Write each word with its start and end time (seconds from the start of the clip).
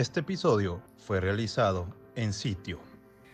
Este 0.00 0.20
episodio 0.20 0.82
fue 0.96 1.20
realizado 1.20 1.86
en 2.16 2.32
sitio. 2.32 2.80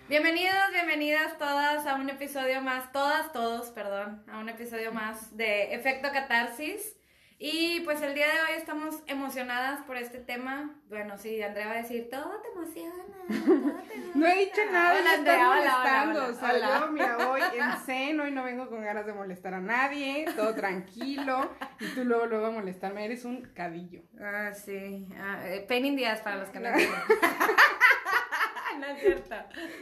Bienvenidos, 0.09 0.57
bienvenidas 0.73 1.39
todas 1.39 1.87
a 1.87 1.95
un 1.95 2.11
episodio 2.11 2.61
más, 2.61 2.91
todas, 2.91 3.33
todos, 3.33 3.69
perdón, 3.69 4.25
a 4.29 4.41
un 4.41 4.49
episodio 4.49 4.91
más 4.91 5.37
de 5.37 5.73
Efecto 5.75 6.09
Catarsis. 6.13 6.96
Y 7.39 7.81
pues 7.81 8.01
el 8.01 8.15
día 8.15 8.29
de 8.29 8.41
hoy 8.41 8.53
estamos 8.57 9.03
emocionadas 9.07 9.83
por 9.83 9.99
este 9.99 10.17
tema. 10.19 10.71
Bueno, 10.89 11.19
sí, 11.19 11.43
Andrea 11.43 11.67
va 11.67 11.73
a 11.75 11.83
decir, 11.83 12.09
todo 12.11 12.41
te 12.41 12.49
emociona, 12.49 12.95
todo 13.05 13.77
te 13.83 13.99
No 14.19 14.27
he 14.27 14.47
dicho 14.47 14.63
nada 14.73 14.99
hola, 14.99 15.13
Andrea, 15.13 15.47
molestando. 15.49 16.25
hola, 16.25 16.31
o 16.31 16.35
sea, 16.35 16.55
hola. 16.55 16.81
yo, 16.81 16.87
mira, 16.93 17.29
hoy 17.29 17.43
en 17.59 17.73
zen, 17.85 18.19
hoy 18.21 18.31
no 18.31 18.43
vengo 18.43 18.71
con 18.71 18.83
ganas 18.83 19.05
de 19.05 19.13
molestar 19.13 19.53
a 19.53 19.61
nadie, 19.61 20.25
todo 20.35 20.55
tranquilo. 20.55 21.51
Y 21.79 21.89
tú 21.89 22.05
luego, 22.05 22.25
luego 22.25 22.47
a 22.47 22.51
molestarme, 22.53 23.05
eres 23.05 23.27
un 23.27 23.43
cadillo. 23.53 24.01
Ah, 24.19 24.55
sí. 24.55 25.07
Ah, 25.19 25.39
pain 25.69 25.85
in 25.85 25.97
the 25.97 26.07
ass 26.07 26.23
para 26.23 26.37
los 26.37 26.49
que 26.49 26.59
no 26.59 26.71
no 28.79 28.87
es 28.87 29.01
cierto. 29.01 29.35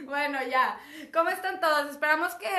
Bueno, 0.03 0.39
ya. 0.43 0.77
¿Cómo 1.13 1.29
están 1.29 1.61
todos? 1.61 1.91
Esperamos 1.91 2.35
que 2.35 2.49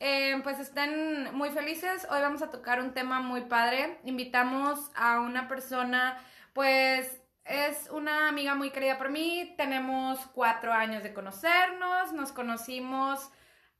eh, 0.00 0.40
pues 0.42 0.58
estén 0.58 1.34
muy 1.34 1.50
felices. 1.50 2.06
Hoy 2.10 2.20
vamos 2.20 2.42
a 2.42 2.50
tocar 2.50 2.80
un 2.80 2.92
tema 2.92 3.20
muy 3.20 3.42
padre. 3.42 3.98
Invitamos 4.04 4.90
a 4.94 5.20
una 5.20 5.48
persona, 5.48 6.18
pues 6.52 7.20
es 7.44 7.88
una 7.90 8.28
amiga 8.28 8.54
muy 8.54 8.70
querida 8.70 8.98
por 8.98 9.10
mí. 9.10 9.54
Tenemos 9.56 10.18
cuatro 10.34 10.72
años 10.72 11.02
de 11.02 11.14
conocernos. 11.14 12.12
Nos 12.12 12.32
conocimos 12.32 13.30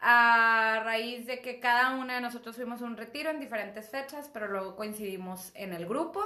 a 0.00 0.82
raíz 0.84 1.26
de 1.26 1.40
que 1.40 1.60
cada 1.60 1.96
una 1.96 2.14
de 2.14 2.20
nosotros 2.20 2.56
fuimos 2.56 2.82
a 2.82 2.84
un 2.84 2.96
retiro 2.96 3.30
en 3.30 3.40
diferentes 3.40 3.90
fechas, 3.90 4.30
pero 4.32 4.48
luego 4.48 4.76
coincidimos 4.76 5.52
en 5.54 5.72
el 5.72 5.86
grupo. 5.86 6.22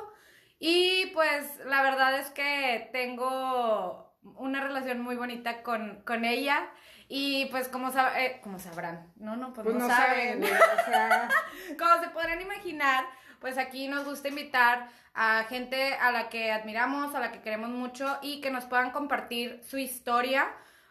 Y 0.58 1.06
pues 1.14 1.58
la 1.64 1.82
verdad 1.82 2.19
es 2.19 2.30
que 2.30 2.91
tengo 2.92 4.14
una 4.36 4.60
relación 4.60 5.00
muy 5.00 5.16
bonita 5.16 5.62
con, 5.62 6.02
con 6.04 6.25
ella. 6.25 6.69
Y 7.12 7.47
pues 7.47 7.66
como, 7.66 7.91
sab 7.91 8.16
eh, 8.16 8.39
como 8.41 8.61
sabrán, 8.61 9.12
no, 9.16 9.34
no, 9.34 9.53
pues, 9.53 9.64
Pues 9.64 9.75
no, 9.75 9.89
no 9.89 9.89
saben. 9.92 10.44
saben, 10.44 10.44
o 10.44 10.84
sea, 10.84 11.28
como 11.78 12.00
se 12.00 12.08
podrán 12.11 12.41
imaginar, 12.41 13.05
pues 13.41 13.58
aquí 13.58 13.89
nos 13.89 14.05
gusta 14.05 14.28
invitar 14.28 14.89
a 15.12 15.42
gente 15.48 15.94
a 15.94 16.12
la 16.12 16.28
que 16.28 16.53
admiramos, 16.53 17.12
a 17.16 17.19
la 17.19 17.33
que 17.33 17.41
queremos 17.41 17.70
mucho 17.70 18.16
y 18.22 18.41
que 18.41 18.53
nos 18.53 18.64
puedan 18.66 18.92
compartir 18.92 19.61
su 19.69 19.77
historia. 19.77 20.48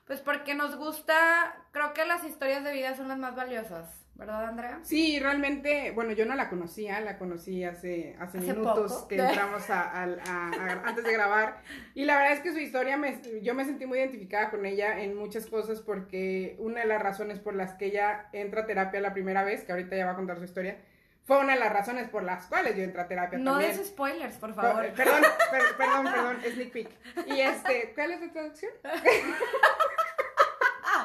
Pues 0.08 0.20
porque 0.20 0.56
nos 0.56 0.76
gusta, 0.76 1.56
creo 1.72 1.94
que 1.94 2.04
las 2.04 2.26
historias 2.26 2.66
de 2.66 2.74
vida 2.74 2.96
son 2.98 3.08
las 3.08 3.18
más 3.18 3.36
valiosas, 3.36 3.88
¿verdad, 4.20 4.46
Andrea? 4.50 4.80
Sí, 4.84 5.18
realmente, 5.20 5.92
bueno, 5.92 6.12
yo 6.12 6.26
no 6.26 6.36
la 6.36 6.50
conocía, 6.50 7.00
la 7.02 7.18
conocí 7.18 7.64
hace, 7.64 8.16
hace, 8.20 8.38
Hace 8.40 8.54
minutos 8.54 8.92
poco. 8.94 9.08
que 9.08 9.16
entramos 9.18 9.70
a, 9.70 9.82
a- 9.82 10.04
a- 10.04 10.84
antes 10.86 11.04
de 11.04 11.14
grabar. 11.14 11.62
Y 11.96 12.06
la 12.06 12.18
verdad 12.18 12.34
es 12.34 12.40
que 12.42 12.52
su 12.52 12.60
historia, 12.60 12.98
me, 12.98 13.20
yo 13.42 13.54
me 13.56 13.66
sentí 13.66 13.86
muy 13.86 13.98
identificada 14.00 14.50
con 14.52 14.66
ella 14.66 15.00
en 15.02 15.16
muchas 15.16 15.46
cosas 15.48 15.82
porque 15.82 16.56
una 16.60 16.82
de 16.82 16.88
las 16.88 17.02
razones 17.02 17.40
por 17.40 17.56
las 17.56 17.74
que 17.76 17.86
ella 17.88 18.28
entra 18.34 18.62
a 18.62 18.66
terapia 18.66 19.00
la 19.02 19.14
primera 19.14 19.44
vez, 19.44 19.64
que 19.64 19.72
ahorita 19.72 19.96
ya 19.96 20.06
va 20.06 20.12
a 20.12 20.16
contar 20.16 20.38
su 20.38 20.44
historia, 20.44 20.78
fue 21.26 21.38
una 21.40 21.54
de 21.54 21.60
las 21.60 21.72
razones 21.72 22.10
por 22.10 22.24
las 22.24 22.48
cuales 22.48 22.76
yo 22.76 22.84
entré 22.84 23.02
a 23.02 23.08
terapia 23.08 23.38
No 23.38 23.52
también. 23.54 23.78
des 23.78 23.88
spoilers, 23.88 24.36
por 24.38 24.54
favor. 24.56 24.88
Perdón, 24.96 25.22
per- 25.52 25.78
perdón, 25.78 26.06
perdón, 26.12 26.38
sneak 26.54 26.72
peek. 26.72 26.90
Y 27.28 27.40
este, 27.42 27.92
¿cuál 27.94 28.12
es 28.14 28.22
la 28.22 28.32
traducción? 28.32 28.72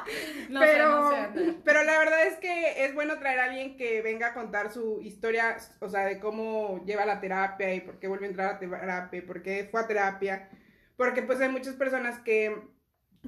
No 0.49 0.61
sé, 0.61 0.67
pero, 0.67 0.89
no 0.89 1.09
sé, 1.09 1.15
Andrea. 1.17 1.55
pero 1.63 1.83
la 1.83 1.97
verdad 1.97 2.27
es 2.27 2.37
que 2.37 2.85
es 2.85 2.93
bueno 2.93 3.17
traer 3.19 3.39
a 3.39 3.45
alguien 3.45 3.77
que 3.77 4.01
venga 4.01 4.27
a 4.27 4.33
contar 4.33 4.71
su 4.71 5.01
historia, 5.01 5.57
o 5.79 5.89
sea, 5.89 6.05
de 6.05 6.19
cómo 6.19 6.83
lleva 6.85 7.05
la 7.05 7.19
terapia 7.19 7.73
y 7.73 7.81
por 7.81 7.99
qué 7.99 8.07
vuelve 8.07 8.27
a 8.27 8.29
entrar 8.29 8.55
a 8.55 8.59
terapia, 8.59 9.17
y 9.17 9.21
por 9.21 9.41
qué 9.41 9.67
fue 9.69 9.81
a 9.81 9.87
terapia. 9.87 10.49
Porque 10.97 11.23
pues 11.23 11.41
hay 11.41 11.49
muchas 11.49 11.75
personas 11.75 12.19
que 12.19 12.55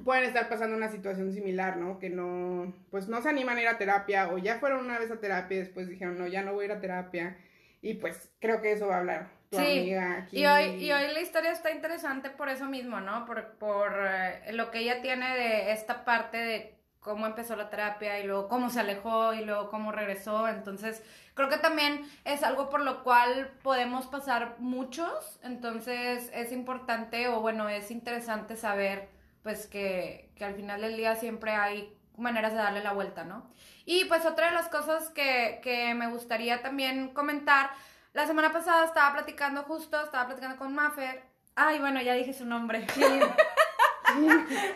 pueden 0.04 0.24
estar 0.24 0.48
pasando 0.48 0.76
una 0.76 0.90
situación 0.90 1.32
similar, 1.32 1.76
¿no? 1.76 1.98
Que 1.98 2.08
no, 2.08 2.72
pues 2.90 3.08
no 3.08 3.20
se 3.20 3.28
animan 3.28 3.58
a 3.58 3.62
ir 3.62 3.68
a 3.68 3.78
terapia 3.78 4.28
o 4.28 4.38
ya 4.38 4.58
fueron 4.58 4.84
una 4.84 4.98
vez 4.98 5.10
a 5.10 5.20
terapia 5.20 5.56
y 5.56 5.60
después 5.60 5.88
dijeron, 5.88 6.18
no, 6.18 6.26
ya 6.26 6.42
no 6.42 6.54
voy 6.54 6.62
a 6.62 6.66
ir 6.66 6.72
a 6.72 6.80
terapia. 6.80 7.36
Y 7.82 7.94
pues 7.94 8.30
creo 8.40 8.62
que 8.62 8.72
eso 8.72 8.86
va 8.88 8.96
a 8.96 8.98
hablar 9.00 9.37
tu 9.50 9.56
Sí, 9.56 9.62
amiga 9.62 10.18
aquí. 10.18 10.38
Y 10.38 10.46
hoy, 10.46 10.62
y 10.84 10.92
hoy 10.92 11.12
la 11.12 11.20
historia 11.20 11.50
está 11.52 11.70
interesante 11.70 12.30
por 12.30 12.48
eso 12.48 12.66
mismo, 12.66 13.00
¿no? 13.00 13.24
Por, 13.26 13.52
por 13.58 13.92
eh, 14.06 14.52
lo 14.52 14.70
que 14.70 14.80
ella 14.80 15.00
tiene 15.02 15.34
de 15.36 15.72
esta 15.72 16.04
parte 16.04 16.36
de 16.38 16.78
cómo 17.00 17.26
empezó 17.26 17.56
la 17.56 17.70
terapia 17.70 18.18
y 18.20 18.24
luego 18.26 18.48
cómo 18.48 18.70
se 18.70 18.80
alejó 18.80 19.32
y 19.34 19.44
luego 19.44 19.70
cómo 19.70 19.92
regresó. 19.92 20.48
Entonces, 20.48 21.02
creo 21.34 21.48
que 21.48 21.56
también 21.58 22.02
es 22.24 22.42
algo 22.42 22.68
por 22.70 22.80
lo 22.80 23.02
cual 23.04 23.50
podemos 23.62 24.06
pasar 24.06 24.56
muchos. 24.58 25.40
Entonces, 25.42 26.30
es 26.34 26.52
importante 26.52 27.28
o 27.28 27.40
bueno, 27.40 27.68
es 27.68 27.90
interesante 27.90 28.56
saber 28.56 29.08
pues 29.42 29.66
que, 29.66 30.30
que 30.36 30.44
al 30.44 30.54
final 30.54 30.80
del 30.82 30.96
día 30.96 31.16
siempre 31.16 31.52
hay 31.52 31.94
maneras 32.16 32.52
de 32.52 32.58
darle 32.58 32.82
la 32.82 32.92
vuelta, 32.92 33.24
¿no? 33.24 33.48
Y 33.84 34.04
pues 34.06 34.26
otra 34.26 34.48
de 34.48 34.52
las 34.54 34.68
cosas 34.68 35.08
que, 35.10 35.60
que 35.62 35.94
me 35.94 36.08
gustaría 36.08 36.60
también 36.62 37.08
comentar, 37.14 37.70
la 38.18 38.26
semana 38.26 38.52
pasada 38.52 38.84
estaba 38.84 39.12
platicando 39.12 39.62
justo, 39.62 40.02
estaba 40.02 40.26
platicando 40.26 40.56
con 40.56 40.74
Maffer. 40.74 41.22
Ay, 41.54 41.78
bueno, 41.78 42.02
ya 42.02 42.14
dije 42.14 42.32
su 42.32 42.44
nombre. 42.46 42.84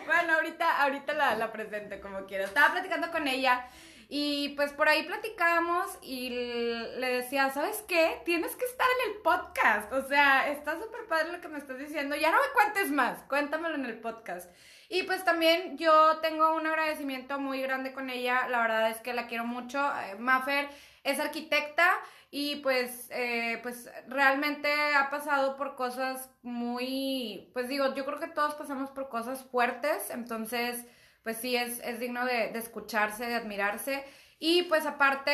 bueno, 0.05 0.33
ahorita, 0.35 0.81
ahorita 0.81 1.11
la, 1.11 1.35
la 1.35 1.51
presento 1.51 1.99
como 1.99 2.25
quiero. 2.25 2.45
Estaba 2.45 2.71
platicando 2.71 3.11
con 3.11 3.27
ella 3.27 3.67
y 4.07 4.49
pues 4.55 4.71
por 4.71 4.87
ahí 4.87 5.03
platicábamos 5.03 5.97
y 6.01 6.29
le 6.29 7.07
decía, 7.15 7.49
¿sabes 7.49 7.83
qué? 7.85 8.21
Tienes 8.23 8.55
que 8.55 8.63
estar 8.63 8.87
en 9.03 9.11
el 9.11 9.17
podcast. 9.21 9.91
O 9.91 10.07
sea, 10.07 10.49
está 10.49 10.79
súper 10.79 11.05
padre 11.09 11.33
lo 11.33 11.41
que 11.41 11.49
me 11.49 11.57
estás 11.57 11.77
diciendo. 11.77 12.15
Ya 12.15 12.31
no 12.31 12.37
me 12.37 12.53
cuentes 12.53 12.91
más, 12.91 13.23
cuéntamelo 13.23 13.75
en 13.75 13.83
el 13.83 13.99
podcast. 13.99 14.49
Y 14.87 15.03
pues 15.03 15.25
también 15.25 15.77
yo 15.77 16.19
tengo 16.21 16.55
un 16.55 16.65
agradecimiento 16.65 17.39
muy 17.39 17.61
grande 17.61 17.91
con 17.91 18.09
ella. 18.09 18.47
La 18.47 18.61
verdad 18.61 18.89
es 18.89 19.01
que 19.01 19.13
la 19.13 19.27
quiero 19.27 19.43
mucho. 19.43 19.79
Eh, 19.79 20.15
Maffer 20.17 20.69
es 21.03 21.19
arquitecta 21.19 21.99
y 22.35 22.55
pues, 22.57 23.09
eh, 23.11 23.59
pues 23.61 23.87
realmente 24.07 24.67
ha 24.95 25.11
pasado 25.11 25.55
por 25.55 25.75
cosas 25.75 26.31
muy, 26.41 27.51
pues 27.53 27.67
digo, 27.67 27.93
yo 27.93 28.05
creo 28.05 28.19
que 28.19 28.27
todos 28.27 28.55
pasamos 28.55 28.89
por 28.89 29.07
cosas 29.07 29.43
fuertes, 29.51 30.09
entonces 30.09 30.83
pues 31.21 31.37
sí 31.37 31.55
es, 31.55 31.79
es 31.81 31.99
digno 31.99 32.25
de, 32.25 32.49
de 32.51 32.57
escucharse, 32.57 33.27
de 33.27 33.35
admirarse. 33.35 34.03
Y 34.39 34.63
pues 34.63 34.87
aparte, 34.87 35.31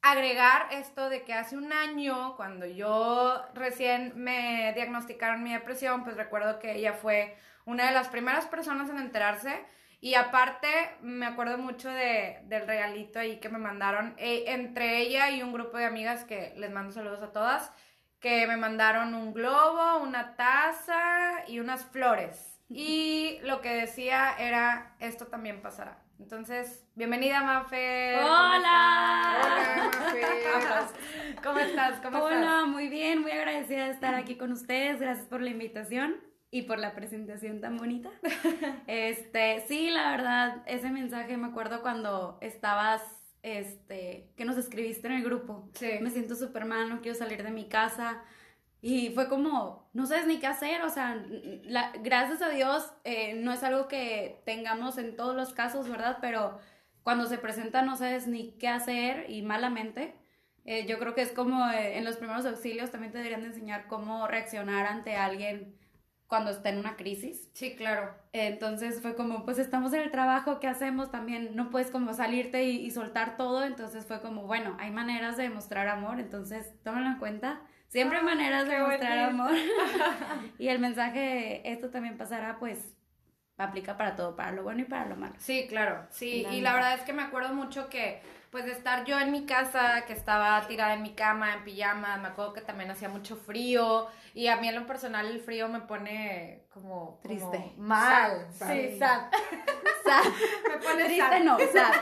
agregar 0.00 0.68
esto 0.72 1.10
de 1.10 1.24
que 1.24 1.34
hace 1.34 1.58
un 1.58 1.74
año, 1.74 2.36
cuando 2.36 2.64
yo 2.64 3.44
recién 3.52 4.14
me 4.16 4.72
diagnosticaron 4.74 5.42
mi 5.42 5.52
depresión, 5.52 6.04
pues 6.04 6.16
recuerdo 6.16 6.58
que 6.58 6.72
ella 6.72 6.94
fue 6.94 7.36
una 7.66 7.86
de 7.86 7.92
las 7.92 8.08
primeras 8.08 8.46
personas 8.46 8.88
en 8.88 8.96
enterarse. 8.96 9.62
Y 10.04 10.16
aparte, 10.16 10.66
me 11.00 11.26
acuerdo 11.26 11.58
mucho 11.58 11.88
de, 11.88 12.40
del 12.46 12.66
regalito 12.66 13.20
ahí 13.20 13.38
que 13.38 13.48
me 13.48 13.58
mandaron, 13.58 14.16
eh, 14.18 14.46
entre 14.48 14.98
ella 14.98 15.30
y 15.30 15.44
un 15.44 15.52
grupo 15.52 15.78
de 15.78 15.84
amigas 15.84 16.24
que 16.24 16.52
les 16.56 16.72
mando 16.72 16.92
saludos 16.92 17.22
a 17.22 17.30
todas, 17.30 17.72
que 18.18 18.48
me 18.48 18.56
mandaron 18.56 19.14
un 19.14 19.32
globo, 19.32 19.98
una 20.02 20.34
taza 20.34 21.44
y 21.46 21.60
unas 21.60 21.84
flores. 21.84 22.60
Y 22.68 23.38
lo 23.44 23.60
que 23.60 23.74
decía 23.74 24.34
era, 24.40 24.96
esto 24.98 25.28
también 25.28 25.62
pasará. 25.62 26.02
Entonces, 26.18 26.84
bienvenida, 26.96 27.44
Mafe. 27.44 28.16
Hola. 28.18 29.36
Hola, 29.40 29.90
Mafe. 30.00 31.36
¿Cómo 31.44 31.60
estás? 31.60 32.00
¿Cómo 32.00 32.24
Hola, 32.24 32.40
estás? 32.40 32.66
muy 32.66 32.88
bien, 32.88 33.22
muy 33.22 33.30
agradecida 33.30 33.84
de 33.84 33.92
estar 33.92 34.16
aquí 34.16 34.34
con 34.34 34.50
ustedes. 34.50 35.00
Gracias 35.00 35.28
por 35.28 35.40
la 35.42 35.50
invitación 35.50 36.31
y 36.54 36.62
por 36.62 36.78
la 36.78 36.94
presentación 36.94 37.60
tan 37.60 37.76
bonita. 37.78 38.10
Este, 38.86 39.64
sí, 39.66 39.90
la 39.90 40.10
verdad, 40.10 40.62
ese 40.66 40.90
mensaje 40.90 41.36
me 41.36 41.48
acuerdo 41.48 41.80
cuando 41.80 42.38
estabas, 42.42 43.02
este, 43.42 44.30
que 44.36 44.44
nos 44.44 44.58
escribiste 44.58 45.06
en 45.08 45.14
el 45.14 45.24
grupo. 45.24 45.70
Sí. 45.74 45.88
Me 46.02 46.10
siento 46.10 46.36
súper 46.36 46.66
mal, 46.66 46.90
no 46.90 47.00
quiero 47.00 47.16
salir 47.16 47.42
de 47.42 47.50
mi 47.50 47.68
casa. 47.68 48.22
Y 48.82 49.10
fue 49.14 49.28
como, 49.28 49.88
no 49.94 50.06
sabes 50.06 50.26
ni 50.26 50.40
qué 50.40 50.46
hacer, 50.46 50.82
o 50.82 50.90
sea, 50.90 51.24
la, 51.62 51.92
gracias 52.02 52.42
a 52.42 52.50
Dios 52.50 52.92
eh, 53.04 53.34
no 53.34 53.52
es 53.52 53.62
algo 53.62 53.88
que 53.88 54.42
tengamos 54.44 54.98
en 54.98 55.16
todos 55.16 55.34
los 55.34 55.54
casos, 55.54 55.88
¿verdad? 55.88 56.18
Pero 56.20 56.58
cuando 57.02 57.26
se 57.26 57.38
presenta 57.38 57.82
no 57.82 57.96
sabes 57.96 58.26
ni 58.26 58.52
qué 58.58 58.68
hacer 58.68 59.30
y 59.30 59.42
malamente. 59.42 60.14
Eh, 60.64 60.86
yo 60.86 60.98
creo 60.98 61.14
que 61.14 61.22
es 61.22 61.32
como 61.32 61.68
eh, 61.70 61.96
en 61.96 62.04
los 62.04 62.16
primeros 62.18 62.44
auxilios 62.44 62.90
también 62.90 63.12
te 63.12 63.18
deberían 63.18 63.40
de 63.40 63.48
enseñar 63.48 63.86
cómo 63.88 64.28
reaccionar 64.28 64.86
ante 64.86 65.16
alguien 65.16 65.76
cuando 66.32 66.50
está 66.50 66.70
en 66.70 66.78
una 66.78 66.96
crisis. 66.96 67.50
Sí, 67.52 67.76
claro. 67.76 68.14
Entonces 68.32 69.02
fue 69.02 69.14
como, 69.14 69.44
pues 69.44 69.58
estamos 69.58 69.92
en 69.92 70.00
el 70.00 70.10
trabajo, 70.10 70.60
¿qué 70.60 70.66
hacemos? 70.66 71.10
También 71.10 71.54
no 71.54 71.68
puedes 71.68 71.90
como 71.90 72.14
salirte 72.14 72.64
y, 72.64 72.78
y 72.86 72.90
soltar 72.90 73.36
todo, 73.36 73.64
entonces 73.64 74.06
fue 74.06 74.22
como, 74.22 74.46
bueno, 74.46 74.74
hay 74.80 74.90
maneras 74.90 75.36
de 75.36 75.42
demostrar 75.42 75.88
amor, 75.88 76.18
entonces 76.20 76.82
tómalo 76.82 77.08
en 77.08 77.18
cuenta. 77.18 77.60
Siempre 77.88 78.16
hay 78.16 78.22
Ah, 78.22 78.24
maneras 78.24 78.66
de 78.66 78.76
demostrar 78.76 79.18
amor. 79.18 79.50
y 80.58 80.68
el 80.68 80.78
mensaje, 80.78 81.70
esto 81.70 81.90
también 81.90 82.16
pasará, 82.16 82.58
pues 82.58 82.96
aplica 83.58 83.98
para 83.98 84.16
todo, 84.16 84.34
para 84.34 84.52
lo 84.52 84.62
bueno 84.62 84.80
y 84.80 84.84
para 84.86 85.04
lo 85.04 85.16
malo. 85.16 85.34
Sí, 85.36 85.66
claro, 85.68 86.06
sí, 86.10 86.44
La 86.44 86.54
y 86.54 86.62
la 86.62 86.72
verdad 86.72 86.94
es 86.94 87.02
que 87.02 87.12
me 87.12 87.22
acuerdo 87.22 87.52
mucho 87.54 87.90
que, 87.90 88.22
pues, 88.52 88.66
de 88.66 88.72
estar 88.72 89.04
yo 89.06 89.18
en 89.18 89.32
mi 89.32 89.46
casa, 89.46 90.04
que 90.06 90.12
estaba 90.12 90.60
tirada 90.68 90.92
en 90.92 91.02
mi 91.02 91.14
cama, 91.14 91.54
en 91.54 91.64
pijama, 91.64 92.18
me 92.18 92.28
acuerdo 92.28 92.52
que 92.52 92.60
también 92.60 92.90
hacía 92.90 93.08
mucho 93.08 93.34
frío, 93.34 94.06
y 94.34 94.48
a 94.48 94.58
mí 94.58 94.68
en 94.68 94.74
lo 94.74 94.86
personal 94.86 95.26
el 95.26 95.40
frío 95.40 95.68
me 95.68 95.80
pone 95.80 96.66
como... 96.68 97.18
como 97.18 97.20
Triste. 97.22 97.72
mal, 97.78 98.46
Sad, 98.52 98.72
sí, 98.74 98.98
sad. 98.98 99.30
sad. 100.04 100.22
Sad. 100.22 100.24
me 100.68 100.76
pone 100.78 101.04
Triste 101.04 101.22
sad. 101.22 101.40
no, 101.40 101.58
sad. 101.58 101.92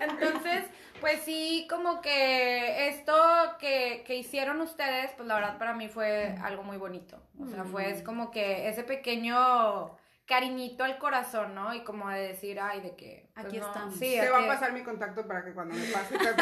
Entonces, 0.00 0.64
pues 1.00 1.22
sí, 1.22 1.66
como 1.70 2.02
que 2.02 2.88
esto 2.88 3.14
que, 3.58 4.04
que 4.06 4.16
hicieron 4.16 4.60
ustedes, 4.60 5.10
pues 5.12 5.26
la 5.26 5.36
verdad 5.36 5.56
para 5.56 5.72
mí 5.72 5.88
fue 5.88 6.36
algo 6.42 6.62
muy 6.62 6.76
bonito. 6.76 7.18
O 7.40 7.46
sea, 7.46 7.64
fue 7.64 7.90
es 7.90 8.02
como 8.02 8.30
que 8.30 8.68
ese 8.68 8.82
pequeño 8.82 9.90
cariñito 10.30 10.84
al 10.84 10.96
corazón, 10.98 11.56
¿no? 11.56 11.74
Y 11.74 11.82
como 11.82 12.08
de 12.08 12.28
decir, 12.28 12.60
ay, 12.60 12.80
de 12.80 12.94
que... 12.94 13.28
pues, 13.34 13.46
Aquí 13.46 13.58
no. 13.58 13.66
estamos. 13.66 13.94
Sí, 13.94 14.16
Te 14.18 14.30
va 14.30 14.44
a 14.44 14.46
pasar 14.46 14.72
mi 14.72 14.84
contacto 14.84 15.26
para 15.26 15.44
que 15.44 15.52
cuando 15.52 15.74
me 15.74 15.84
pase 15.92 16.16
te 16.18 16.34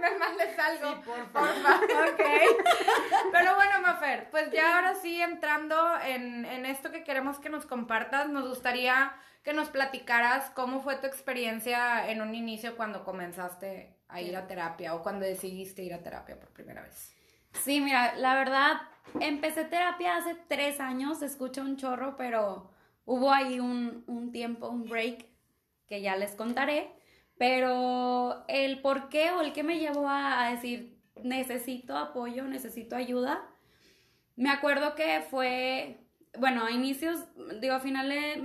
me 0.00 0.18
mandes 0.18 0.58
algo. 0.58 0.94
Sí, 0.94 1.00
por 1.04 1.24
porfa. 1.26 1.74
ok. 1.80 2.22
Pero 3.32 3.56
bueno, 3.56 3.80
Mafer, 3.82 4.30
pues 4.30 4.52
ya 4.52 4.76
ahora 4.76 4.94
sí 4.94 5.20
entrando 5.20 5.98
en, 6.06 6.44
en 6.44 6.66
esto 6.66 6.92
que 6.92 7.02
queremos 7.02 7.38
que 7.40 7.50
nos 7.50 7.66
compartas, 7.66 8.28
nos 8.28 8.48
gustaría 8.48 9.12
que 9.42 9.52
nos 9.52 9.68
platicaras 9.68 10.50
cómo 10.50 10.80
fue 10.80 10.96
tu 10.96 11.08
experiencia 11.08 12.08
en 12.08 12.22
un 12.22 12.34
inicio 12.34 12.76
cuando 12.76 13.04
comenzaste 13.04 13.94
a 14.08 14.20
ir 14.20 14.36
a 14.36 14.46
terapia 14.46 14.94
o 14.94 15.02
cuando 15.02 15.26
decidiste 15.26 15.82
ir 15.82 15.92
a 15.92 15.98
terapia 15.98 16.38
por 16.38 16.50
primera 16.50 16.80
vez. 16.80 17.12
Sí, 17.62 17.80
mira, 17.80 18.14
la 18.16 18.34
verdad, 18.34 18.82
empecé 19.20 19.64
terapia 19.64 20.16
hace 20.16 20.34
tres 20.48 20.80
años, 20.80 21.18
se 21.18 21.60
un 21.60 21.76
chorro, 21.76 22.16
pero 22.16 22.70
hubo 23.04 23.32
ahí 23.32 23.60
un, 23.60 24.04
un 24.06 24.32
tiempo, 24.32 24.68
un 24.68 24.88
break, 24.88 25.26
que 25.86 26.02
ya 26.02 26.16
les 26.16 26.32
contaré, 26.32 26.90
pero 27.38 28.44
el 28.48 28.80
por 28.80 29.08
qué 29.08 29.30
o 29.32 29.40
el 29.40 29.52
que 29.52 29.62
me 29.62 29.78
llevó 29.78 30.08
a, 30.08 30.46
a 30.46 30.50
decir, 30.50 30.98
necesito 31.22 31.96
apoyo, 31.96 32.44
necesito 32.44 32.96
ayuda, 32.96 33.42
me 34.36 34.50
acuerdo 34.50 34.94
que 34.94 35.20
fue, 35.30 36.00
bueno, 36.38 36.64
a 36.64 36.70
inicios, 36.72 37.20
digo, 37.60 37.74
a 37.74 37.80
finales, 37.80 38.40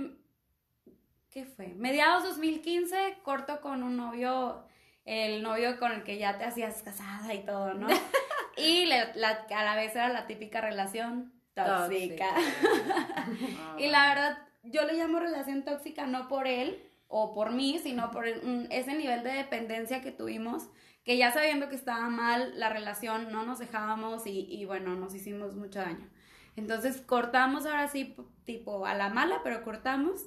¿qué 1.30 1.44
fue? 1.44 1.68
Mediados 1.74 2.24
2015, 2.24 3.18
corto 3.22 3.60
con 3.60 3.82
un 3.82 3.96
novio, 3.96 4.64
el 5.04 5.42
novio 5.42 5.78
con 5.78 5.92
el 5.92 6.04
que 6.04 6.18
ya 6.18 6.38
te 6.38 6.44
hacías 6.44 6.82
casada 6.82 7.34
y 7.34 7.44
todo, 7.44 7.74
¿no? 7.74 7.88
Y 8.60 8.86
la- 8.86 9.12
a 9.56 9.64
la 9.64 9.76
vez 9.76 9.94
era 9.94 10.08
la 10.08 10.26
típica 10.26 10.60
relación 10.60 11.32
tóxica. 11.54 12.26
y 13.78 13.88
la 13.88 14.08
verdad, 14.08 14.38
yo 14.62 14.84
le 14.84 14.94
llamo 14.94 15.18
relación 15.20 15.64
tóxica 15.64 16.06
no 16.06 16.28
por 16.28 16.46
él 16.46 16.82
o 17.08 17.34
por 17.34 17.50
mí, 17.52 17.78
sino 17.82 18.10
por 18.10 18.26
ese 18.26 18.94
nivel 18.94 19.22
de 19.24 19.32
dependencia 19.32 20.00
que 20.00 20.12
tuvimos, 20.12 20.68
que 21.04 21.16
ya 21.16 21.32
sabiendo 21.32 21.68
que 21.68 21.74
estaba 21.74 22.08
mal 22.08 22.58
la 22.58 22.68
relación, 22.68 23.32
no 23.32 23.44
nos 23.44 23.58
dejábamos 23.58 24.26
y, 24.26 24.46
y 24.48 24.64
bueno, 24.64 24.94
nos 24.94 25.14
hicimos 25.14 25.56
mucho 25.56 25.80
daño. 25.80 26.08
Entonces 26.56 27.00
cortamos 27.00 27.66
ahora 27.66 27.88
sí, 27.88 28.14
tipo 28.44 28.86
a 28.86 28.94
la 28.94 29.08
mala, 29.08 29.40
pero 29.42 29.62
cortamos. 29.64 30.26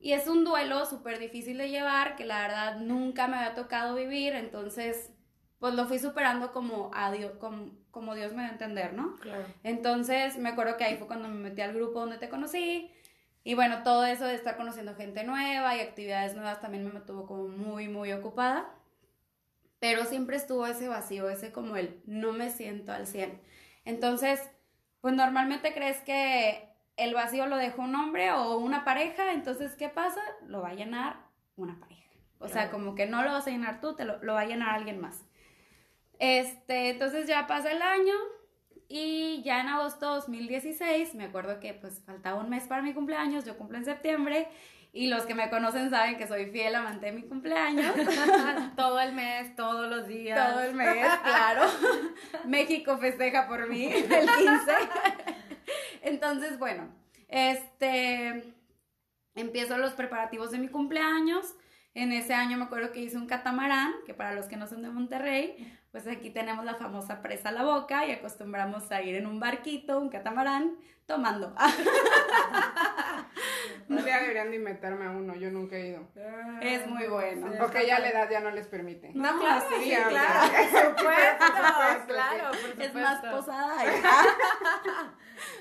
Y 0.00 0.12
es 0.12 0.28
un 0.28 0.44
duelo 0.44 0.84
súper 0.86 1.18
difícil 1.18 1.56
de 1.56 1.70
llevar, 1.70 2.16
que 2.16 2.24
la 2.26 2.42
verdad 2.42 2.76
nunca 2.76 3.26
me 3.28 3.36
había 3.38 3.54
tocado 3.54 3.94
vivir, 3.94 4.34
entonces 4.34 5.10
pues 5.58 5.74
lo 5.74 5.86
fui 5.86 5.98
superando 5.98 6.52
como, 6.52 6.90
a 6.94 7.10
Dios, 7.10 7.32
como, 7.38 7.70
como 7.90 8.14
Dios 8.14 8.32
me 8.32 8.42
dio 8.42 8.50
a 8.50 8.52
entender, 8.52 8.92
¿no? 8.92 9.16
Claro. 9.16 9.44
Entonces 9.62 10.36
me 10.38 10.50
acuerdo 10.50 10.76
que 10.76 10.84
ahí 10.84 10.96
fue 10.96 11.06
cuando 11.06 11.28
me 11.28 11.36
metí 11.36 11.62
al 11.62 11.74
grupo 11.74 12.00
donde 12.00 12.18
te 12.18 12.28
conocí. 12.28 12.90
Y 13.42 13.54
bueno, 13.54 13.82
todo 13.82 14.04
eso 14.04 14.24
de 14.24 14.34
estar 14.34 14.56
conociendo 14.56 14.94
gente 14.96 15.22
nueva 15.24 15.76
y 15.76 15.80
actividades 15.80 16.34
nuevas 16.34 16.60
también 16.60 16.84
me 16.84 16.92
mantuvo 16.92 17.26
como 17.26 17.48
muy, 17.48 17.88
muy 17.88 18.12
ocupada. 18.12 18.68
Pero 19.78 20.04
siempre 20.04 20.36
estuvo 20.36 20.66
ese 20.66 20.88
vacío, 20.88 21.28
ese 21.28 21.52
como 21.52 21.76
el 21.76 22.00
no 22.06 22.32
me 22.32 22.50
siento 22.50 22.92
al 22.92 23.06
100. 23.06 23.40
Entonces, 23.84 24.40
pues 25.00 25.14
normalmente 25.14 25.72
crees 25.72 25.98
que 26.00 26.68
el 26.96 27.14
vacío 27.14 27.46
lo 27.46 27.56
dejó 27.56 27.82
un 27.82 27.94
hombre 27.94 28.32
o 28.32 28.56
una 28.58 28.84
pareja, 28.84 29.32
entonces, 29.32 29.74
¿qué 29.76 29.88
pasa? 29.88 30.20
Lo 30.46 30.62
va 30.62 30.70
a 30.70 30.74
llenar 30.74 31.16
una 31.56 31.78
pareja. 31.78 32.10
O 32.38 32.48
sea, 32.48 32.70
como 32.70 32.94
que 32.94 33.06
no 33.06 33.22
lo 33.22 33.32
vas 33.32 33.46
a 33.46 33.50
llenar 33.50 33.80
tú, 33.80 33.94
te 33.94 34.04
lo, 34.04 34.22
lo 34.22 34.34
va 34.34 34.40
a 34.40 34.46
llenar 34.46 34.74
alguien 34.74 35.00
más. 35.00 35.24
Este, 36.18 36.90
entonces 36.90 37.26
ya 37.26 37.46
pasa 37.46 37.72
el 37.72 37.82
año 37.82 38.14
y 38.88 39.42
ya 39.42 39.60
en 39.60 39.68
agosto 39.68 40.14
2016, 40.14 41.14
me 41.14 41.24
acuerdo 41.24 41.60
que 41.60 41.74
pues 41.74 42.02
faltaba 42.04 42.40
un 42.40 42.48
mes 42.48 42.64
para 42.64 42.82
mi 42.82 42.94
cumpleaños, 42.94 43.44
yo 43.44 43.58
cumplo 43.58 43.78
en 43.78 43.84
septiembre 43.84 44.48
y 44.96 45.08
los 45.08 45.26
que 45.26 45.34
me 45.34 45.50
conocen 45.50 45.90
saben 45.90 46.16
que 46.16 46.26
soy 46.26 46.46
fiel 46.46 46.74
amante 46.74 47.06
de 47.06 47.12
mi 47.12 47.22
cumpleaños. 47.22 47.94
Todo 48.76 48.98
el 48.98 49.12
mes, 49.12 49.54
todos 49.54 49.90
los 49.90 50.08
días. 50.08 50.52
Todo 50.52 50.62
el 50.62 50.74
mes, 50.74 51.06
claro. 51.22 51.66
México 52.46 52.96
festeja 52.96 53.46
por 53.46 53.68
mí 53.68 53.92
el 53.92 54.08
15. 54.08 54.26
Entonces, 56.00 56.58
bueno, 56.58 56.88
este 57.28 58.54
empiezo 59.34 59.76
los 59.76 59.92
preparativos 59.92 60.50
de 60.50 60.58
mi 60.58 60.68
cumpleaños. 60.68 61.54
En 61.92 62.12
ese 62.12 62.32
año 62.32 62.56
me 62.56 62.64
acuerdo 62.64 62.92
que 62.92 63.00
hice 63.00 63.18
un 63.18 63.26
catamarán, 63.26 63.92
que 64.06 64.14
para 64.14 64.32
los 64.32 64.46
que 64.46 64.56
no 64.56 64.66
son 64.66 64.80
de 64.80 64.88
Monterrey, 64.88 65.78
pues 65.96 66.06
aquí 66.14 66.28
tenemos 66.28 66.62
la 66.66 66.74
famosa 66.74 67.22
presa 67.22 67.48
a 67.48 67.52
la 67.52 67.62
boca 67.62 68.04
y 68.04 68.12
acostumbramos 68.12 68.92
a 68.92 69.00
ir 69.00 69.14
en 69.14 69.26
un 69.26 69.40
barquito, 69.40 69.98
un 69.98 70.10
catamarán, 70.10 70.76
tomando. 71.06 71.54
Un 73.88 74.04
día 74.04 74.18
deberían 74.18 74.50
de 74.50 74.56
invitarme 74.56 75.06
a 75.06 75.10
uno, 75.10 75.34
yo 75.36 75.50
nunca 75.50 75.76
he 75.76 75.88
ido. 75.88 76.06
Es 76.60 76.86
muy 76.86 77.06
bueno. 77.06 77.50
Sí, 77.50 77.56
Porque 77.58 77.86
ya 77.86 77.98
la 78.00 78.10
edad 78.10 78.28
ya 78.28 78.40
no 78.40 78.50
les 78.50 78.66
permite. 78.66 79.10
No, 79.14 79.38
claro, 79.38 79.64
sí, 79.70 79.88
claro, 79.88 80.10
ya. 80.10 80.50
por 80.70 80.98
supuesto, 80.98 81.46
Por 81.46 81.66
supuesto, 81.66 82.12
claro, 82.12 82.50
por 82.50 82.82
Es 82.82 82.94
más 82.94 83.24
posada. 83.24 83.76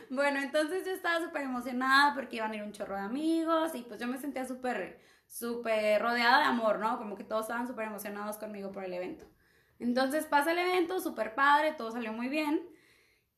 bueno, 0.10 0.42
entonces 0.42 0.86
yo 0.86 0.92
estaba 0.92 1.24
súper 1.24 1.44
emocionada 1.44 2.14
porque 2.14 2.36
iban 2.36 2.52
a 2.52 2.56
ir 2.56 2.64
un 2.64 2.74
chorro 2.74 2.96
de 2.96 3.04
amigos 3.04 3.74
y 3.74 3.84
pues 3.84 4.02
yo 4.02 4.08
me 4.08 4.18
sentía 4.18 4.44
súper, 4.46 5.00
súper 5.28 6.02
rodeada 6.02 6.40
de 6.40 6.46
amor, 6.46 6.80
¿no? 6.80 6.98
Como 6.98 7.16
que 7.16 7.24
todos 7.24 7.44
estaban 7.44 7.68
súper 7.68 7.88
emocionados 7.88 8.38
conmigo 8.38 8.74
por 8.74 8.84
el 8.84 8.94
evento. 8.94 9.26
Entonces 9.80 10.26
pasa 10.26 10.52
el 10.52 10.60
evento, 10.60 11.00
súper 11.00 11.36
padre, 11.36 11.74
todo 11.74 11.92
salió 11.92 12.14
muy 12.14 12.30
bien. 12.30 12.62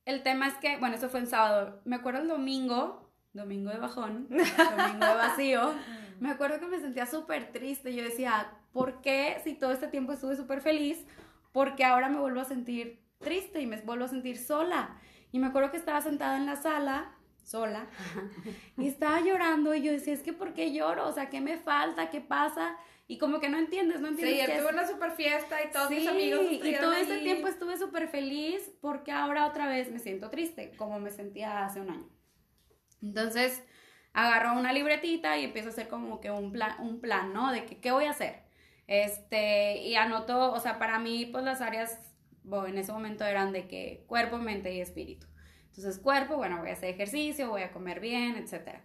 El 0.05 0.23
tema 0.23 0.47
es 0.47 0.53
que, 0.55 0.77
bueno, 0.77 0.95
eso 0.95 1.09
fue 1.09 1.19
en 1.19 1.27
sábado. 1.27 1.81
Me 1.83 1.95
acuerdo 1.97 2.21
el 2.21 2.27
domingo, 2.27 3.11
domingo 3.33 3.71
de 3.71 3.77
bajón, 3.77 4.27
domingo 4.29 5.05
de 5.05 5.15
vacío. 5.15 5.73
Me 6.19 6.29
acuerdo 6.29 6.59
que 6.59 6.67
me 6.67 6.79
sentía 6.79 7.05
súper 7.05 7.51
triste. 7.51 7.93
Yo 7.93 8.03
decía, 8.03 8.51
¿por 8.71 9.01
qué 9.01 9.41
si 9.43 9.53
todo 9.53 9.71
este 9.71 9.87
tiempo 9.87 10.13
estuve 10.13 10.35
súper 10.35 10.61
feliz? 10.61 11.05
Porque 11.51 11.83
ahora 11.83 12.09
me 12.09 12.19
vuelvo 12.19 12.39
a 12.41 12.45
sentir 12.45 13.01
triste 13.19 13.61
y 13.61 13.67
me 13.67 13.81
vuelvo 13.81 14.05
a 14.05 14.07
sentir 14.07 14.37
sola. 14.37 14.97
Y 15.31 15.39
me 15.39 15.47
acuerdo 15.47 15.71
que 15.71 15.77
estaba 15.77 16.01
sentada 16.01 16.37
en 16.37 16.45
la 16.45 16.55
sala, 16.55 17.15
sola, 17.43 17.87
y 18.77 18.87
estaba 18.87 19.21
llorando 19.21 19.73
y 19.73 19.81
yo 19.81 19.91
decía, 19.91 20.13
es 20.13 20.21
que 20.21 20.33
¿por 20.33 20.53
qué 20.53 20.73
lloro? 20.73 21.07
O 21.07 21.11
sea, 21.11 21.29
¿qué 21.29 21.41
me 21.41 21.57
falta? 21.57 22.09
¿Qué 22.09 22.21
pasa? 22.21 22.77
Y 23.09 23.17
como 23.17 23.39
que 23.39 23.47
no 23.47 23.57
entiendes, 23.57 24.01
no 24.01 24.07
Sí, 24.09 24.13
entiendes 24.21 24.49
es- 24.49 24.61
tuve 24.61 24.73
una 24.73 24.85
super 24.87 25.11
fiesta 25.11 25.63
y 25.63 25.71
todos 25.71 25.89
mis 25.89 26.01
Sí, 26.01 26.07
amigos 26.09 26.41
y 26.51 26.73
todo 26.75 26.91
ese 26.93 27.13
ahí. 27.13 27.23
tiempo 27.23 27.47
estuve 27.47 27.77
súper 27.77 28.09
feliz 28.09 28.69
porque 28.81 29.11
ahora 29.11 29.47
otra 29.47 29.67
vez 29.67 29.89
me 29.89 29.99
siento 29.99 30.29
triste, 30.29 30.71
como 30.77 30.99
me 30.99 31.09
sentía 31.09 31.65
hace 31.65 31.79
un 31.79 31.89
año. 31.89 32.09
Entonces, 33.01 33.63
agarro 34.13 34.59
una 34.59 34.73
libretita 34.73 35.37
y 35.37 35.45
empiezo 35.45 35.69
a 35.69 35.71
hacer 35.71 35.87
como 35.87 36.19
que 36.19 36.31
un 36.31 36.51
plan, 36.51 36.75
un 36.81 36.99
plan 36.99 37.31
¿no? 37.33 37.51
De 37.51 37.65
que, 37.65 37.79
qué 37.79 37.91
voy 37.91 38.05
a 38.05 38.11
hacer. 38.11 38.43
Este, 38.87 39.77
y 39.83 39.95
anoto, 39.95 40.51
o 40.51 40.59
sea, 40.59 40.79
para 40.79 40.99
mí, 40.99 41.25
pues 41.27 41.43
las 41.43 41.61
áreas, 41.61 41.99
bueno, 42.43 42.67
en 42.67 42.77
ese 42.77 42.91
momento 42.91 43.25
eran 43.25 43.51
de 43.51 43.67
que 43.67 44.03
cuerpo, 44.07 44.37
mente 44.37 44.73
y 44.73 44.81
espíritu. 44.81 45.27
Entonces, 45.67 45.99
cuerpo, 45.99 46.37
bueno, 46.37 46.57
voy 46.59 46.69
a 46.69 46.73
hacer 46.73 46.89
ejercicio, 46.89 47.49
voy 47.49 47.61
a 47.61 47.71
comer 47.71 47.99
bien, 47.99 48.35
etcétera. 48.35 48.83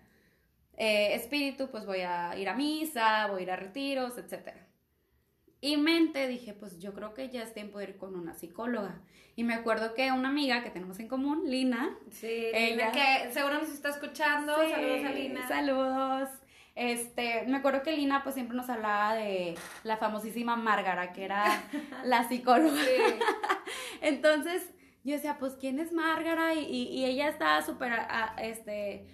Eh, 0.85 1.15
espíritu, 1.15 1.71
pues 1.71 1.87
voy 1.87 2.01
a 2.01 2.37
ir 2.37 2.49
a 2.49 2.55
misa, 2.55 3.29
voy 3.29 3.39
a 3.39 3.43
ir 3.45 3.51
a 3.53 3.57
retiros, 3.57 4.19
etcétera. 4.19 4.67
Y 5.61 5.77
mente 5.77 6.27
dije, 6.27 6.55
pues 6.55 6.81
yo 6.81 6.93
creo 6.93 7.15
que 7.15 7.29
ya 7.29 7.45
es 7.45 7.55
tiempo 7.55 7.79
de 7.79 7.85
ir 7.85 7.97
con 7.97 8.17
una 8.17 8.35
psicóloga. 8.35 9.01
Y 9.37 9.45
me 9.45 9.55
acuerdo 9.55 9.95
que 9.95 10.11
una 10.11 10.31
amiga 10.31 10.65
que 10.65 10.71
tenemos 10.71 10.99
en 10.99 11.07
común, 11.07 11.45
Lina. 11.47 11.97
Sí, 12.11 12.49
ella, 12.53 12.91
que 12.91 13.31
seguro 13.31 13.61
nos 13.61 13.69
está 13.69 13.91
escuchando. 13.91 14.57
saludos 14.57 15.05
a 15.05 15.13
Lina. 15.13 15.47
Saludos. 15.47 16.29
Este, 16.75 17.45
me 17.47 17.59
acuerdo 17.59 17.85
que 17.85 17.93
Lina 17.93 18.25
pues 18.25 18.35
siempre 18.35 18.57
nos 18.57 18.69
hablaba 18.69 19.15
de 19.15 19.55
la 19.85 19.99
famosísima 19.99 20.57
Márgara, 20.57 21.13
que 21.13 21.23
era 21.23 21.45
la 22.05 22.29
psicóloga. 22.29 22.83
Sí. 22.83 23.21
Entonces, 24.01 24.69
yo 25.05 25.15
decía, 25.15 25.39
pues, 25.39 25.55
¿quién 25.55 25.79
es 25.79 25.93
Márgara? 25.93 26.55
Y, 26.55 26.89
y, 26.89 27.05
ella 27.05 27.29
estaba 27.29 27.63
súper, 27.63 27.93
este, 28.39 29.07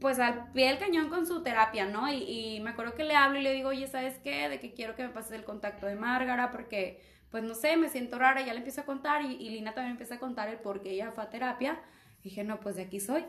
pues 0.00 0.18
al 0.18 0.52
pie 0.52 0.68
del 0.68 0.78
cañón 0.78 1.08
con 1.08 1.26
su 1.26 1.42
terapia, 1.42 1.86
¿no? 1.86 2.12
Y, 2.12 2.60
me 2.62 2.70
acuerdo 2.70 2.94
que 2.94 3.04
le 3.04 3.14
hablo 3.14 3.38
y 3.38 3.42
le 3.42 3.52
digo, 3.52 3.70
oye, 3.70 3.86
¿sabes 3.86 4.18
qué? 4.18 4.48
De 4.48 4.60
que 4.60 4.74
quiero 4.74 4.94
que 4.94 5.02
me 5.02 5.08
pases 5.10 5.32
el 5.32 5.44
contacto 5.44 5.86
de 5.86 5.96
Márgara 5.96 6.50
porque, 6.50 7.02
pues 7.30 7.42
no 7.42 7.54
sé, 7.54 7.76
me 7.76 7.88
siento 7.88 8.18
rara, 8.18 8.42
ya 8.42 8.52
le 8.52 8.58
empiezo 8.58 8.82
a 8.82 8.84
contar 8.84 9.22
y, 9.22 9.34
y 9.34 9.50
Lina 9.50 9.74
también 9.74 9.92
empieza 9.92 10.16
a 10.16 10.18
contar 10.18 10.48
el 10.48 10.58
por 10.58 10.82
qué 10.82 10.90
ella 10.90 11.12
fue 11.12 11.24
a 11.24 11.30
terapia. 11.30 11.80
Y 12.20 12.30
dije, 12.30 12.44
no, 12.44 12.60
pues 12.60 12.76
de 12.76 12.82
aquí 12.82 13.00
soy. 13.00 13.24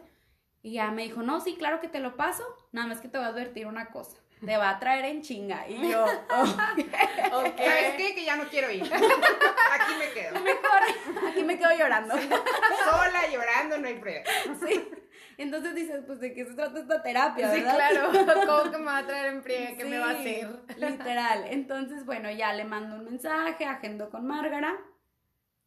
Y 0.61 0.73
ya 0.73 0.91
me 0.91 1.03
dijo, 1.03 1.21
no, 1.21 1.39
sí, 1.41 1.55
claro 1.55 1.79
que 1.79 1.87
te 1.87 1.99
lo 1.99 2.15
paso, 2.15 2.43
nada 2.71 2.87
más 2.87 2.99
que 2.99 3.07
te 3.07 3.17
voy 3.17 3.25
a 3.25 3.29
advertir 3.29 3.67
una 3.67 3.91
cosa. 3.91 4.17
Te 4.43 4.57
va 4.57 4.71
a 4.71 4.79
traer 4.79 5.05
en 5.05 5.21
chinga. 5.21 5.67
Y 5.67 5.89
yo, 5.89 6.03
okay. 6.03 6.85
okay. 7.33 7.67
¿Sabes 7.67 7.93
qué? 7.97 8.15
Que 8.15 8.25
ya 8.25 8.35
no 8.35 8.43
quiero 8.45 8.69
ir. 8.71 8.83
Aquí 8.83 9.93
me 9.97 10.09
quedo. 10.13 10.39
Mejor, 10.41 11.27
aquí 11.29 11.43
me 11.43 11.57
quedo 11.57 11.71
llorando. 11.77 12.15
Sola, 12.15 13.27
llorando, 13.31 13.77
no 13.77 13.87
hay 13.87 13.95
problema. 13.95 14.25
Sí. 14.65 14.89
Entonces 15.37 15.75
dices, 15.75 16.01
pues 16.05 16.19
de 16.19 16.33
qué 16.33 16.45
se 16.45 16.53
trata 16.53 16.79
esta 16.79 17.01
terapia, 17.01 17.49
¿verdad? 17.49 17.89
Sí, 17.89 17.97
claro. 17.97 18.45
¿Cómo 18.45 18.71
que 18.71 18.77
me 18.77 18.85
va 18.85 18.97
a 18.99 19.07
traer 19.07 19.33
en 19.33 19.43
friega? 19.43 19.77
¿Qué 19.77 19.85
me 19.85 19.99
va 19.99 20.09
a 20.09 20.13
hacer? 20.13 20.49
Literal. 20.77 21.45
Entonces, 21.49 22.05
bueno, 22.05 22.31
ya 22.31 22.53
le 22.53 22.63
mando 22.63 22.95
un 22.97 23.05
mensaje, 23.05 23.65
agendo 23.65 24.09
con 24.09 24.25
Márgara. 24.25 24.75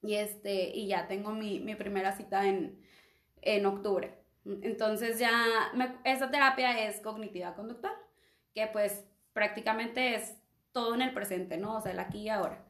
Y 0.03 0.15
este, 0.15 0.71
y 0.75 0.87
ya 0.87 1.09
tengo 1.09 1.33
mi, 1.33 1.61
mi 1.61 1.75
primera 1.75 2.13
cita 2.13 2.47
en, 2.47 2.81
en 3.43 3.67
octubre. 3.67 4.19
Entonces 4.63 5.19
ya, 5.19 5.33
esa 6.05 6.31
terapia 6.31 6.87
es 6.87 7.01
cognitiva 7.01 7.55
conductual, 7.55 7.95
que 8.59 8.67
pues 8.73 9.05
prácticamente 9.33 10.17
es 10.17 10.37
todo 10.73 10.95
en 10.95 11.03
el 11.03 11.15
presente, 11.15 11.57
¿no? 11.59 11.77
O 11.77 11.81
sea, 11.81 11.93
el 11.93 12.01
aquí 12.01 12.23
y 12.23 12.29
ahora. 12.29 12.65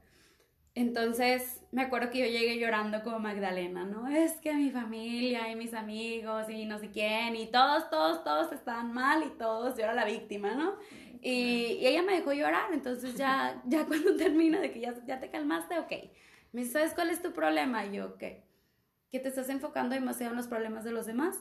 Entonces, 0.75 1.63
me 1.73 1.83
acuerdo 1.83 2.11
que 2.11 2.19
yo 2.19 2.27
llegué 2.27 2.59
llorando 2.59 3.03
como 3.03 3.19
Magdalena, 3.19 3.85
¿no? 3.85 4.07
Es 4.07 4.35
que 4.35 4.53
mi 4.53 4.71
familia 4.71 5.51
y 5.51 5.57
mis 5.57 5.75
amigos 5.75 6.49
y 6.51 6.67
no 6.67 6.79
sé 6.79 6.91
quién, 6.91 7.35
y 7.37 7.47
todos, 7.47 7.91
todos, 7.91 8.23
todos 8.23 8.53
estaban 8.53 8.93
mal 8.93 9.25
y 9.25 9.31
todos, 9.39 9.77
yo 9.77 9.85
era 9.85 9.95
la 9.95 10.05
víctima, 10.05 10.55
¿no? 10.55 10.77
Y, 11.21 11.79
y 11.81 11.87
ella 11.87 12.03
me 12.03 12.13
dejó 12.13 12.33
llorar, 12.33 12.73
entonces 12.73 13.17
ya, 13.17 13.61
ya 13.67 13.87
cuando 13.87 14.15
termina 14.17 14.61
de 14.61 14.71
que 14.71 14.81
ya, 14.81 14.95
ya 15.07 15.19
te 15.19 15.31
calmaste, 15.31 15.79
ok. 15.79 15.93
Me 16.53 16.61
dice, 16.61 16.75
¿sabes 16.75 16.95
cuál 16.95 17.11
es 17.11 17.23
tu 17.23 17.33
problema? 17.33 17.85
Y 17.87 17.97
yo, 17.97 18.17
¿qué? 18.19 18.45
Que 19.11 19.19
te 19.19 19.29
estás 19.29 19.49
enfocando 19.49 19.95
demasiado 19.95 20.33
en 20.33 20.37
los 20.37 20.49
problemas 20.49 20.85
de 20.85 20.93
los 20.93 21.07
demás 21.07 21.39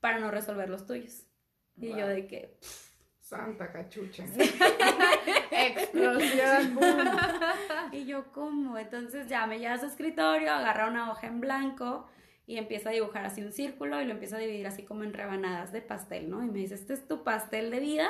para 0.00 0.20
no 0.20 0.30
resolver 0.30 0.70
los 0.70 0.86
tuyos. 0.86 1.26
Y 1.76 1.88
yo 1.88 2.06
de 2.06 2.26
que... 2.26 2.56
Santa 3.28 3.70
cachucha. 3.70 4.24
Explosión. 5.50 6.78
y 7.92 8.06
yo, 8.06 8.32
¿cómo? 8.32 8.78
Entonces 8.78 9.28
ya 9.28 9.46
me 9.46 9.58
lleva 9.58 9.74
a 9.74 9.78
su 9.78 9.84
escritorio, 9.84 10.50
agarra 10.50 10.88
una 10.88 11.10
hoja 11.10 11.26
en 11.26 11.38
blanco 11.38 12.08
y 12.46 12.56
empieza 12.56 12.88
a 12.88 12.92
dibujar 12.92 13.26
así 13.26 13.42
un 13.42 13.52
círculo 13.52 14.00
y 14.00 14.06
lo 14.06 14.12
empieza 14.12 14.36
a 14.36 14.38
dividir 14.38 14.66
así 14.66 14.82
como 14.82 15.04
en 15.04 15.12
rebanadas 15.12 15.72
de 15.72 15.82
pastel, 15.82 16.30
¿no? 16.30 16.42
Y 16.42 16.46
me 16.46 16.60
dice, 16.60 16.74
este 16.74 16.94
es 16.94 17.06
tu 17.06 17.22
pastel 17.22 17.70
de 17.70 17.80
vida 17.80 18.08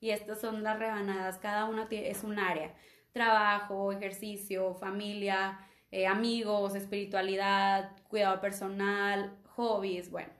y 0.00 0.10
estas 0.10 0.38
son 0.38 0.62
las 0.62 0.78
rebanadas, 0.78 1.38
cada 1.38 1.64
una 1.64 1.88
es 1.90 2.22
un 2.22 2.38
área. 2.38 2.74
Trabajo, 3.12 3.90
ejercicio, 3.90 4.74
familia, 4.74 5.60
eh, 5.90 6.06
amigos, 6.06 6.74
espiritualidad, 6.74 7.96
cuidado 8.06 8.38
personal, 8.42 9.34
hobbies, 9.46 10.10
bueno 10.10 10.38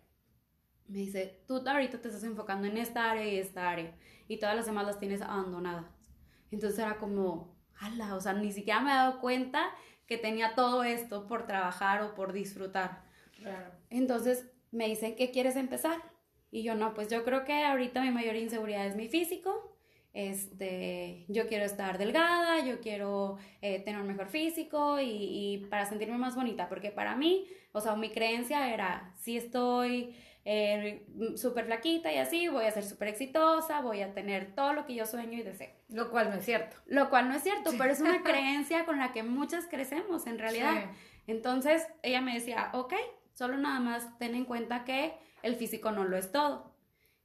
me 0.88 0.98
dice, 0.98 1.38
tú 1.46 1.62
ahorita 1.66 2.00
te 2.00 2.08
estás 2.08 2.24
enfocando 2.24 2.66
en 2.66 2.78
esta 2.78 3.10
área 3.10 3.28
y 3.28 3.38
esta 3.38 3.70
área, 3.70 3.94
y 4.28 4.38
todas 4.38 4.54
las 4.54 4.66
demás 4.66 4.86
las 4.86 4.98
tienes 4.98 5.22
abandonadas. 5.22 5.86
Entonces 6.50 6.78
era 6.78 6.98
como, 6.98 7.56
ala, 7.80 8.14
o 8.14 8.20
sea, 8.20 8.34
ni 8.34 8.52
siquiera 8.52 8.80
me 8.80 8.90
he 8.90 8.94
dado 8.94 9.20
cuenta 9.20 9.70
que 10.06 10.18
tenía 10.18 10.54
todo 10.54 10.84
esto 10.84 11.26
por 11.26 11.46
trabajar 11.46 12.02
o 12.02 12.14
por 12.14 12.32
disfrutar. 12.32 13.02
Claro. 13.36 13.72
Entonces 13.90 14.50
me 14.70 14.86
dicen, 14.86 15.16
¿qué 15.16 15.30
quieres 15.30 15.56
empezar? 15.56 16.02
Y 16.50 16.62
yo, 16.62 16.74
no, 16.74 16.94
pues 16.94 17.08
yo 17.08 17.24
creo 17.24 17.44
que 17.44 17.64
ahorita 17.64 18.02
mi 18.02 18.10
mayor 18.10 18.36
inseguridad 18.36 18.86
es 18.86 18.96
mi 18.96 19.08
físico. 19.08 19.76
Este, 20.14 21.26
yo 21.28 21.46
quiero 21.46 21.64
estar 21.64 21.98
delgada, 21.98 22.64
yo 22.64 22.80
quiero 22.80 23.36
eh, 23.60 23.80
tener 23.80 24.00
un 24.00 24.06
mejor 24.06 24.28
físico 24.28 24.98
y, 24.98 25.04
y, 25.06 25.66
para 25.66 25.84
sentirme 25.84 26.16
más 26.16 26.34
bonita, 26.34 26.68
porque 26.68 26.90
para 26.90 27.14
mí, 27.14 27.46
o 27.72 27.80
sea, 27.80 27.94
mi 27.94 28.10
creencia 28.10 28.72
era, 28.72 29.12
si 29.16 29.36
estoy 29.36 30.16
eh, 30.50 31.04
súper 31.36 31.66
flaquita 31.66 32.10
y 32.10 32.16
así, 32.16 32.48
voy 32.48 32.64
a 32.64 32.70
ser 32.70 32.82
súper 32.82 33.08
exitosa, 33.08 33.82
voy 33.82 34.00
a 34.00 34.14
tener 34.14 34.54
todo 34.54 34.72
lo 34.72 34.86
que 34.86 34.94
yo 34.94 35.04
sueño 35.04 35.36
y 35.36 35.42
deseo. 35.42 35.68
Lo 35.90 36.10
cual 36.10 36.30
no 36.30 36.36
es 36.36 36.44
cierto. 36.46 36.74
Lo 36.86 37.10
cual 37.10 37.28
no 37.28 37.34
es 37.34 37.42
cierto, 37.42 37.72
pero 37.76 37.92
es 37.92 38.00
una 38.00 38.22
creencia 38.24 38.86
con 38.86 38.98
la 38.98 39.12
que 39.12 39.22
muchas 39.22 39.66
crecemos 39.66 40.26
en 40.26 40.38
realidad. 40.38 40.86
Entonces 41.26 41.86
ella 42.02 42.22
me 42.22 42.32
decía, 42.32 42.70
ok, 42.72 42.94
solo 43.34 43.58
nada 43.58 43.78
más 43.78 44.18
ten 44.18 44.34
en 44.34 44.46
cuenta 44.46 44.86
que 44.86 45.12
el 45.42 45.54
físico 45.54 45.92
no 45.92 46.04
lo 46.04 46.16
es 46.16 46.32
todo. 46.32 46.72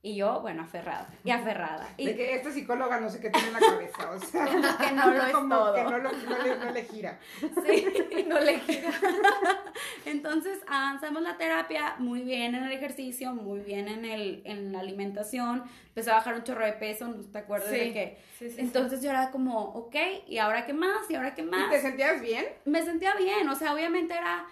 Y 0.05 0.15
yo, 0.17 0.41
bueno, 0.41 0.63
aferrada 0.63 1.07
y 1.24 1.31
aferrada. 1.31 1.88
Y 1.95 2.07
de 2.07 2.15
que 2.17 2.36
esta 2.36 2.51
psicóloga 2.51 3.00
no 3.00 3.10
sé 3.10 3.22
qué 3.22 3.29
tiene 3.29 3.48
en 3.48 3.53
la 3.53 3.60
cabeza, 3.62 4.12
o 4.12 4.19
sea, 4.19 4.45
que 4.77 4.91
no 4.91 5.10
lo 5.10 5.24
es 5.24 5.31
todo. 5.31 5.74
Que 5.74 5.83
no, 5.83 5.98
lo, 5.98 6.12
no, 6.12 6.72
le, 6.74 6.83
gira. 6.83 7.17
Sí, 7.39 7.88
no 8.27 8.38
le 8.41 8.60
gira. 8.60 8.91
Entonces 10.05 10.60
avanzamos 10.67 11.22
la 11.22 11.38
terapia 11.38 11.95
muy 12.00 12.19
bien 12.19 12.53
en 12.53 12.65
el 12.65 12.74
ejercicio, 12.74 13.33
muy 13.33 13.62
bien 13.62 13.88
en, 13.88 14.03
el, 14.03 14.41
en 14.43 14.74
la 14.74 14.81
alimentación. 14.81 15.63
Empecé 15.88 16.12
a 16.12 16.15
bajar 16.15 16.36
un 16.36 16.43
chorro 16.43 16.65
de 16.65 16.74
peso, 16.74 17.07
¿no 17.07 17.24
te 17.24 17.38
acuerdas 17.38 17.72
de 17.72 17.93
qué? 17.93 18.17
Sí, 18.39 18.50
sí, 18.50 18.60
Entonces 18.60 19.01
yo 19.01 19.10
era 19.10 19.31
como, 19.31 19.57
ok, 19.57 19.95
¿y 20.27 20.38
ahora 20.38 20.65
qué 20.65 20.74
más? 20.74 21.10
¿Y 21.10 21.15
ahora 21.15 21.33
qué 21.33 21.43
más? 21.43 21.67
¿Y 21.67 21.69
te 21.69 21.81
sentías 21.81 22.22
bien? 22.22 22.45
Me 22.65 22.83
sentía 22.83 23.15
bien, 23.15 23.48
o 23.48 23.55
sea, 23.55 23.74
obviamente 23.74 24.13
era, 24.15 24.48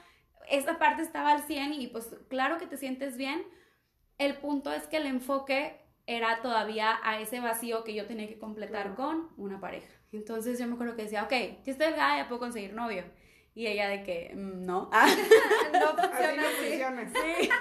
esta 0.50 0.80
parte 0.80 1.02
estaba 1.02 1.34
al 1.34 1.42
100 1.42 1.74
y 1.74 1.88
pues 1.88 2.16
claro 2.30 2.58
que 2.58 2.68
te 2.68 2.78
sientes 2.78 3.18
bien 3.18 3.44
el 4.26 4.36
punto 4.38 4.72
es 4.72 4.88
que 4.88 4.98
el 4.98 5.08
enfoque 5.08 5.80
era 6.06 6.42
todavía 6.42 7.00
a 7.04 7.20
ese 7.20 7.40
vacío 7.40 7.84
que 7.84 7.94
yo 7.94 8.06
tenía 8.06 8.28
que 8.28 8.38
completar 8.38 8.96
con 8.96 9.30
una 9.38 9.60
pareja. 9.60 9.88
Entonces 10.12 10.60
yo 10.60 10.68
me 10.68 10.74
acuerdo 10.74 10.96
que 10.96 11.04
decía, 11.04 11.24
ok, 11.24 11.34
si 11.64 11.72
estoy 11.72 11.88
delgada 11.88 12.18
ya 12.18 12.28
puedo 12.28 12.40
conseguir 12.40 12.74
novio. 12.74 13.04
Y 13.54 13.68
ella 13.68 13.90
de 13.90 14.04
que, 14.04 14.32
mm, 14.34 14.66
no. 14.66 14.90
no 15.74 15.88
funciona 15.98 17.02
así. 17.02 17.12
Sí. 17.14 17.50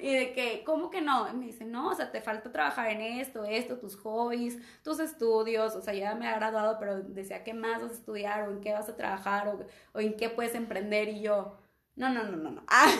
Y 0.00 0.14
de 0.14 0.32
que, 0.32 0.64
¿cómo 0.64 0.90
que 0.90 1.00
no? 1.00 1.28
Y 1.30 1.34
me 1.34 1.46
dice, 1.46 1.64
no, 1.64 1.90
o 1.90 1.94
sea, 1.94 2.10
te 2.10 2.20
falta 2.20 2.50
trabajar 2.50 2.90
en 2.90 3.00
esto, 3.00 3.44
esto, 3.44 3.78
tus 3.78 3.96
hobbies, 3.96 4.58
tus 4.82 4.98
estudios. 4.98 5.76
O 5.76 5.80
sea, 5.80 5.94
ya 5.94 6.14
me 6.16 6.26
ha 6.26 6.34
graduado, 6.34 6.78
pero 6.80 7.00
decía, 7.02 7.44
¿qué 7.44 7.54
más 7.54 7.80
vas 7.80 7.92
a 7.92 7.94
estudiar? 7.94 8.48
¿O 8.48 8.52
en 8.52 8.60
qué 8.60 8.72
vas 8.72 8.88
a 8.88 8.96
trabajar? 8.96 9.48
¿O, 9.48 9.64
o 9.92 10.00
en 10.00 10.16
qué 10.16 10.28
puedes 10.28 10.54
emprender? 10.56 11.08
Y 11.08 11.20
yo, 11.20 11.56
no, 11.96 12.08
no, 12.10 12.24
no, 12.24 12.36
no, 12.36 12.50
no. 12.50 12.62
Ah, 12.68 12.90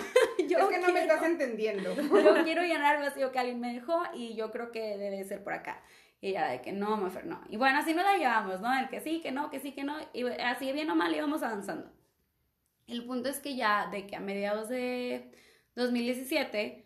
yo 0.48 0.58
es 0.58 0.66
que 0.66 0.78
no 0.78 0.92
me 0.92 1.00
estás 1.02 1.22
entendiendo. 1.22 1.94
Yo 1.94 2.44
quiero 2.44 2.62
llenar 2.62 2.96
el 2.96 3.02
vacío 3.02 3.32
que 3.32 3.38
alguien 3.38 3.60
me 3.60 3.72
dejó 3.72 4.02
y 4.14 4.34
yo 4.34 4.50
creo 4.50 4.70
que 4.70 4.96
debe 4.98 5.24
ser 5.24 5.42
por 5.42 5.52
acá. 5.54 5.82
Y 6.20 6.28
ella 6.28 6.46
de 6.46 6.62
que 6.62 6.72
no, 6.72 6.96
Mafer, 6.96 7.26
no. 7.26 7.42
Y 7.48 7.56
bueno, 7.56 7.78
así 7.78 7.94
nos 7.94 8.04
la 8.04 8.16
llevamos, 8.16 8.60
¿no? 8.60 8.78
El 8.78 8.88
que 8.88 9.00
sí, 9.00 9.20
que 9.20 9.32
no, 9.32 9.50
que 9.50 9.60
sí, 9.60 9.72
que 9.72 9.82
no. 9.84 9.96
Y 10.12 10.24
así 10.24 10.70
bien 10.72 10.90
o 10.90 10.94
mal 10.94 11.14
íbamos 11.14 11.42
avanzando. 11.42 11.90
El 12.86 13.04
punto 13.04 13.28
es 13.28 13.40
que 13.40 13.56
ya 13.56 13.88
de 13.90 14.06
que 14.06 14.16
a 14.16 14.20
mediados 14.20 14.68
de 14.68 15.32
2017 15.74 16.84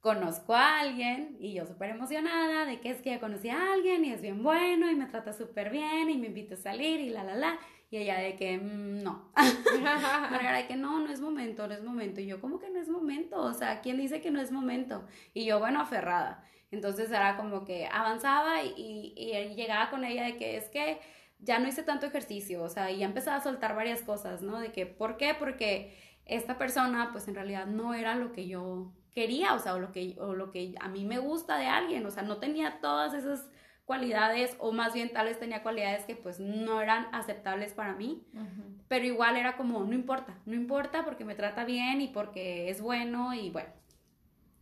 conozco 0.00 0.54
a 0.54 0.80
alguien 0.80 1.36
y 1.40 1.54
yo 1.54 1.66
súper 1.66 1.90
emocionada 1.90 2.64
de 2.64 2.80
que 2.80 2.90
es 2.90 3.02
que 3.02 3.10
ya 3.10 3.20
conocí 3.20 3.50
a 3.50 3.72
alguien 3.72 4.04
y 4.04 4.12
es 4.12 4.22
bien 4.22 4.42
bueno 4.42 4.90
y 4.90 4.94
me 4.94 5.06
trata 5.06 5.32
súper 5.32 5.70
bien 5.70 6.08
y 6.10 6.16
me 6.16 6.28
invita 6.28 6.54
a 6.54 6.58
salir 6.58 7.00
y 7.00 7.10
la, 7.10 7.22
la, 7.22 7.34
la. 7.34 7.58
Y 7.90 7.96
ella 7.96 8.18
de 8.18 8.36
que 8.36 8.56
mm, 8.56 9.02
no. 9.02 9.30
Margarita 9.82 10.56
de 10.56 10.66
que 10.66 10.76
no, 10.76 11.00
no 11.00 11.10
es 11.12 11.20
momento, 11.20 11.66
no 11.66 11.74
es 11.74 11.82
momento. 11.82 12.20
Y 12.20 12.26
yo, 12.26 12.40
¿cómo 12.40 12.60
que 12.60 12.70
no 12.70 12.78
es 12.78 12.88
momento? 12.88 13.42
O 13.42 13.52
sea, 13.52 13.80
¿quién 13.80 13.98
dice 13.98 14.20
que 14.20 14.30
no 14.30 14.40
es 14.40 14.52
momento? 14.52 15.04
Y 15.34 15.44
yo, 15.44 15.58
bueno, 15.58 15.80
aferrada. 15.80 16.44
Entonces 16.70 17.10
era 17.10 17.36
como 17.36 17.64
que 17.64 17.86
avanzaba 17.86 18.62
y, 18.62 19.12
y, 19.16 19.54
llegaba 19.54 19.90
con 19.90 20.04
ella 20.04 20.24
de 20.24 20.36
que 20.36 20.56
es 20.56 20.68
que 20.68 21.00
ya 21.40 21.58
no 21.58 21.68
hice 21.68 21.82
tanto 21.82 22.06
ejercicio, 22.06 22.62
o 22.62 22.68
sea, 22.68 22.90
y 22.90 22.98
ya 22.98 23.06
empezaba 23.06 23.38
a 23.38 23.42
soltar 23.42 23.74
varias 23.74 24.02
cosas, 24.02 24.42
¿no? 24.42 24.60
De 24.60 24.72
que, 24.72 24.86
¿por 24.86 25.16
qué? 25.16 25.34
Porque 25.36 25.96
esta 26.26 26.58
persona, 26.58 27.08
pues 27.12 27.26
en 27.28 27.34
realidad 27.34 27.66
no 27.66 27.94
era 27.94 28.14
lo 28.14 28.30
que 28.32 28.46
yo 28.46 28.92
quería, 29.10 29.54
o 29.54 29.58
sea, 29.58 29.74
o 29.74 29.80
lo 29.80 29.90
que, 29.90 30.16
o 30.20 30.34
lo 30.34 30.50
que 30.50 30.74
a 30.80 30.88
mí 30.88 31.04
me 31.04 31.18
gusta 31.18 31.58
de 31.58 31.66
alguien, 31.66 32.06
o 32.06 32.10
sea, 32.10 32.22
no 32.22 32.38
tenía 32.38 32.80
todas 32.80 33.14
esas 33.14 33.48
cualidades 33.90 34.54
o 34.60 34.70
más 34.70 34.94
bien 34.94 35.12
tal 35.12 35.26
vez 35.26 35.40
tenía 35.40 35.64
cualidades 35.64 36.04
que 36.04 36.14
pues 36.14 36.38
no 36.38 36.80
eran 36.80 37.12
aceptables 37.12 37.72
para 37.72 37.96
mí, 37.96 38.24
pero 38.86 39.04
igual 39.04 39.36
era 39.36 39.56
como, 39.56 39.82
no 39.82 39.94
importa, 39.94 40.38
no 40.46 40.54
importa 40.54 41.04
porque 41.04 41.24
me 41.24 41.34
trata 41.34 41.64
bien 41.64 42.00
y 42.00 42.06
porque 42.06 42.70
es 42.70 42.80
bueno 42.80 43.34
y 43.34 43.50
bueno. 43.50 43.70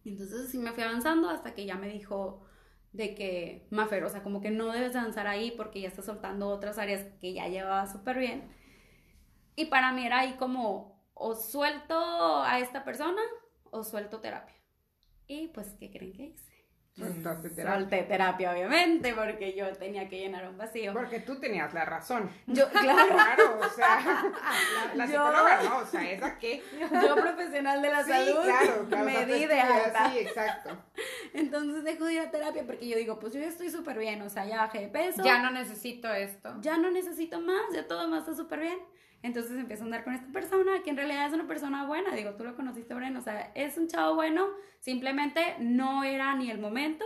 Entonces 0.07 0.49
así 0.49 0.57
me 0.57 0.73
fui 0.73 0.83
avanzando 0.83 1.29
hasta 1.29 1.53
que 1.53 1.67
ya 1.67 1.77
me 1.77 1.91
dijo 1.91 2.43
de 2.93 3.15
que, 3.15 3.67
Mafer, 3.69 4.03
o 4.05 4.09
sea, 4.09 4.23
como 4.23 4.41
que 4.41 4.51
no 4.51 4.73
debes 4.73 4.95
danzar 4.95 5.27
ahí 5.27 5.51
porque 5.51 5.83
ya 5.83 5.89
estás 5.89 6.07
soltando 6.07 6.49
otras 6.49 6.79
áreas 6.79 7.05
que 7.21 7.35
ya 7.35 7.49
llevaba 7.49 7.87
súper 7.87 8.19
bien. 8.19 8.49
Y 9.57 9.67
para 9.67 9.93
mí 9.93 10.07
era 10.07 10.21
ahí 10.21 10.37
como, 10.39 11.05
o 11.13 11.35
suelto 11.35 12.43
a 12.45 12.61
esta 12.61 12.83
persona 12.83 13.21
o 13.65 13.85
suelto 13.85 14.21
terapia. 14.21 14.57
Y 15.27 15.49
pues, 15.49 15.77
¿qué 15.79 15.91
creen 15.91 16.15
que 16.15 16.25
hice? 16.29 16.48
Soltaste 16.99 17.51
terapia. 17.51 17.79
Solté 17.81 18.03
terapia, 18.03 18.53
obviamente, 18.53 19.15
porque 19.15 19.55
yo 19.55 19.71
tenía 19.75 20.09
que 20.09 20.19
llenar 20.19 20.49
un 20.49 20.59
vacío. 20.59 20.93
Porque 20.93 21.21
tú 21.21 21.39
tenías 21.39 21.73
la 21.73 21.85
razón. 21.85 22.31
Yo, 22.47 22.69
claro, 22.71 23.09
Claro, 23.15 23.61
o 23.61 23.69
sea, 23.71 24.01
la, 24.89 24.95
la 24.95 25.07
Yo- 25.07 25.11
psicóloga 25.13 25.63
no, 25.63 25.79
o 25.79 25.87
sea, 25.87 26.11
¿esa 26.11 26.39
qué? 26.39 26.63
yo 27.07 27.15
profesional 27.17 27.81
de 27.83 27.91
la 27.91 28.05
Sí, 28.05 28.11
salud, 28.11 28.43
claro, 28.45 28.87
claro, 28.89 29.05
me 29.05 29.27
di 29.27 29.47
de 29.47 29.61
alta. 29.61 30.11
Sí, 30.11 30.19
exacto. 30.19 30.71
Entonces 31.35 31.85
dejo 31.85 32.05
de 32.07 32.15
ir 32.15 32.21
a 32.21 32.31
terapia 32.31 32.65
porque 32.67 32.89
yo 32.89 32.97
digo, 32.97 33.19
pues 33.19 33.33
yo 33.33 33.41
ya 33.41 33.47
estoy 33.49 33.71
súper 33.71 33.99
bien, 33.99 34.21
o 34.23 34.29
sea, 34.31 34.45
ya 34.47 34.57
bajé 34.59 34.81
de 34.81 34.89
peso. 34.89 35.23
Ya 35.23 35.41
no 35.43 35.51
necesito 35.51 36.13
esto. 36.13 36.55
ya 36.61 36.77
no 36.79 36.91
necesito 36.91 37.41
más, 37.41 37.63
ya 37.73 37.87
todo 37.87 38.09
más 38.09 38.21
está 38.21 38.35
súper 38.35 38.61
bien. 38.61 38.79
Entonces 39.23 39.59
empiezo 39.59 39.83
a 39.83 39.87
andar 39.87 40.05
con 40.05 40.15
esta 40.15 40.31
persona, 40.33 40.83
que 40.85 40.91
en 40.91 40.97
realidad 40.97 41.27
es 41.27 41.33
una 41.33 41.47
persona 41.47 41.87
buena, 41.87 42.15
digo, 42.15 42.35
tú 42.35 42.45
lo 42.45 42.55
conociste, 42.55 42.95
Bren, 42.95 43.17
o 43.17 43.21
sea, 43.21 43.53
es 43.55 43.77
un 43.77 43.89
chavo 43.89 44.15
bueno, 44.15 44.47
simplemente 44.79 45.57
no 45.59 46.05
era 46.05 46.35
ni 46.37 46.51
el 46.51 46.61
momento, 46.61 47.05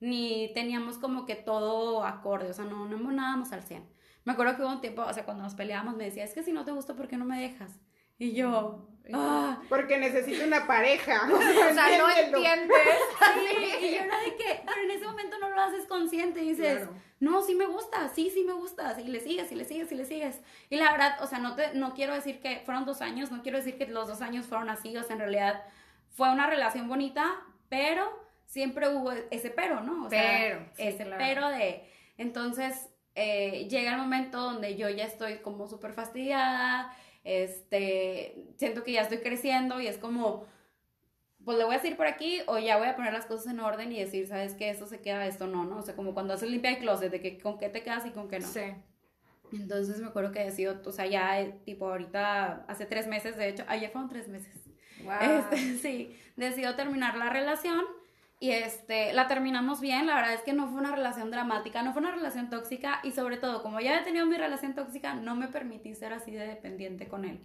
ni 0.00 0.52
teníamos 0.54 0.98
como 0.98 1.24
que 1.24 1.36
todo 1.36 2.04
acorde, 2.04 2.50
o 2.50 2.52
sea, 2.52 2.66
no, 2.66 2.86
no 2.86 2.96
emonábamos 2.96 3.52
al 3.52 3.62
100. 3.62 3.88
Me 4.24 4.32
acuerdo 4.32 4.56
que 4.56 4.62
hubo 4.62 4.72
un 4.72 4.80
tiempo, 4.80 5.02
o 5.02 5.12
sea, 5.12 5.24
cuando 5.24 5.42
nos 5.42 5.54
peleábamos, 5.54 5.96
me 5.96 6.04
decía, 6.04 6.24
es 6.24 6.34
que 6.34 6.42
si 6.42 6.52
no 6.52 6.64
te 6.64 6.72
gusta, 6.72 6.94
¿por 6.94 7.08
qué 7.08 7.16
no 7.16 7.24
me 7.24 7.40
dejas? 7.40 7.80
Y 8.18 8.32
yo, 8.32 8.88
ah, 9.12 9.60
Porque 9.68 9.98
necesito 9.98 10.44
una 10.44 10.66
pareja. 10.66 11.28
O 11.32 11.74
sea, 11.74 11.98
no 11.98 12.08
entiendes. 12.10 12.78
sí, 13.34 13.86
y 13.86 13.90
yo 13.96 14.02
era 14.02 14.18
de 14.20 14.36
que, 14.36 14.62
pero 14.66 14.82
en 14.82 14.90
ese 14.90 15.04
momento 15.06 15.38
no 15.38 15.50
lo 15.50 15.60
haces 15.60 15.86
consciente 15.86 16.42
y 16.42 16.50
dices, 16.50 16.78
Claro. 16.78 16.94
no, 17.20 17.42
sí 17.42 17.54
me 17.54 17.66
gusta, 17.66 18.08
sí, 18.14 18.30
sí 18.30 18.44
me 18.44 18.52
gusta, 18.52 18.98
y 19.00 19.08
le 19.08 19.20
sigues, 19.20 19.50
y 19.52 19.54
le 19.56 19.64
sigues, 19.64 19.90
y 19.92 19.94
le 19.96 20.04
sigues. 20.04 20.40
Y 20.70 20.76
la 20.76 20.92
verdad, 20.92 21.16
o 21.22 21.26
sea, 21.26 21.38
no, 21.38 21.54
te, 21.56 21.74
no 21.74 21.94
quiero 21.94 22.14
decir 22.14 22.40
que 22.40 22.62
fueron 22.64 22.84
dos 22.84 23.00
años, 23.02 23.30
no 23.32 23.42
quiero 23.42 23.58
decir 23.58 23.76
que 23.78 23.86
los 23.86 24.08
dos 24.08 24.20
años 24.22 24.46
fueron 24.46 24.68
así, 24.70 24.96
o 24.96 25.02
sea, 25.02 25.14
en 25.14 25.20
realidad 25.20 25.62
fue 26.10 26.30
una 26.30 26.46
relación 26.46 26.88
bonita, 26.88 27.40
pero 27.68 28.22
siempre 28.46 28.88
hubo 28.88 29.10
ese 29.30 29.50
pero, 29.50 29.80
¿no? 29.80 30.06
O 30.06 30.10
sea, 30.10 30.22
Pero, 30.22 30.60
sí, 30.76 30.82
ese 30.84 31.04
claro. 31.04 31.16
pero 31.18 31.48
de, 31.48 31.90
entonces, 32.18 32.88
eh, 33.16 33.66
llega 33.68 33.92
el 33.92 33.98
momento 33.98 34.40
donde 34.40 34.76
yo 34.76 34.88
ya 34.88 35.04
estoy 35.04 35.38
como 35.38 35.66
súper 35.66 35.92
fastidiada, 35.92 36.94
este, 37.24 38.44
siento 38.56 38.84
que 38.84 38.92
ya 38.92 39.02
estoy 39.02 39.18
creciendo 39.18 39.80
y 39.80 39.86
es 39.86 39.98
como, 39.98 40.46
pues 41.44 41.58
le 41.58 41.64
voy 41.64 41.74
a 41.74 41.78
decir 41.78 41.96
por 41.96 42.06
aquí 42.06 42.40
o 42.46 42.58
ya 42.58 42.76
voy 42.76 42.86
a 42.86 42.96
poner 42.96 43.12
las 43.12 43.26
cosas 43.26 43.52
en 43.52 43.60
orden 43.60 43.92
y 43.92 43.98
decir, 43.98 44.26
¿sabes 44.26 44.54
qué? 44.54 44.70
Esto 44.70 44.86
se 44.86 45.00
queda, 45.00 45.26
esto 45.26 45.46
no, 45.46 45.64
¿no? 45.64 45.78
O 45.78 45.82
sea, 45.82 45.96
como 45.96 46.14
cuando 46.14 46.34
haces 46.34 46.50
limpia 46.50 46.70
el 46.70 46.78
closet, 46.78 47.10
de 47.10 47.20
que 47.20 47.38
con 47.38 47.58
qué 47.58 47.68
te 47.68 47.82
quedas 47.82 48.06
y 48.06 48.10
con 48.10 48.28
qué 48.28 48.40
no. 48.40 48.46
Sí. 48.46 48.60
Entonces 49.52 50.00
me 50.00 50.08
acuerdo 50.08 50.32
que 50.32 50.44
decido, 50.44 50.80
o 50.84 50.92
sea, 50.92 51.06
ya 51.06 51.46
tipo 51.64 51.88
ahorita, 51.88 52.64
hace 52.68 52.86
tres 52.86 53.06
meses, 53.06 53.36
de 53.36 53.48
hecho, 53.48 53.64
ayer 53.68 53.90
fueron 53.90 54.08
tres 54.08 54.28
meses. 54.28 54.54
Wow. 55.02 55.14
Este, 55.52 55.78
sí, 55.82 56.16
decidió 56.36 56.74
terminar 56.76 57.16
la 57.16 57.30
relación 57.30 57.84
y 58.40 58.50
este, 58.50 59.12
la 59.12 59.26
terminamos 59.26 59.80
bien, 59.80 60.06
la 60.06 60.16
verdad 60.16 60.34
es 60.34 60.42
que 60.42 60.52
no 60.52 60.68
fue 60.68 60.80
una 60.80 60.94
relación 60.94 61.30
dramática, 61.30 61.82
no 61.82 61.92
fue 61.92 62.02
una 62.02 62.10
relación 62.10 62.50
tóxica 62.50 63.00
y 63.02 63.12
sobre 63.12 63.36
todo, 63.36 63.62
como 63.62 63.80
ya 63.80 63.98
he 63.98 64.04
tenido 64.04 64.26
mi 64.26 64.36
relación 64.36 64.74
tóxica, 64.74 65.14
no 65.14 65.34
me 65.34 65.48
permití 65.48 65.94
ser 65.94 66.12
así 66.12 66.32
de 66.32 66.46
dependiente 66.46 67.08
con 67.08 67.24
él. 67.24 67.40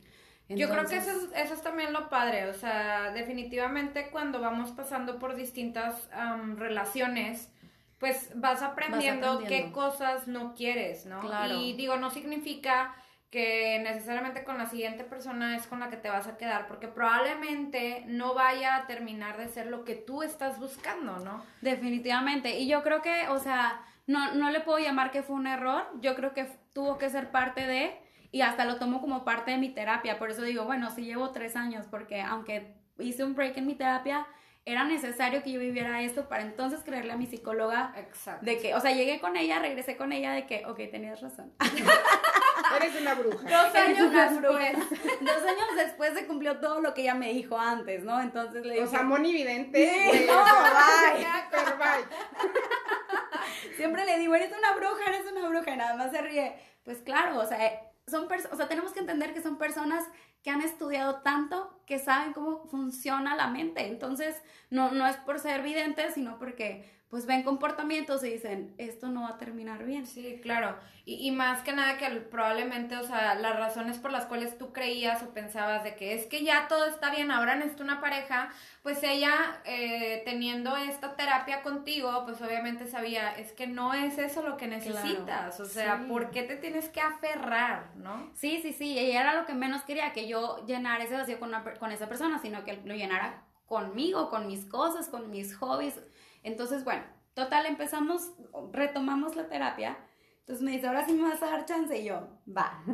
Yo 0.50 0.68
creo 0.68 0.86
que 0.88 0.98
eso 0.98 1.12
es, 1.12 1.30
eso 1.36 1.54
es 1.54 1.62
también 1.62 1.94
lo 1.94 2.10
padre, 2.10 2.48
o 2.48 2.54
sea, 2.54 3.12
definitivamente 3.12 4.10
cuando 4.10 4.42
vamos 4.42 4.72
pasando 4.72 5.20
por 5.20 5.36
distintas 5.36 6.10
relaciones, 6.56 7.52
pues 8.00 8.32
vas 8.36 8.64
aprendiendo, 8.64 9.40
qué 9.40 9.46
aprendiendo. 9.46 9.74
cosas 9.74 10.28
no 10.28 10.56
quieres, 10.56 11.06
¿no? 11.06 11.20
Claro. 11.20 11.56
Y 11.56 11.74
digo, 11.74 11.98
no 11.98 12.10
significa 12.10 12.96
que 13.30 13.80
necesariamente 13.84 14.44
con 14.44 14.58
la 14.58 14.66
siguiente 14.66 15.04
persona 15.04 15.56
es 15.56 15.68
con 15.68 15.80
la 15.80 15.90
que 15.90 15.98
te 15.98 16.10
vas 16.10 16.28
a 16.28 16.38
quedar, 16.38 16.68
porque 16.68 16.88
probablemente 16.88 18.04
no 18.08 18.34
vaya 18.34 18.76
a 18.76 18.88
terminar 18.88 19.38
de 19.38 19.48
ser 19.48 19.68
lo 19.68 19.84
que 19.86 19.96
tú 19.96 20.24
estás 20.24 20.60
buscando, 20.60 21.20
¿no? 21.20 21.44
Definitivamente. 21.62 22.58
Y 22.58 22.68
yo 22.68 22.82
creo 22.82 23.02
que, 23.02 23.28
o 23.30 23.38
sea, 23.38 23.82
no, 24.08 24.34
no 24.34 24.50
le 24.50 24.62
puedo 24.62 24.80
llamar 24.80 25.12
que 25.12 25.22
fue 25.22 25.36
un 25.36 25.46
error. 25.46 25.86
Yo 26.02 26.16
creo 26.16 26.34
que 26.34 26.48
tuvo 26.74 26.98
que 26.98 27.10
ser 27.10 27.30
parte 27.30 27.68
de, 27.68 27.96
y 28.32 28.42
hasta 28.42 28.66
lo 28.66 28.78
tomo 28.78 29.00
como 29.00 29.24
parte 29.24 29.52
de 29.52 29.58
mi 29.58 29.70
terapia. 29.70 30.18
Por 30.18 30.32
eso 30.32 30.42
digo, 30.42 30.66
bueno, 30.66 30.90
sí 30.90 31.04
llevo 31.04 31.30
tres 31.30 31.56
años, 31.56 31.86
porque 31.90 32.22
aunque 32.22 32.74
hice 32.98 33.24
un 33.24 33.36
break 33.36 33.58
en 33.58 33.68
mi 33.68 33.76
terapia, 33.76 34.26
era 34.66 34.84
necesario 34.84 35.42
que 35.44 35.52
yo 35.52 35.60
viviera 35.60 36.02
esto 36.02 36.28
para 36.28 36.44
entonces 36.44 36.84
creerle 36.84 37.14
a 37.14 37.18
mi 37.18 37.26
psicóloga 37.26 37.94
Exacto. 37.98 38.46
de 38.46 38.58
que, 38.60 38.76
o 38.76 38.80
sea, 38.80 38.92
llegué 38.92 39.20
con 39.20 39.36
ella, 39.36 39.60
regresé 39.60 39.98
con 39.98 40.12
ella 40.12 40.32
de 40.32 40.46
que, 40.46 40.66
ok, 40.66 40.78
tenías 40.92 41.22
razón. 41.22 41.54
Eres 42.76 43.02
una 43.02 43.14
bruja. 43.16 43.38
Dos 43.50 43.76
años 43.76 44.00
una 44.00 44.30
después. 44.30 44.78
Dos 45.22 45.44
años 45.44 45.68
después 45.76 46.14
se 46.14 46.28
cumplió 46.28 46.60
todo 46.60 46.82
lo 46.82 46.94
que 46.94 47.02
ella 47.02 47.16
me 47.16 47.34
dijo 47.34 47.58
antes, 47.58 48.04
¿no? 48.04 48.20
Entonces 48.22 48.66
le 48.66 48.74
dije, 48.74 48.86
O 48.86 48.88
sea, 48.88 49.04
Moni 49.04 49.34
Vidente. 49.34 50.12
Sí, 50.12 50.26
no, 50.28 50.34
bye. 50.44 51.78
bye. 51.78 53.76
Siempre 53.76 54.06
le 54.06 54.20
digo, 54.20 54.36
eres 54.36 54.52
una 54.58 54.74
bruja, 54.74 55.06
eres 55.08 55.32
una 55.32 55.48
bruja, 55.48 55.72
y 55.72 55.78
nada 55.78 55.96
más 55.96 56.12
se 56.12 56.22
ríe. 56.22 56.56
Pues 56.84 57.00
claro, 57.00 57.40
o 57.40 57.46
sea, 57.46 57.82
son 58.08 58.28
o 58.52 58.56
sea, 58.56 58.68
tenemos 58.68 58.92
que 58.94 59.00
entender 59.00 59.34
que 59.34 59.42
son 59.42 59.58
personas 59.58 60.06
que 60.44 60.50
han 60.50 60.62
estudiado 60.62 61.22
tanto 61.22 61.82
que 61.86 62.00
saben 62.00 62.34
cómo 62.34 62.66
funciona 62.68 63.36
la 63.36 63.48
mente. 63.48 63.88
Entonces, 63.88 64.42
no, 64.70 64.92
no 64.92 65.06
es 65.08 65.18
por 65.18 65.40
ser 65.40 65.62
videntes, 65.62 66.14
sino 66.14 66.40
porque 66.40 66.99
pues 67.10 67.26
ven 67.26 67.42
comportamientos 67.42 68.24
y 68.24 68.30
dicen, 68.30 68.76
esto 68.78 69.08
no 69.08 69.24
va 69.24 69.30
a 69.30 69.38
terminar 69.40 69.84
bien. 69.84 70.06
Sí, 70.06 70.40
claro. 70.44 70.78
Y, 71.06 71.28
y 71.28 71.32
más 71.32 71.64
que 71.64 71.74
nada 71.74 71.98
que 71.98 72.08
probablemente, 72.22 72.96
o 72.98 73.04
sea, 73.04 73.34
las 73.34 73.58
razones 73.58 73.98
por 73.98 74.12
las 74.12 74.28
cuales 74.28 74.60
tú 74.60 74.72
creías 74.74 75.24
o 75.24 75.34
pensabas 75.34 75.84
de 75.84 75.96
que 75.96 76.14
es 76.14 76.28
que 76.28 76.44
ya 76.44 76.68
todo 76.68 76.86
está 76.86 77.10
bien, 77.10 77.32
ahora 77.32 77.56
necesito 77.56 77.84
una 77.84 78.00
pareja, 78.00 78.50
pues 78.84 79.02
ella 79.02 79.60
eh, 79.66 80.22
teniendo 80.24 80.78
esta 80.78 81.16
terapia 81.16 81.64
contigo, 81.64 82.26
pues 82.26 82.40
obviamente 82.44 82.88
sabía, 82.88 83.32
es 83.32 83.54
que 83.54 83.66
no 83.66 83.96
es 83.96 84.20
eso 84.20 84.44
lo 84.44 84.56
que 84.56 84.68
necesitas, 84.68 85.60
o 85.60 85.66
sea, 85.66 85.98
sí. 85.98 86.04
¿por 86.08 86.30
qué 86.30 86.44
te 86.44 86.58
tienes 86.58 86.90
que 86.90 87.02
aferrar, 87.02 87.96
no? 87.96 88.30
Sí, 88.36 88.60
sí, 88.62 88.72
sí, 88.72 88.94
y 88.94 89.12
era 89.12 89.34
lo 89.34 89.48
que 89.48 89.56
menos 89.56 89.82
quería, 89.82 90.14
que 90.14 90.28
yo 90.28 90.64
llenara 90.68 91.04
ese 91.04 91.16
vacío 91.16 91.40
con, 91.40 91.50
una 91.50 91.64
con 91.64 91.92
esa 91.92 92.08
persona, 92.08 92.38
sino 92.38 92.64
que 92.64 92.80
lo 92.86 92.94
llenara 92.94 93.46
conmigo, 93.66 94.30
con 94.30 94.46
mis 94.46 94.66
cosas, 94.66 95.08
con 95.08 95.32
mis 95.32 95.56
hobbies. 95.56 96.00
Entonces, 96.44 96.84
bueno, 96.84 97.04
total, 97.34 97.66
empezamos, 97.66 98.32
retomamos 98.72 99.36
la 99.36 99.48
terapia. 99.48 99.98
Entonces 100.40 100.66
me 100.66 100.72
dice, 100.72 100.88
ahora 100.88 101.06
sí 101.06 101.14
me 101.14 101.30
vas 101.30 101.44
a 101.44 101.52
dar 101.52 101.66
chance, 101.66 101.96
y 101.98 102.06
yo, 102.06 102.28
va. 102.48 102.82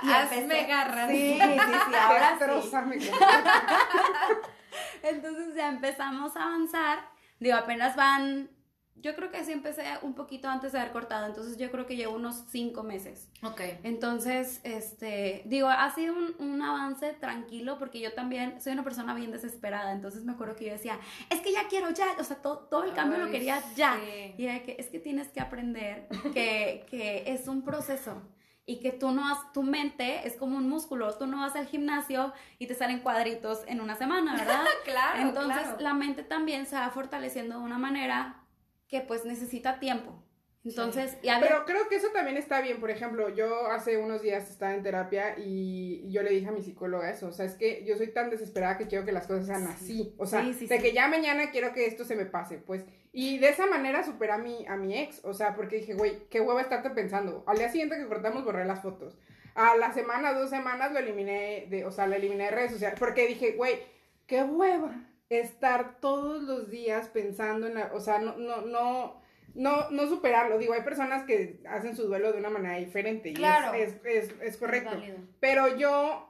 Y 0.00 0.10
Hazme 0.10 0.64
garras. 0.66 1.10
Sí, 1.10 1.38
sí, 1.40 1.58
sí, 1.58 1.94
ahora 2.00 2.38
sí. 2.38 3.10
Entonces 5.02 5.54
ya 5.56 5.70
empezamos 5.70 6.36
a 6.36 6.44
avanzar. 6.44 7.00
Digo, 7.40 7.56
apenas 7.56 7.96
van, 7.96 8.48
yo 9.02 9.14
creo 9.14 9.30
que 9.30 9.44
sí 9.44 9.52
empecé 9.52 9.84
un 10.02 10.14
poquito 10.14 10.48
antes 10.48 10.72
de 10.72 10.78
haber 10.80 10.92
cortado, 10.92 11.26
entonces 11.26 11.56
yo 11.56 11.70
creo 11.70 11.86
que 11.86 11.96
llevo 11.96 12.14
unos 12.16 12.44
cinco 12.48 12.82
meses. 12.82 13.28
Ok. 13.42 13.60
Entonces, 13.82 14.60
este, 14.64 15.42
digo, 15.46 15.68
ha 15.68 15.90
sido 15.94 16.14
un, 16.14 16.34
un 16.38 16.62
avance 16.62 17.12
tranquilo 17.14 17.78
porque 17.78 18.00
yo 18.00 18.12
también 18.12 18.60
soy 18.60 18.72
una 18.72 18.84
persona 18.84 19.14
bien 19.14 19.30
desesperada. 19.30 19.92
Entonces 19.92 20.24
me 20.24 20.32
acuerdo 20.32 20.56
que 20.56 20.66
yo 20.66 20.72
decía, 20.72 20.98
es 21.30 21.40
que 21.40 21.52
ya 21.52 21.68
quiero 21.68 21.90
ya, 21.90 22.06
o 22.18 22.24
sea, 22.24 22.36
todo, 22.36 22.58
todo 22.70 22.84
el 22.84 22.92
cambio 22.92 23.18
lo 23.18 23.26
Ay, 23.26 23.30
quería 23.32 23.62
ya. 23.76 23.96
sí. 24.04 24.34
Y 24.38 24.44
era 24.46 24.62
que 24.62 24.76
es 24.78 24.86
que 24.88 24.98
tienes 24.98 25.28
que 25.28 25.40
aprender 25.40 26.08
que, 26.32 26.86
que 26.90 27.24
es 27.26 27.48
un 27.48 27.62
proceso 27.62 28.22
y 28.66 28.80
que 28.80 28.92
tú 28.92 29.12
no 29.12 29.26
has, 29.26 29.50
tu 29.54 29.62
mente 29.62 30.26
es 30.26 30.36
como 30.36 30.58
un 30.58 30.68
músculo, 30.68 31.16
tú 31.16 31.26
no 31.26 31.38
vas 31.38 31.56
al 31.56 31.66
gimnasio 31.66 32.34
y 32.58 32.66
te 32.66 32.74
salen 32.74 33.00
cuadritos 33.00 33.60
en 33.66 33.80
una 33.80 33.96
semana, 33.96 34.34
¿verdad? 34.36 34.62
Claro, 34.84 35.20
Entonces 35.22 35.62
claro. 35.62 35.76
la 35.80 35.94
mente 35.94 36.22
también 36.22 36.66
se 36.66 36.76
va 36.76 36.90
fortaleciendo 36.90 37.58
de 37.58 37.64
una 37.64 37.78
manera 37.78 38.42
que 38.88 39.00
pues 39.02 39.24
necesita 39.24 39.78
tiempo. 39.78 40.22
Entonces, 40.64 41.16
y 41.22 41.28
había- 41.28 41.48
Pero 41.48 41.64
creo 41.64 41.88
que 41.88 41.96
eso 41.96 42.08
también 42.12 42.36
está 42.36 42.60
bien. 42.60 42.80
Por 42.80 42.90
ejemplo, 42.90 43.28
yo 43.30 43.68
hace 43.68 43.96
unos 43.96 44.20
días 44.22 44.50
estaba 44.50 44.74
en 44.74 44.82
terapia 44.82 45.34
y 45.38 46.10
yo 46.10 46.22
le 46.22 46.30
dije 46.30 46.48
a 46.48 46.52
mi 46.52 46.62
psicóloga 46.62 47.08
eso. 47.10 47.28
O 47.28 47.32
sea, 47.32 47.46
es 47.46 47.54
que 47.54 47.84
yo 47.86 47.96
soy 47.96 48.08
tan 48.12 48.28
desesperada 48.28 48.76
que 48.76 48.86
quiero 48.86 49.04
que 49.04 49.12
las 49.12 49.26
cosas 49.26 49.46
sean 49.46 49.66
así. 49.66 50.14
O 50.18 50.26
sea, 50.26 50.42
Sí, 50.42 50.52
sí, 50.52 50.66
de 50.66 50.76
sí. 50.76 50.82
que 50.82 50.92
ya 50.92 51.08
mañana 51.08 51.50
quiero 51.52 51.72
que 51.72 51.86
esto 51.86 52.04
se 52.04 52.16
me 52.16 52.26
pase, 52.26 52.58
pues. 52.58 52.84
Y 53.12 53.38
de 53.38 53.48
esa 53.48 53.66
manera 53.66 54.02
superé 54.04 54.32
a 54.32 54.38
mi, 54.38 54.66
a 54.66 54.76
mi 54.76 54.98
ex. 54.98 55.24
O 55.24 55.32
sea, 55.32 55.54
porque 55.54 55.76
dije, 55.76 55.94
güey, 55.94 56.28
qué 56.28 56.40
hueva 56.40 56.60
estarte 56.60 56.90
pensando. 56.90 57.44
Al 57.46 57.56
día 57.56 57.70
siguiente 57.70 57.96
que 57.96 58.06
cortamos, 58.06 58.44
borré 58.44 58.64
las 58.66 58.82
fotos. 58.82 59.16
A 59.54 59.76
la 59.76 59.92
semana, 59.92 60.34
dos 60.34 60.50
semanas, 60.50 60.92
lo 60.92 60.98
eliminé 60.98 61.66
de, 61.70 61.84
o 61.86 61.90
sea, 61.92 62.06
lo 62.06 62.14
eliminé 62.16 62.44
de 62.44 62.50
redes 62.50 62.72
sociales. 62.72 62.98
Porque 62.98 63.26
dije, 63.26 63.52
güey, 63.52 63.78
qué 64.26 64.42
hueva 64.42 65.08
estar 65.30 66.00
todos 66.00 66.42
los 66.42 66.70
días 66.70 67.08
pensando 67.08 67.66
en 67.66 67.74
la, 67.74 67.90
o 67.92 68.00
sea, 68.00 68.18
no, 68.18 68.36
no, 68.36 68.62
no, 68.62 69.20
no, 69.54 69.90
no 69.90 70.08
superarlo. 70.08 70.58
Digo, 70.58 70.72
hay 70.74 70.82
personas 70.82 71.24
que 71.24 71.60
hacen 71.68 71.96
su 71.96 72.06
duelo 72.06 72.32
de 72.32 72.38
una 72.38 72.50
manera 72.50 72.76
diferente 72.78 73.30
y 73.30 73.34
Claro. 73.34 73.74
es, 73.74 73.94
es, 74.04 74.30
es, 74.30 74.34
es 74.42 74.56
correcto. 74.56 74.96
Pero 75.40 75.76
yo 75.76 76.24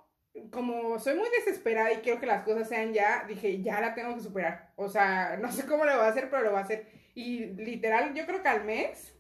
como 0.50 0.98
soy 0.98 1.14
muy 1.16 1.28
desesperada 1.30 1.92
y 1.92 1.96
quiero 1.98 2.20
que 2.20 2.26
las 2.26 2.44
cosas 2.44 2.68
sean 2.68 2.92
ya, 2.92 3.24
dije, 3.26 3.60
ya 3.62 3.80
la 3.80 3.94
tengo 3.94 4.14
que 4.14 4.20
superar. 4.20 4.72
O 4.76 4.88
sea, 4.88 5.36
no 5.40 5.50
sé 5.50 5.66
cómo 5.66 5.84
lo 5.84 5.96
voy 5.96 6.04
a 6.04 6.08
hacer, 6.08 6.30
pero 6.30 6.42
lo 6.42 6.50
voy 6.50 6.60
a 6.60 6.62
hacer. 6.62 6.86
Y 7.14 7.46
literal, 7.46 8.14
yo 8.14 8.24
creo 8.26 8.42
que 8.42 8.48
al 8.48 8.64
mes 8.64 9.14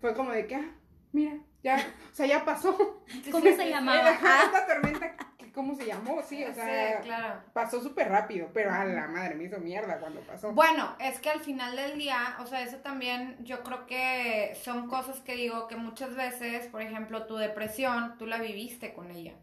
fue 0.00 0.14
como 0.14 0.30
de 0.32 0.46
que, 0.46 0.54
ah, 0.54 0.76
mira, 1.12 1.38
ya, 1.62 1.76
o 2.10 2.14
sea, 2.14 2.26
ya 2.26 2.44
pasó. 2.44 3.02
¿Cómo 3.30 3.44
se 3.44 3.68
llamaba? 3.68 4.10
Esta 4.10 4.66
tormenta, 4.66 5.16
¿cómo 5.54 5.74
se 5.74 5.86
llamó? 5.86 6.22
Sí, 6.22 6.44
o 6.44 6.52
sea, 6.54 6.98
Sí, 6.98 7.04
claro. 7.04 7.42
pasó 7.52 7.82
súper 7.82 8.08
rápido, 8.08 8.48
pero 8.52 8.72
a 8.72 8.84
la 8.84 9.08
madre 9.08 9.34
me 9.34 9.44
hizo 9.44 9.58
mierda 9.58 9.98
cuando 9.98 10.20
pasó. 10.20 10.52
Bueno, 10.52 10.96
es 10.98 11.18
que 11.20 11.30
al 11.30 11.40
final 11.40 11.76
del 11.76 11.98
día, 11.98 12.36
o 12.40 12.46
sea, 12.46 12.62
eso 12.62 12.78
también 12.78 13.36
yo 13.40 13.62
creo 13.62 13.86
que 13.86 14.56
son 14.62 14.88
cosas 14.88 15.20
que 15.20 15.34
digo 15.34 15.66
que 15.68 15.76
muchas 15.76 16.14
veces, 16.14 16.66
por 16.68 16.82
ejemplo, 16.82 17.26
tu 17.26 17.36
depresión, 17.36 18.16
tú 18.18 18.26
la 18.26 18.38
viviste 18.38 18.94
con 18.94 19.10
ella. 19.10 19.34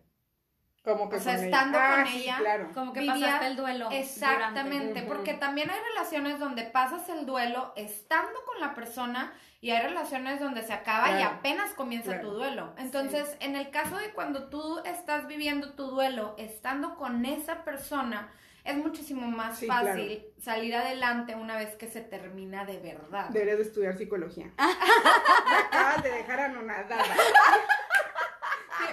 Como 0.84 1.10
que 1.10 1.18
o 1.18 1.20
sea, 1.20 1.36
con 1.36 1.44
ella. 1.46 1.58
estando 1.58 1.78
Ah, 1.82 1.96
con 1.98 2.08
sí, 2.08 2.24
ella, 2.24 2.38
claro. 2.40 2.70
Como 2.74 2.94
que 2.94 3.00
Vivía- 3.02 3.14
pasaste 3.26 3.48
el 3.48 3.56
duelo. 3.58 3.90
Exactamente, 3.92 5.02
porque 5.04 5.34
también 5.34 5.70
hay 5.70 5.80
relaciones 5.94 6.40
donde 6.40 6.64
pasas 6.64 7.10
el 7.10 7.26
duelo 7.26 7.74
estando 7.76 8.40
con 8.46 8.60
la 8.62 8.74
persona 8.74 9.34
y 9.60 9.72
hay 9.72 9.82
relaciones 9.86 10.40
donde 10.40 10.62
se 10.62 10.72
acaba 10.72 11.20
y 11.20 11.24
apenas 11.24 11.72
comienza 11.74 12.12
Claro. 12.14 12.30
tu 12.30 12.36
duelo. 12.36 12.74
Entonces, 12.78 13.36
en 13.42 13.56
el 13.56 13.70
caso 13.70 13.98
de 13.98 14.12
cuando 14.12 14.50
tú 14.50 14.80
estás 14.86 15.28
viviendo 15.28 15.74
tu 15.74 15.88
duelo 15.88 16.36
estando 16.38 16.96
con 16.96 17.26
esa 17.26 17.64
persona, 17.66 18.30
es 18.64 18.76
muchísimo 18.78 19.28
más 19.28 19.58
Sí, 19.60 19.66
fácil 19.68 20.26
salir 20.42 20.76
adelante 20.76 21.36
una 21.36 21.58
vez 21.58 21.76
que 21.76 21.88
se 21.88 22.02
termina 22.02 22.66
de 22.66 22.80
verdad. 22.80 23.30
Deberías 23.30 23.58
de 23.58 23.64
estudiar 23.64 23.98
psicología. 23.98 24.52
Me 24.58 25.56
acabas 25.58 26.04
de 26.04 26.12
dejar 26.12 26.40
anonadada. 26.42 27.04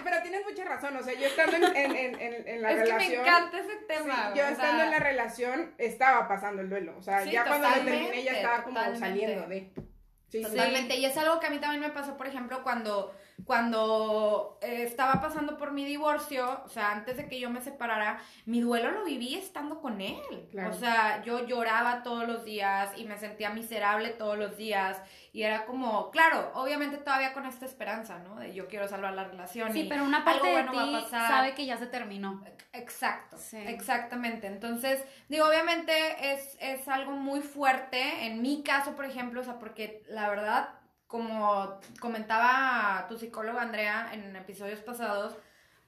Pero 0.05 0.23
tienes 0.23 0.43
mucha 0.45 0.65
razón, 0.65 0.97
o 0.97 1.03
sea, 1.03 1.15
yo 1.15 1.27
estando 1.27 1.57
en, 1.57 1.65
en, 1.77 1.97
en, 2.21 2.49
en- 2.49 2.63
la 2.63 2.71
es 2.73 2.77
que 2.77 2.93
me 2.93 2.99
relación... 2.99 3.27
encanta 3.27 3.59
ese 3.59 3.79
sí, 3.79 3.85
tema. 3.89 4.33
yo 4.35 4.43
estando 4.47 4.77
sea, 4.77 4.85
en 4.85 4.91
la 4.91 4.99
relación 4.99 5.75
estaba 5.79 6.29
pasando 6.29 6.63
el 6.63 6.69
duelo, 6.69 6.97
o 6.99 7.03
sea, 7.03 7.23
Sí, 7.23 7.31
ya 7.33 7.45
cuando 7.45 7.69
lo 7.69 7.75
terminé 7.77 8.23
ya 8.23 8.33
estaba 8.33 8.63
como 8.63 8.77
totalmente. 8.77 9.01
saliendo 9.07 9.47
de... 9.49 9.73
Sí, 10.29 10.43
sí. 10.43 10.51
Totalmente, 10.51 10.97
y 10.97 11.05
es 11.07 11.17
algo 11.17 11.41
que 11.41 11.47
a 11.47 11.51
mí 11.51 11.59
también 11.59 11.81
me 11.81 11.91
pasó, 11.91 12.17
por 12.17 12.27
ejemplo, 12.27 12.63
cuando, 12.63 13.15
cuando 13.45 14.59
eh, 14.63 14.83
estaba 14.85 15.21
pasando 15.21 15.57
por 15.57 15.73
mi 15.73 15.85
divorcio, 15.85 16.63
o 16.65 16.69
sea, 16.69 16.93
antes 16.93 17.17
de 17.17 17.29
que 17.29 17.41
yo 17.41 17.51
me 17.51 17.61
separara, 17.61 18.21
mi 18.47 18.61
duelo 18.61 18.91
lo 18.93 19.05
viví 19.05 19.35
estando 19.35 19.81
con 19.81 20.01
él. 20.01 20.49
Claro. 20.51 20.71
O 20.71 20.73
sea, 20.73 21.23
yo 21.25 21.47
lloraba 21.47 22.03
todos 22.03 22.27
los 22.27 22.45
días 22.45 22.91
y 22.97 23.05
me 23.05 23.17
sentía 23.19 23.51
miserable 23.51 24.11
todos 24.11 24.39
los 24.39 24.57
días 24.57 25.01
y 25.33 25.43
era 25.43 25.67
como, 25.67 26.11
claro, 26.11 26.53
obviamente 26.55 26.97
todavía 26.97 27.33
con 27.33 27.45
esta 27.47 27.67
esperanza, 27.67 28.19
¿no? 28.21 28.37
De 28.37 28.55
yo 28.55 28.69
quiero 28.69 28.87
salvar 28.89 29.15
la 29.15 29.25
relación. 29.25 29.73
Sí, 29.73 29.81
y 29.83 29.89
pero 29.89 30.05
una 30.05 30.25
parte 30.25 30.41
algo 30.49 30.57
de 30.57 30.63
bueno 30.63 30.75
va 30.75 30.83
a 30.83 30.87
ti 30.87 31.05
pasar. 31.05 31.29
sabe 31.29 31.55
que 31.55 31.67
ya 31.67 31.77
se 31.77 31.87
terminó. 31.87 32.43
Exacto, 32.73 33.37
Sí. 33.39 33.57
exactamente. 33.59 34.47
Entonces, 34.47 35.05
digo, 35.29 35.47
obviamente 35.47 35.93
es, 36.33 36.57
es 36.61 36.87
algo 36.89 37.13
muy 37.13 37.41
fuerte. 37.41 38.27
En 38.27 38.43
mi 38.43 38.63
caso, 38.63 38.95
por 38.95 39.05
ejemplo, 39.05 39.41
o 39.41 39.45
sea, 39.45 39.59
porque 39.59 40.03
la 40.09 40.29
verdad, 40.29 40.69
como 41.15 41.79
comentaba 42.01 43.07
tu 43.09 43.17
psicóloga 43.17 43.63
Andrea 43.63 44.11
en 44.13 44.35
episodios 44.35 44.81
pasados, 44.81 45.37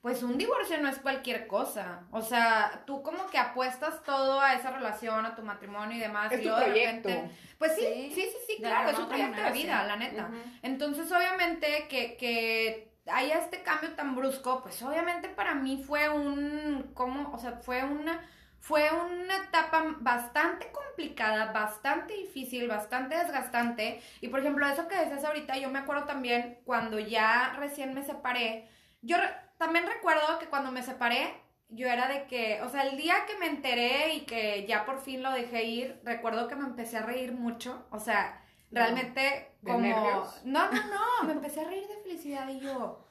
pues 0.00 0.22
un 0.22 0.38
divorcio 0.38 0.80
no 0.80 0.88
es 0.88 0.98
cualquier 1.00 1.48
cosa. 1.48 2.02
O 2.12 2.22
sea, 2.22 2.84
tú 2.86 3.02
como 3.02 3.26
que 3.26 3.36
apuestas 3.36 4.04
todo 4.04 4.40
a 4.40 4.54
esa 4.54 4.70
relación, 4.70 5.26
a 5.26 5.34
tu 5.34 5.42
matrimonio 5.42 5.96
y 5.96 6.00
demás. 6.00 6.30
Es 6.30 6.38
y 6.38 6.42
tu 6.44 6.48
luego 6.50 6.60
de 6.60 6.66
proyecto. 6.70 7.08
repente- 7.08 7.36
pues 7.58 7.74
sí, 7.74 7.80
Sí, 7.80 8.12
sí, 8.14 8.20
sí, 8.30 8.38
sí, 8.46 8.52
de 8.62 8.68
claro, 8.68 8.90
es 8.90 8.98
un 9.00 9.08
proyecto 9.08 9.42
de 9.42 9.50
vida, 9.50 9.82
la 9.84 9.96
neta. 9.96 10.30
Entonces, 10.62 11.10
obviamente, 11.10 11.88
que, 11.88 12.16
que 12.16 12.92
haya 13.10 13.38
este 13.40 13.64
cambio 13.64 13.94
tan 13.94 14.14
brusco, 14.14 14.62
pues 14.62 14.80
obviamente 14.82 15.28
para 15.28 15.56
mí 15.56 15.82
fue 15.84 16.08
un, 16.08 16.92
¿cómo? 16.94 17.32
O 17.32 17.38
sea, 17.38 17.52
fue 17.52 17.82
una, 17.82 18.20
fue 18.66 18.84
una 18.92 19.36
etapa 19.44 19.84
bastante 20.00 20.70
complicada, 20.72 21.52
bastante 21.52 22.14
difícil, 22.14 22.68
bastante 22.68 23.16
desgastante. 23.16 24.00
Y 24.20 24.28
por 24.28 24.40
ejemplo, 24.40 24.66
eso 24.66 24.88
que 24.88 24.96
decías 24.96 25.24
ahorita, 25.24 25.56
yo 25.58 25.70
me 25.70 25.78
acuerdo 25.80 26.04
también 26.04 26.60
cuando 26.64 26.98
ya 26.98 27.54
recién 27.58 27.94
me 27.94 28.02
separé, 28.02 28.68
yo 29.02 29.16
re- 29.18 29.34
también 29.58 29.86
recuerdo 29.86 30.38
que 30.40 30.46
cuando 30.46 30.72
me 30.72 30.82
separé, 30.82 31.22
yo 31.68 31.86
era 31.88 32.08
de 32.08 32.26
que, 32.26 32.60
o 32.62 32.68
sea, 32.68 32.82
el 32.88 32.96
día 32.96 33.14
que 33.26 33.36
me 33.38 33.46
enteré 33.46 34.14
y 34.14 34.20
que 34.26 34.66
ya 34.68 34.84
por 34.84 35.00
fin 35.00 35.22
lo 35.22 35.30
dejé 35.32 35.64
ir, 35.64 36.00
recuerdo 36.04 36.48
que 36.48 36.56
me 36.56 36.64
empecé 36.64 36.96
a 36.98 37.02
reír 37.02 37.32
mucho, 37.32 37.86
o 37.90 37.98
sea, 38.00 38.42
realmente 38.70 39.20
¿De 39.60 39.72
como... 39.72 39.80
nervios? 39.80 40.42
No, 40.44 40.70
no, 40.72 40.80
no, 40.88 41.26
me 41.26 41.32
empecé 41.32 41.60
a 41.60 41.64
reír 41.64 41.86
de 41.88 41.96
felicidad 42.02 42.48
y 42.48 42.60
yo, 42.60 43.04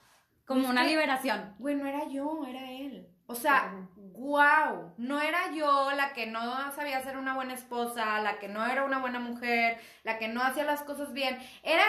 Como 0.46 0.70
una 0.70 0.84
liberación. 0.84 1.56
güey, 1.60 1.76
no 1.76 1.86
era 1.88 2.08
yo, 2.08 2.46
era 2.46 2.72
él. 2.72 3.08
O 3.28 3.34
sea, 3.34 3.74
wow, 3.96 4.94
no 4.98 5.20
era 5.20 5.52
yo 5.52 5.92
la 5.94 6.14
que 6.14 6.28
no 6.28 6.72
sabía 6.74 7.02
ser 7.02 7.18
una 7.18 7.34
buena 7.34 7.56
esposa, 7.56 8.22
la 8.22 8.38
que 8.38 8.48
no 8.48 8.66
era 8.66 8.84
una 8.84 9.00
buena 9.00 9.20
mujer, 9.20 9.80
la 10.04 10.20
que 10.20 10.28
no 10.28 10.44
hacía 10.44 10.64
las 10.64 10.84
cosas 10.84 11.12
bien, 11.12 11.38
era 11.64 11.84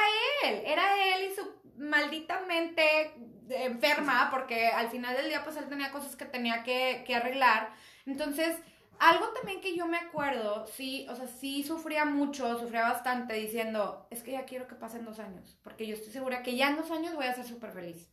él, 0.44 0.62
era 0.64 1.14
él 1.14 1.30
y 1.30 1.34
su 1.34 1.46
maldita 1.78 2.40
mente 2.48 3.12
enferma, 3.50 4.28
porque 4.30 4.68
al 4.68 4.88
final 4.88 5.14
del 5.14 5.28
día 5.28 5.44
pues 5.44 5.56
él 5.56 5.68
tenía 5.68 5.92
cosas 5.92 6.16
que 6.16 6.24
tenía 6.24 6.62
que, 6.62 7.04
que 7.06 7.14
arreglar. 7.14 7.70
Entonces, 8.06 8.56
algo 8.98 9.28
también 9.28 9.60
que 9.60 9.76
yo 9.76 9.86
me 9.86 9.98
acuerdo, 9.98 10.66
sí, 10.66 11.06
o 11.10 11.14
sea, 11.14 11.26
sí 11.26 11.62
sufría 11.64 12.06
mucho, 12.06 12.58
sufría 12.58 12.82
bastante 12.82 13.34
diciendo, 13.34 14.06
es 14.10 14.22
que 14.22 14.32
ya 14.32 14.46
quiero 14.46 14.66
que 14.68 14.74
pasen 14.74 15.04
dos 15.04 15.18
años, 15.18 15.58
porque 15.62 15.86
yo 15.86 15.94
estoy 15.94 16.12
segura 16.12 16.42
que 16.42 16.56
ya 16.56 16.68
en 16.70 16.76
dos 16.76 16.90
años 16.90 17.14
voy 17.14 17.26
a 17.26 17.34
ser 17.34 17.44
súper 17.44 17.72
feliz. 17.72 18.08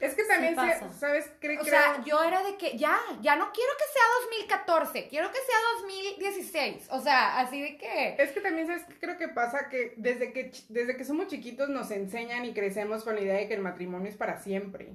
Es 0.00 0.14
que 0.14 0.24
también, 0.24 0.54
Sí 0.54 0.60
se-. 0.92 0.98
¿sabes? 0.98 1.26
Cre- 1.40 1.58
O 1.58 1.62
creo- 1.62 1.64
sea, 1.64 2.02
yo 2.04 2.22
era 2.22 2.42
de 2.42 2.56
que 2.56 2.76
ya, 2.76 2.98
ya 3.22 3.36
no 3.36 3.50
quiero 3.52 3.72
que 3.78 3.84
sea 3.92 4.02
2014, 4.22 5.08
quiero 5.08 5.30
que 5.30 5.38
sea 5.38 5.56
2016. 5.80 6.88
O 6.90 7.00
sea, 7.00 7.38
así 7.40 7.60
de 7.62 7.76
que. 7.76 8.16
Es 8.18 8.32
que 8.32 8.40
también, 8.40 8.66
¿sabes 8.66 8.82
creo 9.00 9.16
que 9.16 9.28
pasa? 9.28 9.68
Que 9.68 9.94
desde 9.96 10.32
que, 10.32 10.52
desde 10.68 10.96
que 10.96 11.04
somos 11.04 11.28
chiquitos 11.28 11.68
nos 11.68 11.90
enseñan 11.90 12.44
y 12.44 12.52
crecemos 12.54 13.04
con 13.04 13.14
la 13.14 13.20
idea 13.22 13.34
de 13.36 13.48
que 13.48 13.54
el 13.54 13.60
matrimonio 13.62 14.08
es 14.08 14.16
para 14.16 14.38
siempre. 14.40 14.92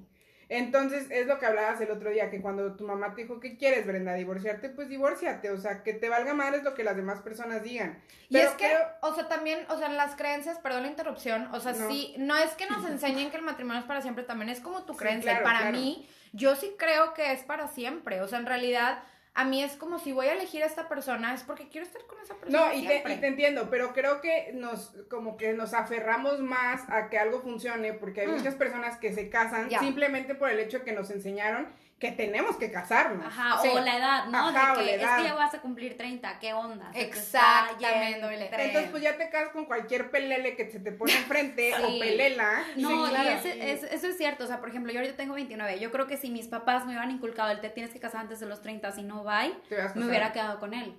Entonces, 0.54 1.08
es 1.10 1.28
lo 1.28 1.40
que 1.40 1.46
hablabas 1.46 1.80
el 1.80 1.92
otro 1.92 2.10
día, 2.10 2.30
que 2.30 2.42
cuando 2.42 2.76
tu 2.76 2.86
mamá 2.86 3.16
te 3.16 3.22
dijo, 3.22 3.40
¿qué 3.40 3.56
quieres, 3.56 3.88
Brenda? 3.88 4.16
¿Divorciarte? 4.16 4.68
Pues 4.68 4.90
divórciate, 4.90 5.50
o 5.50 5.58
sea, 5.58 5.82
que 5.82 5.94
te 5.94 6.10
valga 6.10 6.34
madre 6.34 6.58
es 6.58 6.64
lo 6.64 6.74
que 6.74 6.84
las 6.84 6.98
demás 6.98 7.22
personas 7.22 7.64
digan. 7.64 8.02
Y 8.28 8.34
Pero 8.34 8.50
es 8.50 8.56
que, 8.56 8.66
creo- 8.66 8.88
o 9.02 9.16
sea, 9.16 9.30
también, 9.30 9.60
o 9.70 9.78
sea, 9.78 9.88
las 9.88 10.18
creencias, 10.18 10.60
perdón 10.60 10.84
la 10.84 10.90
interrupción, 10.90 11.48
o 11.54 11.62
sea, 11.62 11.72
No. 11.72 11.88
sí, 11.88 12.16
no 12.18 12.36
es 12.36 12.52
que 12.56 12.66
nos 12.68 12.86
enseñen 12.86 13.32
que 13.32 13.38
el 13.38 13.44
matrimonio 13.44 13.80
es 13.80 13.88
para 13.88 14.02
siempre, 14.02 14.26
también 14.26 14.50
es 14.50 14.60
como 14.60 14.84
tu 14.84 14.92
Sí, 14.92 15.00
creencia. 15.00 15.32
claro, 15.32 15.46
y 15.46 15.48
para 15.48 15.60
claro. 15.62 15.78
mí, 15.78 16.10
yo 16.34 16.56
sí 16.58 16.76
creo 16.78 17.14
que 17.14 17.32
es 17.32 17.44
para 17.44 17.70
siempre. 17.70 18.20
O 18.20 18.28
sea, 18.28 18.40
en 18.40 18.46
realidad, 18.46 19.04
a 19.34 19.46
mí 19.46 19.64
es 19.64 19.78
como 19.78 19.98
si 19.98 20.12
voy 20.12 20.28
a 20.28 20.34
elegir 20.34 20.62
a 20.64 20.66
esta 20.66 20.90
persona, 20.90 21.34
es 21.34 21.44
porque 21.44 21.70
quiero 21.70 21.88
estar 21.88 22.02
con 22.06 22.20
esa 22.22 22.36
persona. 22.36 22.68
No, 22.68 22.74
y 22.74 22.86
te, 22.86 22.98
y 23.14 23.18
te 23.18 23.28
entiendo, 23.28 23.70
pero 23.70 23.94
creo 23.94 24.20
que 24.22 24.52
nos, 24.54 24.94
como 25.10 25.38
que 25.38 25.54
nos 25.54 25.74
aferramos 25.74 26.40
más 26.42 26.82
a 26.90 27.10
que 27.10 27.18
algo 27.18 27.40
funcione, 27.42 27.94
porque 27.94 28.22
hay 28.22 28.28
Mm. 28.28 28.32
muchas 28.38 28.56
personas 28.56 28.98
que 28.98 29.14
se 29.14 29.30
casan 29.30 29.70
simplemente 29.80 30.36
por 30.36 30.50
el 30.50 30.60
hecho 30.60 30.84
que 30.84 30.92
nos 30.92 31.10
enseñaron 31.12 31.68
que 32.02 32.12
tenemos 32.12 32.58
que 32.58 32.72
casarnos. 32.72 33.24
Ajá, 33.26 33.62
Sí. 33.62 33.70
o 33.72 33.80
la 33.80 33.96
edad, 33.96 34.26
¿no? 34.26 34.50
Ajá, 34.50 34.74
de 34.74 34.80
la 34.80 34.84
que 34.84 34.96
es 34.96 35.02
edad. 35.02 35.18
que 35.20 35.24
ya 35.26 35.34
vas 35.36 35.54
a 35.54 35.62
cumplir 35.62 35.96
30, 35.98 36.40
¿qué 36.40 36.52
onda? 36.54 36.90
Exactamente. 36.96 38.46
Entonces, 38.66 38.90
pues 38.92 39.04
ya 39.04 39.18
te 39.18 39.30
casas 39.30 39.50
con 39.54 39.66
cualquier 39.66 40.10
pelele 40.12 40.56
que 40.56 40.70
se 40.72 40.80
te 40.80 40.92
pone 40.92 41.14
enfrente 41.16 41.72
Sí. 41.78 41.84
o 41.84 42.00
pelela. 42.00 42.64
No, 42.78 43.06
Sí, 43.08 43.14
y 43.24 43.28
ese- 43.28 43.72
es- 43.72 43.84
eso 43.84 44.08
es 44.08 44.18
cierto. 44.18 44.44
O 44.44 44.48
sea, 44.48 44.60
por 44.60 44.70
ejemplo, 44.70 44.92
yo 44.92 45.00
ahorita 45.00 45.16
tengo 45.16 45.36
29. 45.36 45.80
Yo 45.80 45.92
creo 45.92 46.08
que 46.08 46.18
si 46.18 46.30
mis 46.32 46.48
papás 46.48 46.84
me 46.86 46.90
hubieran 46.92 47.12
inculcado 47.12 47.52
el 47.52 47.62
te 47.62 47.70
tienes 47.70 47.94
que 47.94 48.00
casar 48.00 48.22
antes 48.22 48.40
de 48.40 48.48
los 48.48 48.62
30, 48.62 48.92
si 48.92 49.04
no, 49.04 49.24
bye, 49.24 49.54
me 49.96 50.06
hubiera 50.08 50.32
quedado 50.34 50.60
con 50.60 50.74
él. 50.74 50.96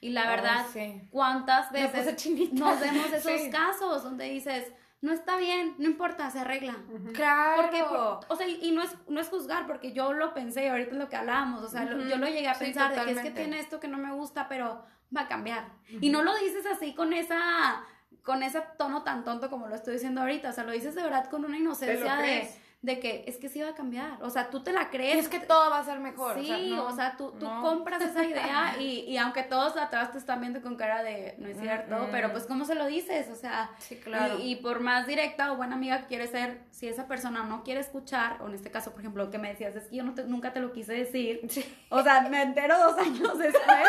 Y 0.00 0.10
la 0.10 0.30
verdad, 0.30 0.64
sí. 0.72 1.02
¿cuántas 1.10 1.66
puse 1.68 1.82
veces 1.82 2.52
nos 2.52 2.80
vemos 2.80 3.12
esos 3.12 3.32
Sí. 3.42 3.50
casos 3.50 4.02
donde 4.04 4.24
dices, 4.26 4.64
no 5.00 5.12
está 5.12 5.36
bien, 5.36 5.74
no 5.78 5.84
importa, 5.86 6.28
se 6.30 6.40
arregla? 6.40 6.76
Claro. 7.14 7.62
Porque, 7.62 7.82
por- 7.84 8.20
o 8.28 8.36
sea, 8.36 8.48
y 8.48 8.70
no 8.72 8.82
es, 8.82 8.94
no 9.08 9.20
es 9.20 9.28
juzgar, 9.28 9.66
porque 9.66 9.92
yo 9.92 10.12
lo 10.12 10.34
pensé, 10.34 10.64
y 10.64 10.68
ahorita 10.68 10.90
es 10.92 10.96
lo 10.96 11.08
que 11.08 11.16
hablábamos, 11.16 11.62
o 11.62 11.68
sea, 11.68 11.84
lo- 11.84 12.02
yo 12.04 12.16
lo 12.16 12.26
llegué 12.26 12.48
a 12.48 12.54
Sí, 12.54 12.64
pensar 12.64 12.90
de 12.94 13.04
que 13.04 13.10
es 13.12 13.18
que 13.20 13.30
tiene 13.30 13.60
esto 13.60 13.78
que 13.80 13.88
no 13.88 13.98
me 13.98 14.12
gusta, 14.12 14.48
pero 14.48 14.84
va 15.16 15.22
a 15.22 15.28
cambiar. 15.28 15.68
Y 16.00 16.10
no 16.10 16.22
lo 16.22 16.34
dices 16.36 16.66
así 16.66 16.94
con 16.94 17.12
esa, 17.12 17.82
con 18.24 18.42
ese 18.42 18.60
tono 18.76 19.04
tan 19.04 19.24
tonto 19.24 19.48
como 19.50 19.68
lo 19.68 19.74
estoy 19.74 19.94
diciendo 19.94 20.20
ahorita, 20.20 20.50
o 20.50 20.52
sea, 20.52 20.64
lo 20.64 20.72
dices 20.72 20.94
de 20.94 21.02
verdad 21.02 21.30
con 21.30 21.44
una 21.44 21.56
inocencia 21.56 22.16
de, 22.16 22.22
crees? 22.22 22.60
De 22.80 23.00
que 23.00 23.24
es 23.26 23.38
que 23.38 23.48
sí 23.48 23.60
va 23.60 23.70
a 23.70 23.74
cambiar, 23.74 24.22
o 24.22 24.30
sea, 24.30 24.50
tú 24.50 24.62
te 24.62 24.72
la 24.72 24.82
Y 24.82 24.86
crees. 24.86 25.18
es 25.18 25.28
que 25.28 25.40
todo 25.40 25.68
va 25.68 25.80
a 25.80 25.84
ser 25.84 25.98
mejor. 25.98 26.36
Sí, 26.38 26.72
o 26.78 26.94
sea, 26.94 27.10
no, 27.10 27.16
tú, 27.16 27.30
tú 27.32 27.44
no. 27.46 27.60
compras 27.60 28.00
esa 28.00 28.24
idea 28.24 28.76
y, 28.80 29.00
y 29.00 29.16
aunque 29.16 29.42
todos 29.42 29.76
atrás 29.76 30.12
te 30.12 30.18
están 30.18 30.40
viendo 30.40 30.62
con 30.62 30.76
cara 30.76 31.02
de 31.02 31.34
no 31.38 31.48
es 31.48 31.58
cierto, 31.58 31.96
Mm, 31.98 32.10
pero 32.12 32.30
pues 32.30 32.44
¿cómo 32.44 32.64
se 32.64 32.76
lo 32.76 32.86
dices? 32.86 33.28
O 33.30 33.34
sea, 33.34 33.70
Sí, 33.78 33.96
claro. 33.96 34.38
y, 34.38 34.52
y 34.52 34.56
por 34.56 34.78
más 34.78 35.08
directa 35.08 35.50
o 35.52 35.56
buena 35.56 35.74
amiga 35.74 36.02
que 36.02 36.06
quieres 36.06 36.30
ser, 36.30 36.60
si 36.70 36.86
esa 36.86 37.08
persona 37.08 37.42
no 37.42 37.64
quiere 37.64 37.80
escuchar, 37.80 38.40
o 38.42 38.46
en 38.46 38.54
este 38.54 38.70
caso, 38.70 38.92
por 38.92 39.00
ejemplo, 39.00 39.28
que 39.28 39.38
me 39.38 39.48
decías, 39.48 39.74
es 39.74 39.88
que 39.88 39.96
yo 39.96 40.04
no 40.04 40.14
te- 40.14 40.24
nunca 40.24 40.52
te 40.52 40.60
lo 40.60 40.72
quise 40.72 40.92
decir, 40.92 41.40
o 41.90 42.02
sea, 42.04 42.20
me 42.28 42.42
entero 42.42 42.78
dos 42.78 42.96
años 43.04 43.38
después 43.38 43.88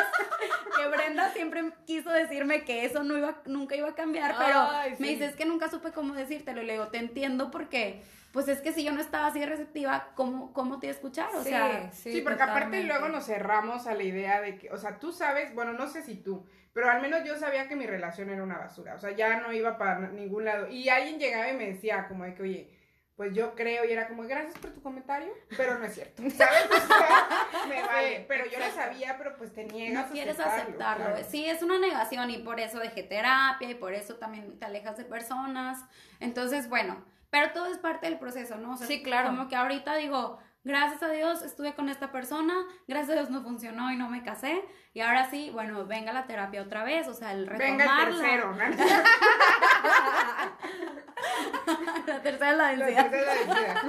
que 0.76 0.88
Brenda 0.88 1.30
siempre 1.34 1.74
quiso 1.86 2.10
decirme 2.10 2.64
que 2.64 2.86
eso 2.86 3.04
no 3.04 3.16
iba, 3.18 3.36
nunca 3.46 3.76
iba 3.76 3.90
a 3.90 3.94
cambiar, 3.96 4.36
pero 4.40 4.62
Ay, 4.72 4.92
me 4.98 4.98
sí. 5.10 5.14
dice, 5.14 5.26
es 5.26 5.36
que 5.36 5.46
nunca 5.46 5.70
supe 5.70 5.92
cómo 5.92 6.16
decírtelo. 6.16 6.64
Y 6.64 6.66
le 6.66 6.74
digo, 6.74 6.88
te 6.88 6.98
entiendo 6.98 7.52
porque, 7.52 8.02
pues 8.32 8.48
es 8.48 8.62
que 8.62 8.72
si 8.74 8.84
yo 8.84 8.92
no 8.92 9.02
estaba 9.02 9.28
así 9.28 9.40
de 9.40 9.46
receptiva, 9.48 10.10
¿cómo, 10.16 10.54
cómo 10.54 10.80
te 10.80 10.88
iba 10.88 10.94
a 10.94 10.96
escuchar? 10.96 11.30
O 11.36 11.44
Sí, 11.44 11.50
sea, 11.50 11.92
Sí, 11.92 12.22
porque 12.22 12.44
aparte 12.44 12.84
luego 12.84 13.10
nos 13.10 13.26
cerramos 13.26 13.88
a 13.88 13.94
la 13.96 14.04
idea 14.04 14.42
de 14.42 14.58
que, 14.58 14.72
o 14.72 14.78
sea, 14.78 15.00
tú 15.00 15.12
sabes, 15.12 15.54
bueno, 15.56 15.74
no 15.74 15.88
sé 15.88 16.04
si 16.04 16.16
tú, 16.16 16.46
pero 16.74 16.90
al 16.90 17.02
menos 17.02 17.24
yo 17.26 17.38
sabía 17.38 17.68
que 17.68 17.76
mi 17.76 17.88
relación 17.88 18.30
era 18.30 18.44
una 18.44 18.58
basura, 18.58 18.96
o 18.96 19.00
sea, 19.00 19.12
ya 19.12 19.40
no 19.40 19.52
iba 19.52 19.78
para 19.78 20.00
ningún 20.10 20.46
lado. 20.46 20.68
Y 20.70 20.90
alguien 20.90 21.18
llegaba 21.20 21.50
y 21.50 21.58
me 21.58 21.68
decía 21.72 22.08
como 22.08 22.24
de 22.24 22.36
que, 22.36 22.44
oye, 22.44 22.76
pues 23.16 23.34
yo 23.34 23.54
creo, 23.54 23.84
y 23.84 23.92
era 23.92 24.08
como, 24.08 24.24
gracias 24.24 24.58
por 24.60 24.72
tu 24.72 24.82
comentario, 24.82 25.28
pero 25.58 25.78
no 25.78 25.84
es 25.86 25.94
cierto, 25.96 26.22
¿sabes? 26.30 26.68
O 26.72 26.88
sea, 26.88 27.28
me 27.68 27.82
vale, 27.82 28.26
pero 28.30 28.46
yo 28.46 28.60
lo 28.60 28.72
sabía, 28.72 29.18
pero 29.18 29.36
pues 29.36 29.52
te 29.54 29.66
niegas 29.66 30.08
no 30.08 30.14
quieres 30.14 30.40
a 30.40 30.56
aceptarlo. 30.56 31.06
claro. 31.06 31.18
Sí, 31.30 31.46
es 31.46 31.62
una 31.62 31.80
negación 31.80 32.30
y 32.30 32.38
por 32.38 32.60
eso 32.62 32.80
dejé 32.80 33.04
terapia 33.04 33.70
y 33.70 33.76
por 33.76 33.94
eso 33.94 34.16
también 34.16 34.58
te 34.58 34.66
alejas 34.66 34.96
de 34.98 35.04
personas. 35.04 35.84
Entonces, 36.22 36.70
bueno, 36.70 37.04
pero 37.30 37.52
todo 37.54 37.68
es 37.68 37.78
parte 37.78 38.08
del 38.10 38.20
proceso, 38.20 38.58
¿no? 38.58 38.74
O 38.74 38.78
sea, 38.78 38.88
Sí, 38.88 39.02
claro. 39.04 39.30
Como 39.30 39.48
que 39.48 39.56
ahorita 39.56 39.96
digo, 39.96 40.40
gracias 40.64 41.04
a 41.04 41.10
Dios 41.10 41.42
estuve 41.42 41.74
con 41.76 41.90
esta 41.90 42.12
persona, 42.12 42.54
gracias 42.88 43.12
a 43.12 43.14
Dios 43.14 43.30
no 43.30 43.44
funcionó 43.44 43.92
y 43.92 43.96
no 43.96 44.10
me 44.10 44.24
casé. 44.24 44.64
Y 44.94 45.02
ahora 45.02 45.30
sí, 45.30 45.50
bueno, 45.52 45.86
venga 45.86 46.14
la 46.14 46.26
terapia 46.26 46.62
otra 46.62 46.84
vez, 46.84 47.08
o 47.08 47.14
sea, 47.14 47.32
el 47.34 47.46
Venga 47.46 47.66
el 47.66 47.80
retomarla. 47.80 48.20
tercero, 48.20 48.56
¿no? 48.56 48.64
la 52.08 52.22
tercera 52.22 52.52
es 52.52 52.58
la 52.58 52.74
La 52.74 52.86
vencida. 52.86 53.10
tercera 53.10 53.34
decía. 53.34 53.84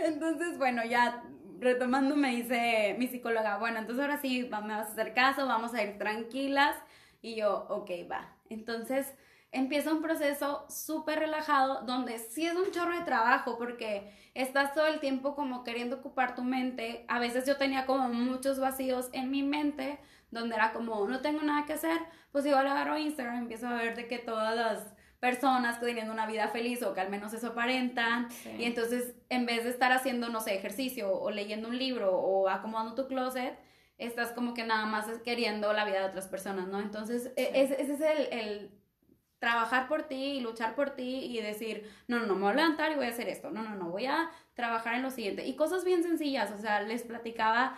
Entonces, 0.00 0.58
bueno, 0.58 0.84
ya 0.84 1.22
retomando 1.60 2.16
me 2.16 2.30
dice 2.30 2.96
mi 2.98 3.06
psicóloga, 3.06 3.58
bueno, 3.58 3.78
entonces 3.78 4.02
ahora 4.02 4.18
sí 4.18 4.48
me 4.50 4.74
vas 4.74 4.88
a 4.88 4.92
hacer 4.92 5.14
caso, 5.14 5.46
vamos 5.46 5.74
a 5.74 5.82
ir 5.82 5.98
tranquilas. 5.98 6.76
Y 7.20 7.36
yo, 7.36 7.66
ok, 7.68 7.90
va. 8.10 8.32
Entonces 8.50 9.14
empieza 9.52 9.92
un 9.92 10.00
proceso 10.02 10.66
súper 10.68 11.18
relajado 11.20 11.82
donde 11.82 12.18
sí 12.18 12.46
es 12.46 12.54
un 12.54 12.70
chorro 12.72 12.96
de 12.98 13.04
trabajo 13.04 13.58
porque 13.58 14.10
estás 14.34 14.72
todo 14.74 14.86
el 14.86 14.98
tiempo 14.98 15.34
como 15.34 15.62
queriendo 15.62 15.96
ocupar 15.96 16.34
tu 16.34 16.42
mente. 16.42 17.04
A 17.08 17.18
veces 17.18 17.46
yo 17.46 17.56
tenía 17.58 17.84
como 17.86 18.08
muchos 18.08 18.58
vacíos 18.58 19.10
en 19.12 19.30
mi 19.30 19.42
mente 19.42 19.98
donde 20.30 20.54
era 20.56 20.72
como, 20.72 21.06
no 21.06 21.20
tengo 21.20 21.42
nada 21.42 21.66
que 21.66 21.74
hacer, 21.74 22.00
pues 22.32 22.46
igual 22.46 22.66
agarro 22.66 22.96
Instagram 22.96 23.36
empiezo 23.42 23.68
a 23.68 23.74
ver 23.74 23.94
de 23.94 24.08
que 24.08 24.18
todas 24.18 24.56
las 24.56 24.94
personas 25.20 25.78
que 25.78 25.84
tienen 25.84 26.10
una 26.10 26.26
vida 26.26 26.48
feliz 26.48 26.82
o 26.82 26.94
que 26.94 27.00
al 27.02 27.10
menos 27.10 27.32
eso 27.34 27.48
aparentan 27.48 28.30
Sí. 28.30 28.50
y 28.58 28.64
entonces 28.64 29.14
en 29.28 29.44
vez 29.46 29.64
de 29.64 29.70
estar 29.70 29.92
haciendo, 29.92 30.30
no 30.30 30.40
sé, 30.40 30.54
ejercicio 30.54 31.12
o 31.12 31.30
leyendo 31.30 31.68
un 31.68 31.78
libro 31.78 32.16
o 32.18 32.48
acomodando 32.48 32.94
tu 32.94 33.06
closet, 33.06 33.56
estás 33.98 34.32
como 34.32 34.54
que 34.54 34.64
nada 34.64 34.86
más 34.86 35.06
queriendo 35.24 35.72
la 35.74 35.84
vida 35.84 36.00
de 36.00 36.06
otras 36.06 36.26
personas, 36.26 36.66
¿no? 36.68 36.80
Entonces 36.80 37.30
e- 37.36 37.50
ese, 37.54 37.80
ese 37.80 37.92
es 37.92 38.00
el, 38.00 38.38
el 38.40 38.81
trabajar 39.42 39.88
por 39.88 40.04
ti 40.04 40.34
y 40.36 40.40
luchar 40.40 40.76
por 40.76 40.90
ti 40.90 41.26
y 41.26 41.40
decir, 41.42 41.92
no, 42.06 42.20
no, 42.20 42.26
no, 42.26 42.36
me 42.36 42.42
voy 42.42 42.52
a 42.52 42.54
levantar 42.54 42.92
y 42.92 42.94
voy 42.94 43.06
a 43.06 43.08
hacer 43.08 43.28
esto, 43.28 43.50
no, 43.50 43.64
no, 43.64 43.74
no, 43.74 43.86
voy 43.90 44.06
a 44.06 44.30
trabajar 44.54 44.94
en 44.94 45.02
lo 45.02 45.10
siguiente. 45.10 45.44
Y 45.44 45.56
cosas 45.56 45.84
bien 45.84 46.04
sencillas, 46.04 46.52
o 46.52 46.58
sea, 46.58 46.80
les 46.82 47.02
platicaba 47.02 47.76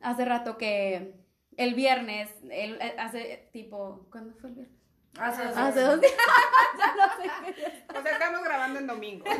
hace 0.00 0.24
rato 0.24 0.58
que 0.58 1.14
el 1.56 1.74
viernes, 1.74 2.34
el, 2.50 2.82
eh, 2.82 2.96
hace 2.98 3.48
tipo, 3.52 4.08
¿cuándo 4.10 4.34
fue 4.40 4.50
el 4.50 4.56
viernes? 4.56 4.76
Hace 5.16 5.44
dos 5.44 5.56
Hace 5.56 5.78
días. 5.78 5.90
dos 5.92 6.00
días. 6.00 6.14
ya 6.78 6.96
no 6.96 7.04
sé 7.22 7.30
qué 7.54 7.84
O 7.96 8.02
sea, 8.02 8.12
estamos 8.12 8.42
grabando 8.42 8.80
en 8.80 8.86
domingo. 8.88 9.24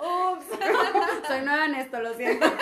Ups, 0.00 0.46
soy 1.28 1.42
nueva 1.42 1.66
en 1.66 1.74
esto, 1.76 2.00
lo 2.00 2.14
siento. 2.14 2.52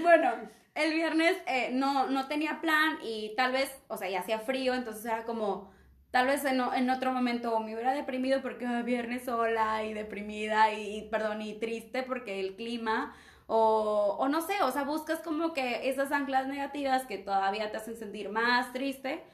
bueno, 0.00 0.48
el 0.78 0.94
viernes 0.94 1.36
eh, 1.46 1.70
no, 1.72 2.08
no 2.08 2.28
tenía 2.28 2.60
plan 2.60 2.98
y 3.02 3.34
tal 3.36 3.52
vez, 3.52 3.70
o 3.88 3.96
sea, 3.96 4.08
ya 4.08 4.20
hacía 4.20 4.38
frío, 4.38 4.74
entonces 4.74 5.04
era 5.04 5.24
como, 5.24 5.70
tal 6.10 6.26
vez 6.26 6.44
en, 6.44 6.90
otro 6.90 7.12
momento 7.12 7.58
me 7.60 7.74
hubiera 7.74 7.92
deprimido 7.92 8.40
porque 8.42 8.64
ah, 8.64 8.82
viernes 8.82 9.24
sola 9.24 9.84
y 9.84 9.92
deprimida 9.92 10.72
y, 10.72 10.98
y, 10.98 11.08
perdón, 11.08 11.42
y 11.42 11.54
triste 11.54 12.02
porque 12.02 12.40
el 12.40 12.56
clima. 12.56 13.14
O, 13.50 14.16
o 14.18 14.28
no 14.28 14.42
sé, 14.42 14.62
o 14.62 14.70
sea, 14.70 14.84
buscas 14.84 15.20
como 15.20 15.54
que 15.54 15.88
esas 15.88 16.12
anclas 16.12 16.46
negativas 16.46 17.06
que 17.06 17.16
todavía 17.16 17.70
te 17.70 17.78
hacen 17.78 17.96
sentir 17.96 18.28
más 18.28 18.72
triste. 18.74 19.24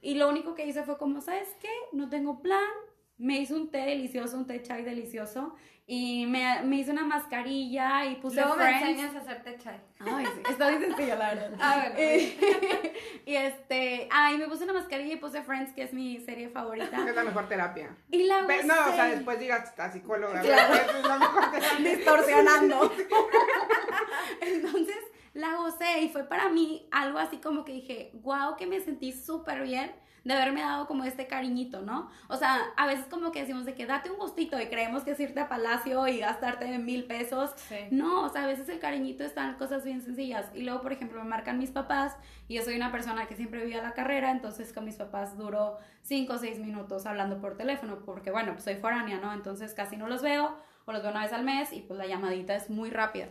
Y 0.00 0.14
lo 0.14 0.28
único 0.28 0.54
que 0.54 0.64
hice 0.64 0.84
fue 0.84 0.96
como, 0.96 1.20
¿sabes 1.20 1.48
qué? 1.60 1.70
No 1.92 2.08
tengo 2.08 2.40
plan. 2.40 2.70
Me 3.18 3.40
hice 3.40 3.54
un 3.54 3.70
té 3.70 3.78
delicioso, 3.78 4.36
un 4.36 4.46
té 4.46 4.62
chai 4.62 4.84
delicioso. 4.84 5.54
Y 5.86 6.24
me, 6.24 6.62
me 6.62 6.76
hice 6.76 6.92
una 6.92 7.04
mascarilla 7.04 8.06
y 8.06 8.16
puse 8.16 8.36
Luego 8.36 8.56
me 8.56 8.64
Friends. 8.64 8.88
enseñas 8.88 9.14
a 9.16 9.18
hacerte 9.18 9.58
chai. 9.58 9.78
Ay, 10.00 10.24
sí, 10.34 10.42
está 10.48 10.68
bien 10.70 10.80
sencillo, 10.80 11.16
la 11.16 11.34
verdad. 11.34 11.50
Ah, 11.60 11.88
bueno. 11.94 12.10
Y, 12.10 12.38
y 13.30 13.36
este, 13.36 14.08
ay, 14.10 14.38
me 14.38 14.48
puse 14.48 14.64
una 14.64 14.72
mascarilla 14.72 15.12
y 15.12 15.16
puse 15.18 15.42
Friends, 15.42 15.74
que 15.74 15.82
es 15.82 15.92
mi 15.92 16.18
serie 16.20 16.48
favorita. 16.48 17.06
Es 17.06 17.14
la 17.14 17.24
mejor 17.24 17.48
terapia. 17.48 17.94
Y 18.10 18.22
la 18.22 18.44
Pero, 18.46 18.66
no, 18.66 18.74
o 18.74 18.92
sea, 18.94 19.04
después 19.06 19.38
digas 19.38 19.78
a 19.78 19.90
psicóloga. 19.92 20.40
Claro. 20.42 20.74
Es 20.74 21.06
la 21.06 21.18
mejor 21.18 21.50
terapia. 21.50 21.90
distorsionando. 21.90 22.92
Entonces 24.40 24.96
la 25.34 25.56
gocé 25.56 26.00
y 26.00 26.08
fue 26.08 26.24
para 26.24 26.48
mí 26.48 26.88
algo 26.92 27.18
así 27.18 27.38
como 27.38 27.64
que 27.64 27.72
dije, 27.72 28.10
wow, 28.14 28.56
que 28.56 28.66
me 28.66 28.80
sentí 28.80 29.12
súper 29.12 29.62
bien 29.62 29.92
de 30.24 30.32
haberme 30.32 30.62
dado 30.62 30.86
como 30.86 31.04
este 31.04 31.26
cariñito, 31.26 31.82
¿no? 31.82 32.10
O 32.28 32.36
sea, 32.36 32.58
a 32.76 32.86
veces 32.86 33.06
como 33.06 33.30
que 33.30 33.40
decimos 33.40 33.66
de 33.66 33.74
que 33.74 33.86
date 33.86 34.10
un 34.10 34.18
gustito 34.18 34.60
y 34.60 34.66
creemos 34.66 35.04
que 35.04 35.12
es 35.12 35.20
irte 35.20 35.40
a 35.40 35.48
Palacio 35.48 36.08
y 36.08 36.18
gastarte 36.18 36.78
mil 36.78 37.04
pesos. 37.04 37.50
Sí. 37.56 37.76
No, 37.90 38.22
o 38.24 38.28
sea, 38.30 38.44
a 38.44 38.46
veces 38.46 38.68
el 38.68 38.78
cariñito 38.78 39.22
está 39.22 39.46
en 39.48 39.54
cosas 39.54 39.84
bien 39.84 40.00
sencillas. 40.00 40.46
Y 40.54 40.62
luego, 40.62 40.80
por 40.80 40.92
ejemplo, 40.92 41.22
me 41.22 41.28
marcan 41.28 41.58
mis 41.58 41.70
papás 41.70 42.16
y 42.48 42.54
yo 42.54 42.62
soy 42.62 42.76
una 42.76 42.90
persona 42.90 43.26
que 43.26 43.36
siempre 43.36 43.64
vive 43.64 43.78
a 43.78 43.82
la 43.82 43.92
carrera, 43.92 44.30
entonces 44.30 44.72
con 44.72 44.84
mis 44.84 44.96
papás 44.96 45.36
duro 45.36 45.76
cinco 46.02 46.34
o 46.34 46.38
seis 46.38 46.58
minutos 46.58 47.06
hablando 47.06 47.40
por 47.40 47.56
teléfono, 47.56 48.00
porque 48.04 48.30
bueno, 48.30 48.52
pues 48.52 48.64
soy 48.64 48.76
foránea, 48.76 49.18
¿no? 49.18 49.32
Entonces 49.32 49.74
casi 49.74 49.96
no 49.96 50.08
los 50.08 50.22
veo 50.22 50.56
o 50.86 50.92
los 50.92 51.02
veo 51.02 51.10
una 51.10 51.22
vez 51.22 51.32
al 51.32 51.44
mes 51.44 51.72
y 51.72 51.80
pues 51.80 51.98
la 51.98 52.06
llamadita 52.06 52.54
es 52.54 52.70
muy 52.70 52.90
rápida. 52.90 53.28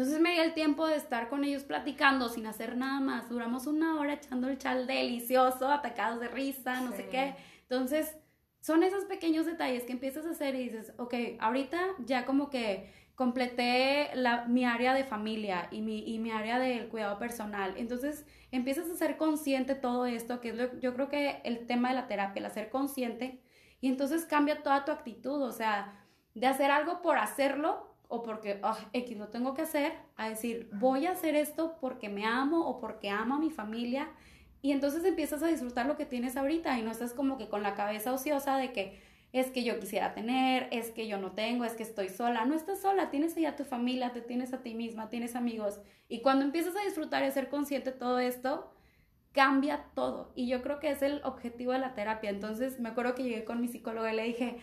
Entonces 0.00 0.22
me 0.22 0.32
dio 0.32 0.42
el 0.44 0.54
tiempo 0.54 0.86
de 0.86 0.96
estar 0.96 1.28
con 1.28 1.44
ellos 1.44 1.62
platicando 1.64 2.30
sin 2.30 2.46
hacer 2.46 2.74
nada 2.74 3.00
más. 3.00 3.28
Duramos 3.28 3.66
una 3.66 4.00
hora 4.00 4.14
echando 4.14 4.48
el 4.48 4.56
chal 4.56 4.86
delicioso, 4.86 5.70
atacados 5.70 6.20
de 6.20 6.28
risa, 6.28 6.80
no 6.80 6.92
sé 6.92 7.02
Sí. 7.02 7.08
qué. 7.10 7.34
Entonces, 7.68 8.16
son 8.62 8.82
esos 8.82 9.04
pequeños 9.04 9.44
detalles 9.44 9.82
que 9.82 9.92
empiezas 9.92 10.24
a 10.24 10.30
hacer 10.30 10.54
y 10.54 10.62
dices, 10.70 10.94
ok, 10.96 11.14
ahorita 11.38 11.78
ya 12.06 12.24
como 12.24 12.48
que 12.48 12.90
completé 13.14 14.08
la, 14.14 14.46
mi 14.46 14.64
área 14.64 14.94
de 14.94 15.04
familia 15.04 15.68
y 15.70 15.82
mi, 15.82 15.98
y 16.10 16.18
mi 16.18 16.30
área 16.30 16.58
del 16.58 16.88
cuidado 16.88 17.18
personal. 17.18 17.74
Entonces, 17.76 18.24
empiezas 18.52 18.88
a 18.88 18.94
ser 18.94 19.18
consciente 19.18 19.74
todo 19.74 20.06
esto, 20.06 20.40
que 20.40 20.48
es 20.48 20.56
lo, 20.56 20.80
yo 20.80 20.94
creo 20.94 21.10
que 21.10 21.42
el 21.44 21.66
tema 21.66 21.90
de 21.90 21.96
la 21.96 22.08
terapia, 22.08 22.40
el 22.40 22.46
hacer 22.46 22.70
consciente, 22.70 23.42
y 23.82 23.88
entonces 23.88 24.24
cambia 24.24 24.62
toda 24.62 24.86
tu 24.86 24.92
actitud, 24.92 25.42
o 25.42 25.52
sea, 25.52 26.06
de 26.32 26.46
hacer 26.46 26.70
algo 26.70 27.02
por 27.02 27.18
hacerlo 27.18 27.89
o 28.10 28.22
porque, 28.22 28.58
ah, 28.62 28.76
X, 28.92 29.16
lo 29.16 29.28
tengo 29.28 29.54
que 29.54 29.62
hacer, 29.62 29.92
a 30.16 30.28
decir, 30.28 30.68
voy 30.72 31.06
a 31.06 31.12
hacer 31.12 31.36
esto 31.36 31.76
porque 31.80 32.08
me 32.08 32.26
amo 32.26 32.68
o 32.68 32.80
porque 32.80 33.08
amo 33.08 33.36
a 33.36 33.38
mi 33.38 33.50
familia. 33.50 34.08
Y 34.62 34.72
entonces 34.72 35.04
empiezas 35.04 35.42
a 35.42 35.46
disfrutar 35.46 35.86
lo 35.86 35.96
que 35.96 36.04
tienes 36.04 36.36
ahorita 36.36 36.78
y 36.78 36.82
no 36.82 36.90
estás 36.90 37.14
como 37.14 37.38
que 37.38 37.48
con 37.48 37.62
la 37.62 37.74
cabeza 37.74 38.12
ociosa 38.12 38.58
de 38.58 38.72
que 38.72 39.00
es 39.32 39.46
que 39.52 39.62
yo 39.62 39.78
quisiera 39.78 40.12
tener, 40.12 40.66
es 40.72 40.90
que 40.90 41.06
yo 41.06 41.18
no 41.18 41.32
tengo, 41.32 41.64
es 41.64 41.74
que 41.74 41.84
estoy 41.84 42.08
sola. 42.08 42.44
No 42.44 42.54
estás 42.54 42.80
sola, 42.82 43.10
tienes 43.10 43.36
allá 43.36 43.50
a 43.50 43.56
tu 43.56 43.64
familia, 43.64 44.12
te 44.12 44.20
tienes 44.20 44.52
a 44.52 44.58
ti 44.58 44.74
misma, 44.74 45.08
tienes 45.08 45.36
amigos. 45.36 45.80
Y 46.08 46.20
cuando 46.20 46.44
empiezas 46.44 46.74
a 46.76 46.84
disfrutar 46.84 47.22
y 47.22 47.26
a 47.26 47.30
ser 47.30 47.48
consciente 47.48 47.92
de 47.92 47.98
todo 47.98 48.18
esto, 48.18 48.72
cambia 49.32 49.84
todo. 49.94 50.32
Y 50.34 50.48
yo 50.48 50.62
creo 50.62 50.80
que 50.80 50.90
es 50.90 51.02
el 51.02 51.20
objetivo 51.24 51.72
de 51.72 51.78
la 51.78 51.94
terapia. 51.94 52.30
Entonces 52.30 52.80
me 52.80 52.88
acuerdo 52.88 53.14
que 53.14 53.22
llegué 53.22 53.44
con 53.44 53.60
mi 53.60 53.68
psicóloga 53.68 54.12
y 54.12 54.16
le 54.16 54.24
dije, 54.24 54.58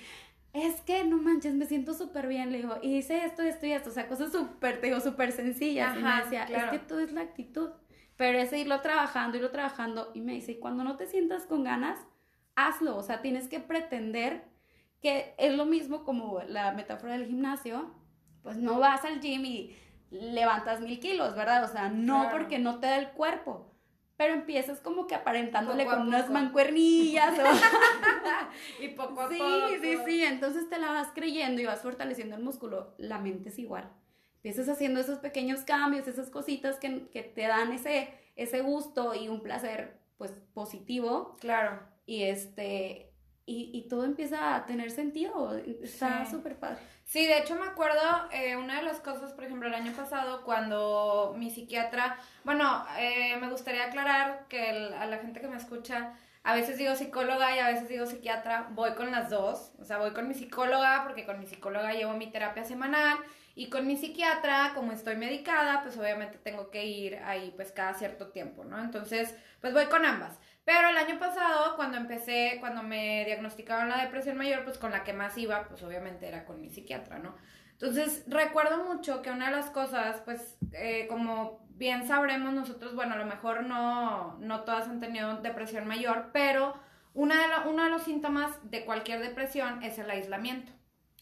es 0.63 0.81
que 0.81 1.03
no 1.03 1.17
manches, 1.17 1.53
me 1.55 1.65
siento 1.65 1.93
súper 1.93 2.27
bien. 2.27 2.51
Le 2.51 2.57
digo, 2.59 2.77
y 2.81 2.97
hice 2.97 3.25
esto, 3.25 3.41
esto 3.43 3.65
y 3.65 3.71
esto. 3.73 3.89
O 3.89 3.93
sea, 3.93 4.07
cosas 4.07 4.31
súper, 4.31 4.79
te 4.81 4.87
digo, 4.87 4.99
súper 4.99 5.31
sencillas. 5.31 5.95
y 5.97 6.01
me 6.01 6.09
Ajá, 6.09 6.23
decía, 6.23 6.45
claro. 6.45 6.71
es 6.73 6.79
que 6.79 6.85
todo 6.87 6.99
es 6.99 7.11
la 7.11 7.21
actitud. 7.21 7.69
Pero 8.15 8.39
es 8.39 8.51
irlo 8.53 8.81
trabajando, 8.81 9.37
irlo 9.37 9.51
trabajando. 9.51 10.11
Y 10.13 10.21
me 10.21 10.33
dice, 10.33 10.53
y 10.53 10.59
cuando 10.59 10.83
no 10.83 10.95
te 10.97 11.05
sientas 11.05 11.45
con 11.45 11.63
ganas, 11.63 11.99
hazlo. 12.55 12.97
O 12.97 13.03
sea, 13.03 13.21
tienes 13.21 13.47
que 13.47 13.59
pretender 13.59 14.45
que 15.01 15.35
es 15.37 15.53
lo 15.53 15.65
mismo 15.65 16.03
como 16.03 16.41
la 16.47 16.71
metáfora 16.71 17.13
del 17.13 17.27
gimnasio. 17.27 17.93
Pues 18.41 18.57
no 18.57 18.79
vas 18.79 19.05
al 19.05 19.19
gym 19.19 19.45
y 19.45 19.75
levantas 20.09 20.79
mil 20.81 20.99
kilos, 20.99 21.35
¿verdad? 21.35 21.63
O 21.63 21.67
sea, 21.67 21.89
no 21.89 22.21
Claro. 22.21 22.37
porque 22.37 22.59
no 22.59 22.79
te 22.79 22.87
da 22.87 22.97
el 22.97 23.09
cuerpo. 23.09 23.73
Pero 24.17 24.33
empiezas 24.33 24.79
como 24.81 25.05
que 25.05 25.13
aparentándole 25.15 25.83
Poco 25.85 25.97
con 25.97 26.07
unas 26.07 26.29
mancuernillas. 26.29 27.37
o- 27.37 27.43
Y 28.83 28.89
poco 28.89 29.21
a 29.21 29.29
sí, 29.29 29.37
poco. 29.37 29.67
sí, 29.81 29.97
sí. 30.05 30.23
Entonces 30.23 30.67
te 30.69 30.79
la 30.79 30.91
vas 30.91 31.09
creyendo 31.13 31.61
y 31.61 31.65
vas 31.65 31.81
fortaleciendo 31.81 32.35
el 32.35 32.41
músculo. 32.43 32.93
La 32.97 33.19
mente 33.19 33.49
es 33.49 33.59
igual. 33.59 33.89
Empiezas 34.37 34.69
haciendo 34.69 34.99
esos 34.99 35.19
pequeños 35.19 35.61
cambios, 35.61 36.07
esas 36.07 36.29
cositas 36.29 36.77
que, 36.79 37.07
que 37.09 37.21
te 37.23 37.41
dan 37.43 37.71
ese, 37.73 38.09
ese 38.35 38.61
gusto 38.61 39.13
y 39.13 39.27
un 39.27 39.41
placer, 39.41 39.99
pues, 40.17 40.33
positivo. 40.53 41.35
Claro. 41.39 41.79
Y 42.05 42.23
este. 42.23 43.06
Y, 43.47 43.71
y 43.73 43.87
todo 43.87 44.03
empieza 44.03 44.55
a 44.55 44.65
tener 44.67 44.91
sentido. 44.91 45.57
Está 45.81 46.25
Sí. 46.25 46.31
súper 46.31 46.57
padre. 46.57 46.77
Sí, 47.05 47.25
de 47.25 47.37
hecho 47.39 47.55
me 47.55 47.65
acuerdo, 47.65 48.01
eh, 48.31 48.57
una 48.57 48.75
de 48.75 48.83
las 48.83 48.99
cosas, 48.99 49.31
por 49.33 49.45
ejemplo, 49.45 49.67
el 49.69 49.73
año 49.73 49.93
pasado, 49.93 50.43
cuando 50.43 51.33
mi 51.37 51.49
psiquiatra, 51.49 52.17
bueno, 52.43 52.85
eh, 52.99 53.37
me 53.39 53.49
gustaría 53.49 53.85
aclarar 53.85 54.45
que 54.49 54.69
el- 54.71 54.93
a 54.93 55.05
la 55.05 55.17
gente 55.17 55.39
que 55.39 55.47
me 55.47 55.55
escucha, 55.57 56.13
a 56.43 56.53
veces 56.53 56.77
digo 56.77 56.95
psicóloga 56.95 57.55
y 57.55 57.59
a 57.59 57.67
veces 57.69 57.87
digo 57.87 58.05
psiquiatra, 58.05 58.67
voy 58.71 58.91
con 58.93 59.11
las 59.11 59.29
dos, 59.29 59.71
o 59.79 59.85
sea, 59.85 59.97
voy 59.97 60.11
con 60.11 60.27
mi 60.27 60.33
psicóloga 60.33 61.03
porque 61.05 61.25
con 61.25 61.39
mi 61.39 61.47
psicóloga 61.47 61.93
llevo 61.93 62.13
mi 62.13 62.27
terapia 62.29 62.65
semanal 62.65 63.17
y 63.55 63.69
con 63.69 63.87
mi 63.87 63.95
psiquiatra, 63.97 64.73
como 64.75 64.91
estoy 64.91 65.15
medicada, 65.15 65.81
pues 65.83 65.97
obviamente 65.97 66.37
tengo 66.37 66.69
que 66.69 66.85
ir 66.85 67.15
ahí 67.25 67.53
pues 67.55 67.71
cada 67.71 67.93
cierto 67.93 68.27
tiempo, 68.27 68.63
¿no? 68.65 68.79
Entonces, 68.79 69.33
pues 69.61 69.73
voy 69.73 69.85
con 69.85 70.05
ambas. 70.05 70.37
Pero 70.67 70.89
el 70.89 70.97
año 70.97 71.17
pasado, 71.17 71.77
cuando 71.77 71.95
empecé, 71.95 72.57
cuando 72.59 72.83
me 72.83 73.23
diagnosticaron 73.23 73.87
la 73.87 74.03
depresión 74.03 74.35
mayor, 74.35 74.65
pues 74.65 74.77
con 74.77 74.91
la 74.91 75.05
que 75.05 75.13
más 75.13 75.37
iba, 75.37 75.65
pues 75.69 75.81
obviamente 75.81 76.27
era 76.27 76.43
con 76.43 76.59
mi 76.59 76.69
psiquiatra, 76.69 77.19
¿no? 77.19 77.37
Entonces, 77.71 78.25
recuerdo 78.27 78.83
mucho 78.83 79.21
que 79.21 79.31
una 79.31 79.45
de 79.45 79.55
las 79.55 79.69
cosas, 79.69 80.19
pues, 80.25 80.57
eh, 80.73 81.07
como 81.07 81.65
bien 81.69 82.05
sabremos 82.05 82.53
nosotros, 82.53 82.95
bueno, 82.95 83.13
a 83.13 83.17
lo 83.17 83.25
mejor 83.25 83.63
no, 83.63 84.37
no 84.39 84.65
todas 84.65 84.89
han 84.89 84.99
tenido 84.99 85.37
depresión 85.37 85.87
mayor, 85.87 86.31
pero 86.33 86.73
una 87.13 87.35
de 87.35 87.69
uno 87.69 87.85
de 87.85 87.89
los 87.89 88.03
síntomas 88.03 88.51
de 88.69 88.83
cualquier 88.83 89.21
depresión 89.21 89.81
es 89.83 89.97
el 89.99 90.11
aislamiento. 90.11 90.73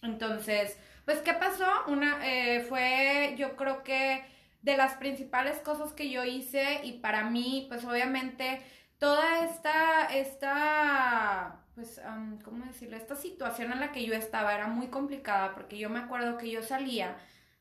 Entonces, 0.02 0.76
pues, 1.06 1.20
¿qué 1.20 1.36
pasó? 1.36 1.68
Una, 1.86 2.18
eh, 2.24 2.62
fue, 2.68 3.36
yo 3.38 3.56
creo 3.56 3.84
que 3.84 4.26
de 4.64 4.76
las 4.76 4.96
principales 4.96 5.60
cosas 5.60 5.94
que 5.94 6.10
yo 6.10 6.24
hice 6.24 6.80
y 6.84 6.94
para 6.94 7.30
mí, 7.30 7.68
pues, 7.70 7.86
obviamente, 7.86 8.64
toda 9.00 9.40
esta, 9.46 10.06
esta, 10.06 11.60
pues, 11.76 12.00
am, 12.00 12.40
¿cómo 12.42 12.66
decirlo? 12.66 12.98
Esta 12.98 13.16
situación 13.16 13.72
en 13.72 13.80
la 13.80 13.92
que 13.92 14.06
yo 14.06 14.14
estaba 14.14 14.54
era 14.54 14.68
muy 14.68 14.88
complicada 14.88 15.54
porque 15.54 15.78
yo 15.78 15.90
me 15.90 16.00
acuerdo 16.00 16.38
que 16.38 16.50
yo 16.50 16.62
salía 16.64 17.18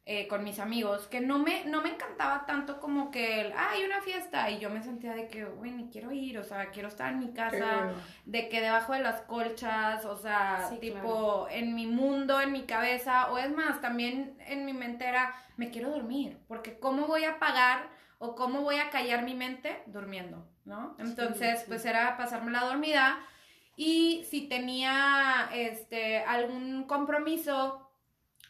eh, 0.06 0.28
con 0.28 0.44
mis 0.44 0.58
amigos, 0.58 1.06
que 1.06 1.22
no 1.22 1.38
me, 1.38 1.64
no 1.64 1.80
me 1.80 1.88
encantaba 1.88 2.44
tanto 2.44 2.78
como 2.78 3.10
que 3.10 3.40
el, 3.40 3.52
"Ah, 3.54 3.70
hay 3.70 3.84
una 3.84 4.02
fiesta, 4.02 4.50
y 4.50 4.58
yo 4.58 4.68
me 4.68 4.82
sentía 4.82 5.14
de 5.14 5.28
que, 5.28 5.46
güey, 5.46 5.70
ni 5.70 5.88
quiero 5.88 6.12
ir, 6.12 6.36
o 6.38 6.44
sea, 6.44 6.66
quiero 6.72 6.88
estar 6.88 7.10
en 7.10 7.20
mi 7.20 7.32
casa, 7.32 7.56
bueno. 7.56 7.92
de 8.26 8.50
que 8.50 8.60
debajo 8.60 8.92
de 8.92 9.00
las 9.00 9.22
colchas, 9.22 10.04
o 10.04 10.14
sea, 10.18 10.66
Sí, 10.68 10.78
tipo 10.78 11.46
en 11.50 11.74
mi 11.74 11.86
mundo, 11.86 12.38
en 12.38 12.52
mi 12.52 12.64
cabeza, 12.64 13.30
o 13.32 13.38
es 13.38 13.50
más, 13.50 13.80
también 13.80 14.36
en 14.46 14.66
mi 14.66 14.74
mente 14.74 15.06
era, 15.06 15.34
me 15.56 15.70
quiero 15.70 15.88
dormir, 15.88 16.38
porque 16.48 16.78
¿cómo 16.78 17.06
voy 17.06 17.24
a 17.24 17.38
pagar 17.38 17.88
o 18.18 18.34
cómo 18.34 18.60
voy 18.60 18.76
a 18.76 18.90
callar 18.90 19.22
mi 19.22 19.34
mente 19.34 19.82
durmiendo, 19.86 20.46
¿no? 20.64 20.96
Entonces, 20.98 21.64
sí. 21.64 21.66
pues 21.68 21.84
era 21.84 22.16
pasarme 22.16 22.52
la 22.52 22.64
dormida 22.64 23.18
y 23.76 24.24
si 24.30 24.48
tenía 24.48 25.48
este 25.52 26.18
algún 26.24 26.84
compromiso, 26.86 27.90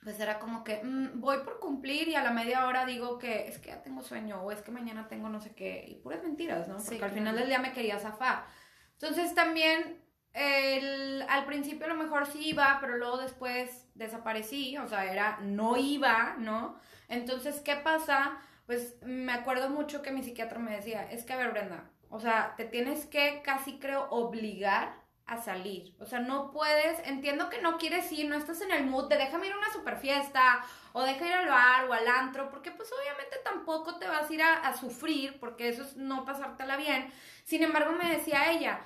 pues 0.02 0.20
era 0.20 0.38
como 0.38 0.64
que 0.64 0.82
mm, 0.84 1.20
voy 1.20 1.38
por 1.44 1.60
cumplir 1.60 2.08
y 2.08 2.14
a 2.14 2.22
la 2.22 2.30
media 2.30 2.66
hora 2.66 2.84
digo 2.86 3.18
que 3.18 3.48
es 3.48 3.58
que 3.58 3.68
ya 3.70 3.82
tengo 3.82 4.02
sueño 4.02 4.42
o 4.42 4.52
es 4.52 4.62
que 4.62 4.70
mañana 4.70 5.08
tengo 5.08 5.28
no 5.28 5.40
sé 5.40 5.54
qué 5.54 5.84
y 5.88 5.96
puras 5.96 6.22
mentiras, 6.22 6.68
¿no? 6.68 6.78
Sí, 6.78 6.84
Porque 6.84 7.04
al 7.06 7.10
claro. 7.10 7.14
final 7.14 7.36
del 7.36 7.48
día 7.48 7.58
me 7.58 7.72
quería 7.72 7.98
zafar. 7.98 8.44
Entonces 8.92 9.34
también 9.34 10.02
el- 10.32 11.22
al 11.28 11.46
principio 11.46 11.86
a 11.86 11.88
lo 11.88 11.94
mejor 11.96 12.26
sí 12.26 12.48
iba, 12.50 12.78
pero 12.80 12.96
luego 12.96 13.18
después 13.18 13.88
desaparecí, 13.94 14.76
o 14.78 14.88
sea, 14.88 15.10
era 15.12 15.38
no 15.42 15.76
iba, 15.76 16.36
¿no? 16.38 16.78
Entonces, 17.08 17.60
¿qué 17.60 17.76
pasa? 17.76 18.38
Pues 18.66 18.96
me 19.02 19.32
acuerdo 19.32 19.70
mucho 19.70 20.02
que 20.02 20.10
mi 20.12 20.22
psiquiatra 20.22 20.58
me 20.58 20.72
decía, 20.76 21.10
es 21.10 21.24
que 21.24 21.32
a 21.34 21.36
ver, 21.36 21.52
Brenda, 21.52 21.90
o 22.14 22.20
sea, 22.20 22.54
te 22.56 22.64
tienes 22.64 23.06
que 23.06 23.42
casi 23.42 23.80
creo 23.80 24.06
obligar 24.10 24.94
a 25.26 25.36
salir. 25.36 25.96
O 25.98 26.06
sea, 26.06 26.20
no 26.20 26.52
puedes, 26.52 27.04
entiendo 27.08 27.50
que 27.50 27.60
no 27.60 27.76
quieres 27.76 28.12
ir, 28.12 28.28
no 28.28 28.36
estás 28.36 28.60
en 28.60 28.70
el 28.70 28.86
mood 28.86 29.08
de 29.08 29.16
déjame 29.16 29.48
ir 29.48 29.52
a 29.52 29.58
una 29.58 29.72
super 29.72 29.96
fiesta 29.96 30.64
o 30.92 31.02
deja 31.02 31.26
ir 31.26 31.32
al 31.32 31.48
bar 31.48 31.88
o 31.88 31.92
al 31.92 32.06
antro, 32.06 32.50
porque 32.50 32.70
pues 32.70 32.88
obviamente 32.92 33.38
tampoco 33.42 33.98
te 33.98 34.06
vas 34.06 34.30
a 34.30 34.32
ir 34.32 34.42
a, 34.42 34.52
a 34.60 34.76
sufrir, 34.76 35.40
porque 35.40 35.68
eso 35.68 35.82
es 35.82 35.96
no 35.96 36.24
pasártela 36.24 36.76
bien. 36.76 37.12
Sin 37.42 37.64
embargo, 37.64 37.90
me 37.90 38.08
decía 38.08 38.52
ella, 38.52 38.80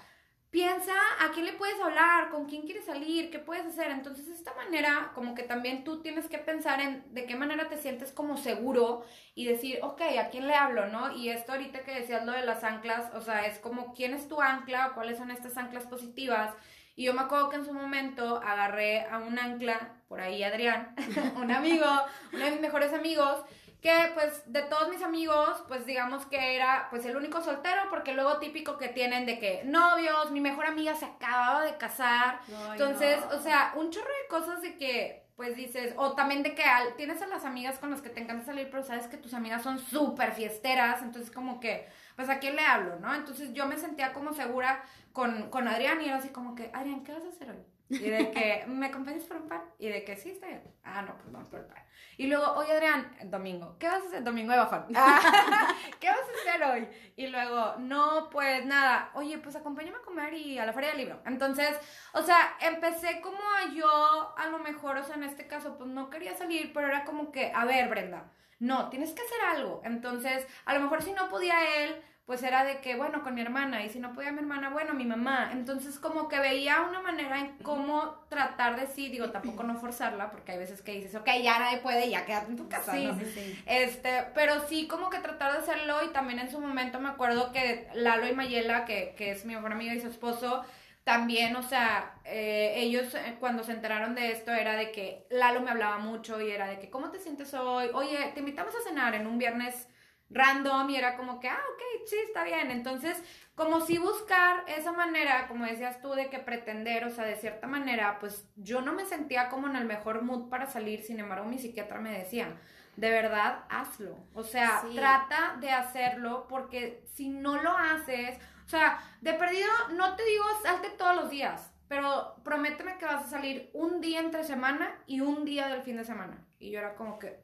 piensa 0.50 0.94
a 1.20 1.30
quién 1.32 1.44
le 1.44 1.52
puedes 1.52 1.80
hablar, 1.80 2.30
con 2.30 2.46
quién 2.46 2.62
quieres 2.62 2.86
salir, 2.86 3.30
qué 3.30 3.38
puedes 3.38 3.66
hacer. 3.66 3.90
Entonces, 3.90 4.26
de 4.26 4.34
esta 4.34 4.54
manera, 4.54 5.12
como 5.14 5.34
que 5.34 5.42
también 5.42 5.84
tú 5.84 6.00
tienes 6.00 6.28
que 6.28 6.38
pensar 6.38 6.80
en 6.80 7.04
de 7.12 7.26
qué 7.26 7.36
manera 7.36 7.68
te 7.68 7.76
sientes 7.76 8.12
como 8.12 8.36
seguro 8.36 9.04
y 9.34 9.44
decir, 9.44 9.78
ok, 9.82 10.00
¿a 10.18 10.30
quién 10.30 10.46
le 10.46 10.54
hablo, 10.54 10.86
no? 10.86 11.14
Y 11.14 11.28
esto 11.28 11.52
ahorita 11.52 11.84
que 11.84 11.94
decías 11.94 12.24
lo 12.24 12.32
de 12.32 12.44
las 12.44 12.64
anclas, 12.64 13.14
o 13.14 13.20
sea, 13.20 13.46
es 13.46 13.58
como 13.58 13.94
quién 13.94 14.14
es 14.14 14.28
tu 14.28 14.40
ancla 14.40 14.92
cuáles 14.94 15.18
son 15.18 15.30
estas 15.30 15.56
anclas 15.56 15.86
positivas. 15.86 16.54
Y 16.96 17.04
yo 17.04 17.14
me 17.14 17.20
acuerdo 17.20 17.48
que 17.50 17.56
en 17.56 17.64
su 17.64 17.72
momento 17.72 18.40
agarré 18.44 19.02
a 19.02 19.18
un 19.18 19.38
ancla, 19.38 19.92
por 20.08 20.20
ahí 20.20 20.42
Adrián, 20.42 20.96
un 21.36 21.52
amigo, 21.52 21.86
uno 22.32 22.44
de 22.44 22.50
mis 22.50 22.60
mejores 22.60 22.92
amigos, 22.92 23.44
que 23.80 24.10
pues 24.14 24.42
de 24.52 24.62
todos 24.62 24.88
mis 24.88 25.02
amigos, 25.02 25.62
pues 25.68 25.86
digamos 25.86 26.26
que 26.26 26.56
era 26.56 26.88
pues 26.90 27.04
el 27.06 27.16
único 27.16 27.40
soltero, 27.42 27.82
porque 27.90 28.12
luego 28.12 28.38
típico 28.38 28.76
que 28.76 28.88
tienen 28.88 29.24
de 29.26 29.38
que 29.38 29.62
novios, 29.64 30.30
mi 30.32 30.40
mejor 30.40 30.66
amiga 30.66 30.94
se 30.96 31.04
acababa 31.06 31.62
de 31.64 31.76
casar, 31.76 32.40
entonces, 32.72 33.18
o 33.32 33.40
sea, 33.40 33.72
un 33.76 33.90
chorro 33.90 34.06
de 34.08 34.28
cosas 34.28 34.62
de 34.62 34.76
que, 34.76 35.26
pues 35.36 35.54
dices, 35.54 35.94
o 35.96 36.14
también 36.14 36.42
de 36.42 36.56
que 36.56 36.64
al- 36.64 36.96
tienes 36.96 37.22
a 37.22 37.28
las 37.28 37.44
amigas 37.44 37.78
con 37.78 37.90
las 37.92 38.02
que 38.02 38.10
te 38.10 38.20
encanta 38.20 38.44
salir, 38.44 38.68
pero 38.70 38.82
sabes 38.82 39.06
que 39.06 39.16
tus 39.16 39.32
amigas 39.34 39.62
son 39.62 39.78
súper 39.78 40.32
fiesteras, 40.32 41.00
entonces 41.02 41.30
como 41.30 41.60
que, 41.60 41.88
pues 42.16 42.28
a 42.28 42.40
quién 42.40 42.56
le 42.56 42.62
hablo, 42.66 42.96
¿no? 42.98 43.14
Entonces 43.14 43.52
yo 43.52 43.66
me 43.66 43.76
sentía 43.76 44.12
como 44.12 44.32
segura 44.32 44.82
con, 45.12 45.50
con 45.50 45.68
Adrián 45.68 46.00
y 46.02 46.06
era 46.06 46.16
así 46.16 46.30
como 46.30 46.56
que, 46.56 46.70
Adrián, 46.74 47.04
¿qué 47.04 47.12
vas 47.12 47.22
a 47.24 47.28
hacer 47.28 47.50
hoy? 47.50 47.64
Y 47.90 48.10
de 48.10 48.30
que, 48.30 48.64
¿me 48.66 48.86
acompañas 48.86 49.24
por 49.24 49.38
un 49.38 49.48
pan? 49.48 49.62
Y 49.78 49.88
de 49.88 50.04
que, 50.04 50.16
sí, 50.16 50.30
está 50.30 50.46
bien. 50.46 50.62
Ah, 50.84 51.02
no, 51.02 51.16
pues 51.16 51.32
vamos 51.32 51.48
por 51.48 51.60
el 51.60 51.66
pan. 51.66 51.82
Y 52.16 52.26
luego, 52.26 52.52
oye, 52.54 52.72
Adrián, 52.72 53.16
domingo, 53.24 53.76
¿qué 53.78 53.86
vas 53.86 54.02
a 54.02 54.06
hacer? 54.06 54.22
Domingo 54.24 54.52
de 54.52 54.58
bajón. 54.58 54.86
"Ah, 54.94 55.20
¿Qué 56.00 56.08
vas 56.08 56.18
a 56.18 56.50
hacer 56.50 56.62
hoy? 56.64 56.88
Y 57.16 57.28
luego, 57.28 57.76
no, 57.78 58.28
pues 58.30 58.64
nada, 58.66 59.10
oye, 59.14 59.38
pues 59.38 59.56
acompáñame 59.56 59.98
a 59.98 60.02
comer 60.02 60.34
y 60.34 60.58
a 60.58 60.66
la 60.66 60.72
feria 60.72 60.90
del 60.90 60.98
libro. 60.98 61.22
Entonces, 61.26 61.78
o 62.12 62.22
sea, 62.22 62.56
empecé 62.60 63.20
como 63.20 63.38
a 63.38 63.72
yo, 63.72 64.34
a 64.36 64.46
lo 64.48 64.58
mejor, 64.58 64.96
o 64.98 65.02
sea, 65.04 65.14
en 65.16 65.22
este 65.24 65.46
caso, 65.46 65.78
pues 65.78 65.88
no 65.88 66.10
quería 66.10 66.34
salir, 66.36 66.72
pero 66.72 66.88
era 66.88 67.04
como 67.04 67.32
que, 67.32 67.52
a 67.54 67.64
ver, 67.64 67.88
Brenda, 67.88 68.30
no, 68.58 68.90
tienes 68.90 69.12
que 69.12 69.22
hacer 69.22 69.40
algo. 69.56 69.80
Entonces, 69.84 70.46
a 70.64 70.74
lo 70.74 70.80
mejor 70.80 71.02
si 71.02 71.12
no 71.12 71.28
podía 71.28 71.84
él, 71.84 72.02
pues 72.28 72.42
era 72.42 72.62
de 72.62 72.76
que, 72.82 72.94
bueno, 72.94 73.22
con 73.22 73.34
mi 73.34 73.40
hermana, 73.40 73.82
y 73.82 73.88
si 73.88 74.00
no 74.00 74.12
podía 74.12 74.32
mi 74.32 74.40
hermana, 74.40 74.68
bueno, 74.68 74.92
mi 74.92 75.06
mamá. 75.06 75.48
Entonces, 75.50 75.98
como 75.98 76.28
que 76.28 76.38
veía 76.38 76.82
una 76.82 77.00
manera 77.00 77.38
en 77.38 77.56
cómo 77.62 78.22
tratar 78.28 78.78
de 78.78 78.86
sí, 78.86 79.08
digo, 79.08 79.30
tampoco 79.30 79.62
no 79.62 79.74
forzarla, 79.76 80.30
porque 80.30 80.52
hay 80.52 80.58
veces 80.58 80.82
que 80.82 80.92
dices, 80.92 81.14
ok, 81.14 81.26
ya 81.42 81.58
nadie 81.58 81.78
puede, 81.78 82.10
ya 82.10 82.26
quédate 82.26 82.50
en 82.50 82.58
tu 82.58 82.68
casa, 82.68 82.92
Sí, 82.92 83.06
¿no? 83.06 83.18
sí, 83.18 83.24
sí. 83.34 83.62
Este, 83.64 84.26
pero 84.34 84.60
sí 84.68 84.86
como 84.86 85.08
que 85.08 85.20
tratar 85.20 85.52
de 85.52 85.58
hacerlo 85.60 86.04
y 86.04 86.08
también 86.12 86.38
en 86.38 86.50
su 86.50 86.60
momento 86.60 87.00
me 87.00 87.08
acuerdo 87.08 87.50
que 87.50 87.88
Lalo 87.94 88.28
y 88.28 88.34
Mayela, 88.34 88.84
que, 88.84 89.14
que 89.16 89.30
es 89.30 89.46
mi 89.46 89.54
mejor 89.54 89.72
amiga 89.72 89.94
y 89.94 90.00
su 90.02 90.08
esposo, 90.08 90.62
también, 91.04 91.56
o 91.56 91.62
sea, 91.62 92.12
eh, 92.26 92.74
ellos 92.76 93.14
eh, 93.14 93.36
cuando 93.40 93.64
se 93.64 93.72
enteraron 93.72 94.14
de 94.14 94.32
esto 94.32 94.52
era 94.52 94.76
de 94.76 94.92
que 94.92 95.26
Lalo 95.30 95.62
me 95.62 95.70
hablaba 95.70 95.96
mucho 95.96 96.38
y 96.42 96.50
era 96.50 96.66
de 96.66 96.78
que, 96.78 96.90
¿cómo 96.90 97.10
te 97.10 97.18
sientes 97.20 97.54
hoy? 97.54 97.88
Oye, 97.94 98.32
te 98.34 98.40
invitamos 98.40 98.74
a 98.74 98.86
cenar 98.86 99.14
en 99.14 99.26
un 99.26 99.38
viernes 99.38 99.88
random 100.30 100.90
y 100.90 100.96
era 100.96 101.16
como 101.16 101.40
que, 101.40 101.48
ah, 101.48 101.58
ok, 101.74 102.06
sí, 102.06 102.16
está 102.26 102.44
bien. 102.44 102.70
Entonces, 102.70 103.22
como 103.54 103.80
si 103.80 103.98
buscar 103.98 104.64
esa 104.68 104.92
manera, 104.92 105.48
como 105.48 105.64
decías 105.64 106.00
tú, 106.00 106.12
de 106.12 106.28
que 106.30 106.38
pretender, 106.38 107.04
o 107.04 107.10
sea, 107.10 107.24
de 107.24 107.36
cierta 107.36 107.66
manera, 107.66 108.18
pues 108.20 108.48
yo 108.56 108.80
no 108.82 108.92
me 108.92 109.04
sentía 109.06 109.48
como 109.48 109.66
en 109.68 109.76
el 109.76 109.84
mejor 109.84 110.22
mood 110.22 110.48
para 110.48 110.66
salir, 110.66 111.02
sin 111.02 111.18
embargo, 111.20 111.46
mi 111.46 111.58
psiquiatra 111.58 111.98
me 112.00 112.16
decía, 112.18 112.56
de 112.96 113.10
verdad, 113.10 113.64
hazlo. 113.68 114.16
O 114.34 114.42
sea, 114.42 114.82
Sí. 114.82 114.94
trata 114.94 115.56
de 115.60 115.70
hacerlo 115.70 116.46
porque 116.48 117.04
si 117.14 117.28
no 117.28 117.62
lo 117.62 117.70
haces, 117.76 118.38
o 118.66 118.68
sea, 118.68 118.98
de 119.20 119.32
perdido, 119.34 119.70
no 119.94 120.14
te 120.16 120.24
digo 120.24 120.44
salte 120.62 120.90
todos 120.90 121.16
los 121.16 121.30
días, 121.30 121.72
pero 121.88 122.36
prométeme 122.44 122.98
que 122.98 123.06
vas 123.06 123.24
a 123.24 123.28
salir 123.28 123.70
un 123.72 124.00
día 124.00 124.20
entre 124.20 124.44
semana 124.44 124.94
y 125.06 125.20
un 125.20 125.44
día 125.44 125.68
del 125.68 125.82
fin 125.82 125.96
de 125.96 126.04
semana. 126.04 126.44
Y 126.58 126.70
yo 126.72 126.80
era 126.80 126.94
como 126.96 127.18
que, 127.18 127.40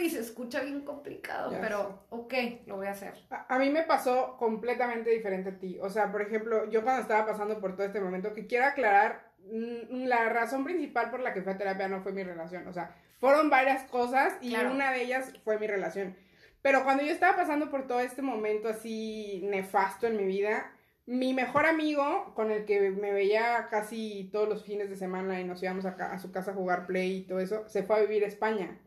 uy, 0.00 0.08
se 0.10 0.20
escucha 0.20 0.60
bien 0.62 0.80
complicado, 0.84 1.50
Ya 1.52 1.60
pero 1.60 2.04
ok, 2.10 2.34
lo 2.66 2.76
voy 2.76 2.86
a 2.86 2.92
hacer. 2.92 3.14
A, 3.30 3.54
a 3.54 3.58
mí 3.58 3.70
me 3.70 3.82
pasó 3.82 4.36
completamente 4.38 5.10
diferente 5.10 5.50
a 5.50 5.58
ti. 5.58 5.78
O 5.80 5.90
sea, 5.90 6.10
por 6.12 6.22
ejemplo, 6.22 6.68
yo 6.70 6.82
cuando 6.82 7.02
estaba 7.02 7.26
pasando 7.26 7.60
por 7.60 7.74
todo 7.76 7.86
este 7.86 8.00
momento, 8.00 8.32
que 8.34 8.46
quiero 8.46 8.66
aclarar, 8.66 9.32
mm, 9.50 10.04
la 10.06 10.28
razón 10.28 10.64
principal 10.64 11.10
por 11.10 11.20
la 11.20 11.32
que 11.32 11.42
fui 11.42 11.52
a 11.52 11.58
terapia 11.58 11.88
no 11.88 12.02
fue 12.02 12.12
mi 12.12 12.22
relación. 12.22 12.66
O 12.68 12.72
sea, 12.72 12.94
fueron 13.20 13.50
varias 13.50 13.84
cosas 13.90 14.34
y 14.40 14.50
Claro. 14.50 14.72
una 14.72 14.92
de 14.92 15.02
ellas 15.02 15.32
fue 15.44 15.58
mi 15.58 15.66
relación. 15.66 16.16
Pero 16.62 16.84
cuando 16.84 17.02
yo 17.04 17.12
estaba 17.12 17.36
pasando 17.36 17.70
por 17.70 17.86
todo 17.86 18.00
este 18.00 18.20
momento 18.22 18.68
así 18.68 19.42
nefasto 19.44 20.06
en 20.06 20.16
mi 20.16 20.24
vida, 20.24 20.72
mi 21.06 21.32
mejor 21.32 21.64
amigo, 21.64 22.34
con 22.34 22.50
el 22.50 22.64
que 22.66 22.90
me 22.90 23.12
veía 23.12 23.68
casi 23.70 24.28
todos 24.30 24.46
los 24.48 24.64
fines 24.64 24.90
de 24.90 24.96
semana 24.96 25.40
y 25.40 25.44
nos 25.44 25.62
íbamos 25.62 25.86
a, 25.86 25.90
a 25.90 26.18
su 26.18 26.30
casa 26.32 26.50
a 26.50 26.54
jugar 26.54 26.86
play 26.86 27.18
y 27.18 27.22
todo 27.22 27.40
eso, 27.40 27.66
se 27.68 27.82
fue 27.82 27.96
a 27.96 28.00
vivir 28.00 28.24
a 28.24 28.26
España. 28.26 28.78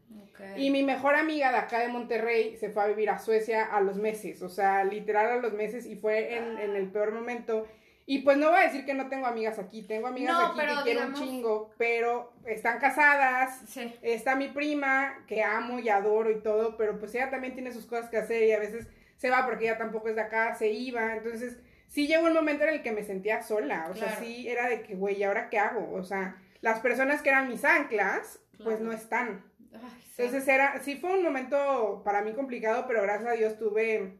Y 0.57 0.69
mi 0.71 0.83
mejor 0.83 1.15
amiga 1.15 1.51
de 1.51 1.57
acá 1.57 1.79
de 1.79 1.87
Monterrey 1.87 2.57
se 2.57 2.69
fue 2.69 2.83
a 2.83 2.87
vivir 2.87 3.09
a 3.09 3.19
Suecia 3.19 3.65
a 3.65 3.81
los 3.81 3.97
meses, 3.97 4.41
o 4.41 4.49
sea, 4.49 4.83
literal 4.83 5.29
a 5.29 5.35
los 5.37 5.53
meses 5.53 5.85
y 5.85 5.95
fue 5.95 6.35
en, 6.37 6.57
en 6.57 6.75
el 6.75 6.87
peor 6.91 7.11
momento. 7.13 7.67
Y 8.07 8.19
pues 8.23 8.35
no 8.37 8.49
voy 8.49 8.59
a 8.59 8.63
decir 8.63 8.83
que 8.85 8.93
no 8.93 9.07
tengo 9.07 9.27
amigas 9.27 9.59
aquí, 9.59 9.83
tengo 9.83 10.07
amigas 10.07 10.33
No, 10.33 10.45
aquí 10.47 10.59
pero 10.59 10.75
que 10.77 10.83
quiero 10.83 10.99
digamos- 11.01 11.21
un 11.21 11.27
chingo, 11.27 11.71
pero 11.77 12.33
están 12.45 12.79
casadas, 12.79 13.61
Sí. 13.67 13.93
está 14.01 14.35
mi 14.35 14.47
prima, 14.49 15.23
que 15.27 15.43
amo 15.43 15.79
y 15.79 15.87
adoro 15.89 16.29
y 16.31 16.41
todo, 16.41 16.75
pero 16.77 16.97
pues 16.99 17.13
ella 17.15 17.29
también 17.29 17.53
tiene 17.53 17.71
sus 17.71 17.85
cosas 17.85 18.09
que 18.09 18.17
hacer 18.17 18.43
y 18.43 18.51
a 18.51 18.59
veces 18.59 18.87
se 19.17 19.29
va 19.29 19.45
porque 19.45 19.65
ella 19.65 19.77
tampoco 19.77 20.09
es 20.09 20.15
de 20.15 20.21
acá, 20.21 20.55
se 20.55 20.69
iba, 20.69 21.15
entonces 21.15 21.59
sí 21.87 22.07
llegó 22.07 22.25
un 22.25 22.33
momento 22.33 22.63
en 22.63 22.71
el 22.71 22.81
que 22.81 22.91
me 22.91 23.03
sentía 23.03 23.43
sola, 23.43 23.87
o 23.89 23.93
sea, 23.93 24.07
Claro. 24.07 24.21
sí 24.25 24.47
era 24.49 24.67
de 24.67 24.81
que, 24.81 24.95
güey, 24.95 25.17
¿y 25.19 25.23
ahora 25.23 25.49
qué 25.49 25.59
hago? 25.59 25.93
O 25.93 26.03
sea, 26.03 26.35
las 26.61 26.79
personas 26.79 27.21
que 27.21 27.29
eran 27.29 27.47
mis 27.47 27.63
anclas, 27.63 28.39
pues 28.57 28.77
Claro. 28.77 28.83
no 28.85 28.91
están. 28.91 29.43
Ay, 29.73 30.01
sí. 30.15 30.21
Entonces 30.23 30.47
era, 30.47 30.79
sí 30.81 30.95
fue 30.97 31.13
un 31.13 31.23
momento 31.23 32.01
para 32.03 32.21
mí 32.21 32.33
complicado, 32.33 32.85
pero 32.87 33.01
gracias 33.01 33.29
a 33.29 33.35
Dios 33.35 33.57
tuve 33.57 34.17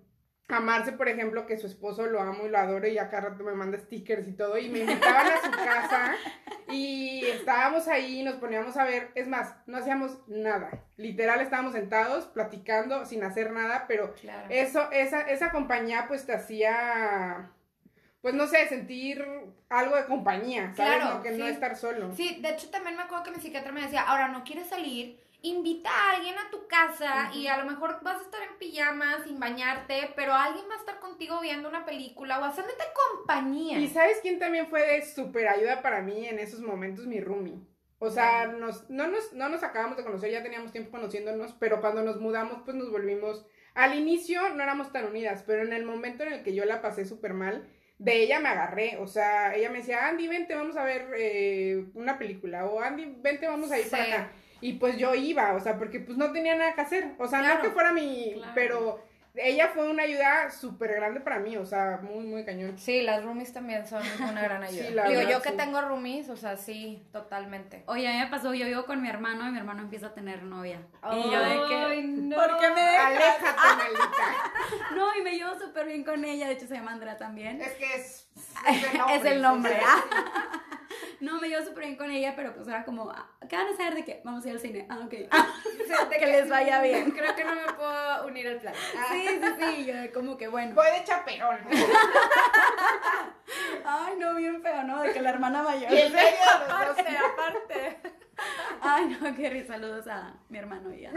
a 0.48 0.60
Marce, 0.60 0.92
por 0.92 1.08
ejemplo, 1.08 1.46
que 1.46 1.58
su 1.58 1.68
esposo 1.68 2.08
lo 2.08 2.20
amo 2.22 2.46
y 2.46 2.50
lo 2.50 2.58
adoro 2.58 2.86
y 2.88 2.98
a 2.98 3.10
cada 3.10 3.30
rato 3.30 3.44
me 3.44 3.54
manda 3.54 3.78
stickers 3.78 4.28
y 4.28 4.34
todo, 4.34 4.58
y 4.58 4.70
me 4.70 4.80
invitaban 4.80 5.28
a 5.28 5.42
su 5.42 5.52
casa 5.52 6.16
y 6.68 7.24
estábamos 7.26 7.88
ahí, 7.88 8.22
nos 8.24 8.36
poníamos 8.36 8.76
a 8.76 8.84
ver, 8.84 9.12
es 9.16 9.28
más, 9.28 9.56
no 9.66 9.78
hacíamos 9.78 10.20
nada, 10.28 10.84
literal 10.98 11.40
estábamos 11.40 11.72
sentados 11.74 12.26
platicando 12.26 13.06
sin 13.06 13.24
hacer 13.24 13.52
nada, 13.52 13.86
pero 13.88 14.14
Claro. 14.16 14.48
eso, 14.50 14.92
esa, 14.92 15.22
esa 15.22 15.52
compañía 15.52 16.06
pues 16.10 16.26
te 16.26 16.34
hacía, 16.34 17.50
pues 18.22 18.34
no 18.34 18.46
sé, 18.48 18.68
sentir 18.68 19.26
algo 19.70 19.96
de 19.96 20.06
compañía, 20.06 20.74
¿sabes? 20.76 20.98
Claro, 20.98 21.16
no, 21.18 21.24
que 21.24 21.32
no 21.32 21.46
estar 21.48 21.78
solo. 21.78 22.14
Sí, 22.14 22.40
de 22.42 22.50
hecho 22.50 22.70
también 22.70 22.98
me 22.98 23.04
acuerdo 23.04 23.24
que 23.24 23.32
mi 23.32 23.40
psiquiatra 23.40 23.72
me 23.72 23.82
decía, 23.84 24.02
ahora 24.02 24.28
no 24.28 24.44
quieres 24.44 24.68
salir, 24.68 25.18
invita 25.44 25.90
a 25.90 26.16
alguien 26.16 26.36
a 26.38 26.50
tu 26.52 26.68
casa 26.68 27.32
y 27.34 27.48
a 27.48 27.58
lo 27.58 27.70
mejor 27.70 28.00
vas 28.04 28.20
a 28.20 28.24
estar 28.24 28.42
en 28.44 28.58
pijama 28.58 29.24
sin 29.24 29.40
bañarte, 29.40 30.12
pero 30.16 30.34
alguien 30.34 30.66
va 30.70 30.76
a 30.76 30.80
estar 30.80 31.00
contigo 31.00 31.40
viendo 31.42 31.68
una 31.68 31.86
película 31.86 32.40
o 32.40 32.44
haciéndote 32.44 32.84
compañía. 33.18 33.80
¿Y 33.80 33.88
sabes 33.88 34.20
quién 34.22 34.40
también 34.40 34.68
fue 34.68 34.86
de 34.86 35.06
súper 35.06 35.48
ayuda 35.48 35.82
para 35.82 36.02
mí 36.02 36.28
en 36.28 36.40
esos 36.40 36.62
momentos? 36.62 37.08
Mi 37.08 37.20
roomie. 37.20 37.60
O 37.98 38.10
sea, 38.10 38.48
nos, 38.48 38.90
no, 38.90 39.08
nos, 39.08 39.32
no 39.34 39.50
nos 39.50 39.62
acabamos 39.62 39.98
de 39.98 40.04
conocer, 40.04 40.32
ya 40.32 40.42
teníamos 40.42 40.72
tiempo 40.72 40.90
conociéndonos, 40.90 41.54
pero 41.60 41.82
cuando 41.82 42.02
nos 42.04 42.20
mudamos, 42.20 42.62
pues 42.66 42.76
nos 42.76 42.92
volvimos... 42.92 43.46
Al 43.74 43.98
inicio 43.98 44.50
no 44.50 44.64
éramos 44.64 44.92
tan 44.92 45.06
unidas, 45.06 45.44
pero 45.46 45.62
en 45.62 45.72
el 45.72 45.86
momento 45.86 46.24
en 46.24 46.34
el 46.34 46.44
que 46.44 46.54
yo 46.54 46.66
la 46.66 46.82
pasé 46.82 47.06
súper 47.06 47.34
mal, 47.34 47.70
de 48.00 48.24
ella 48.24 48.40
me 48.40 48.50
agarré. 48.50 48.98
O 48.98 49.08
sea, 49.08 49.56
ella 49.56 49.70
me 49.70 49.78
decía, 49.78 50.08
Andy, 50.08 50.28
vente, 50.28 50.56
vamos 50.56 50.76
a 50.78 50.84
ver 50.84 51.10
eh, 51.16 51.86
una 51.94 52.18
película. 52.18 52.66
O 52.66 52.82
Andy, 52.82 53.16
vente, 53.20 53.48
vamos 53.48 53.72
a 53.72 53.80
ir 53.80 53.90
para 53.90 54.04
acá. 54.04 54.32
Y 54.62 54.74
pues 54.74 54.98
yo 54.98 55.14
iba, 55.16 55.54
o 55.54 55.60
sea, 55.60 55.78
porque 55.78 56.00
pues 56.00 56.18
no 56.18 56.32
tenía 56.32 56.56
nada 56.56 56.74
que 56.74 56.82
hacer. 56.82 57.12
O 57.18 57.28
sea, 57.28 57.40
Claro. 57.40 57.56
no 57.56 57.62
que 57.64 57.70
fuera 57.72 57.92
mi... 57.92 58.34
Claro. 58.36 58.52
Pero 58.56 59.12
ella 59.34 59.70
fue 59.74 59.90
una 59.90 60.04
ayuda 60.04 60.52
súper 60.52 60.94
grande 60.94 61.22
para 61.22 61.40
mí, 61.40 61.56
o 61.56 61.66
sea, 61.66 62.00
muy, 62.04 62.26
muy 62.26 62.44
cañón. 62.44 62.78
Sí, 62.78 63.02
las 63.02 63.24
roomies 63.24 63.54
también 63.54 63.88
son 63.88 64.04
una 64.30 64.42
gran 64.42 64.62
ayuda. 64.62 64.88
Sí, 64.88 64.94
la 64.94 65.04
Digo, 65.08 65.20
verdad, 65.20 65.32
yo 65.32 65.42
que 65.42 65.52
tengo 65.54 65.82
roomies, 65.82 66.28
o 66.30 66.36
sea, 66.36 66.58
sí, 66.58 67.02
totalmente. 67.14 67.84
Oye, 67.88 68.08
a 68.10 68.12
mí 68.12 68.20
me 68.20 68.28
pasó, 68.28 68.54
yo 68.54 68.66
vivo 68.66 68.86
con 68.86 69.02
mi 69.02 69.08
hermano 69.10 69.48
y 69.48 69.52
mi 69.52 69.58
hermano 69.58 69.82
empieza 69.84 70.08
a 70.08 70.14
tener 70.14 70.44
novia. 70.44 70.82
y 71.14 71.32
yo 71.32 71.40
de 71.40 71.68
que... 71.70 71.76
Ay, 71.76 72.04
no. 72.04 72.36
¿Por 72.36 72.58
qué 72.60 72.70
me 72.72 72.82
dejas? 72.82 73.06
Aléjate, 73.06 73.76
maldita. 73.78 74.52
No, 74.96 75.16
y 75.18 75.22
me 75.24 75.32
llevo 75.38 75.58
súper 75.58 75.88
bien 75.88 76.04
con 76.04 76.24
ella, 76.26 76.48
de 76.48 76.54
hecho 76.54 76.68
se 76.68 76.76
llama 76.76 76.92
Andrea 76.92 77.18
también. 77.18 77.62
Es 77.62 77.72
que 77.74 77.96
es. 77.96 78.28
Es 79.14 79.26
el 79.26 79.42
nombre, 79.42 79.74
sí, 79.74 79.82
¿ah? 79.86 80.04
sí. 80.12 80.71
No, 81.20 81.40
me 81.40 81.50
llevo 81.50 81.64
súper 81.64 81.86
bien 81.86 81.96
con 81.96 82.10
ella, 82.10 82.34
pero 82.36 82.54
pues 82.54 82.68
era 82.68 82.84
como, 82.84 83.10
ah, 83.10 83.30
¿qué 83.48 83.56
van 83.56 83.68
a 83.68 83.72
hacer 83.72 83.94
de 83.96 84.04
qué? 84.04 84.22
Vamos 84.24 84.44
a 84.44 84.50
ir 84.50 84.56
al 84.56 84.60
cine. 84.60 84.88
Ah, 84.90 85.00
ok. 85.06 85.12
Sí, 85.12 85.28
de 86.10 86.18
que 86.20 86.26
les 86.26 86.50
vaya 86.50 86.82
bien. 86.82 87.12
Creo 87.18 87.36
que 87.36 87.44
no 87.44 87.56
me 87.56 87.74
puedo 87.74 88.28
unir 88.28 88.48
al 88.48 88.58
plan. 88.58 88.74
Sí, 89.12 89.28
sí, 89.28 89.48
sí, 89.60 89.86
yo 89.86 89.94
como 90.14 90.38
que 90.38 90.48
bueno. 90.48 90.74
Voy 90.76 90.88
de 90.88 91.04
chaperón. 91.04 91.60
Ay, 93.86 94.16
no, 94.18 94.36
bien 94.36 94.62
feo, 94.62 94.84
¿no? 94.84 95.02
De 95.02 95.12
que 95.12 95.22
la 95.22 95.32
hermana 95.32 95.64
mayor. 95.64 95.92
Y 95.92 96.00
en 96.00 96.14
medio. 96.14 96.38
Aparte, 96.56 97.18
aparte. 97.18 97.98
Ay, 98.82 99.06
no, 99.06 99.36
qué 99.36 99.50
risa. 99.50 99.74
Saludos 99.74 100.08
a 100.08 100.34
mi 100.50 100.58
hermano 100.58 100.94
y 100.94 101.06
a. 101.06 101.12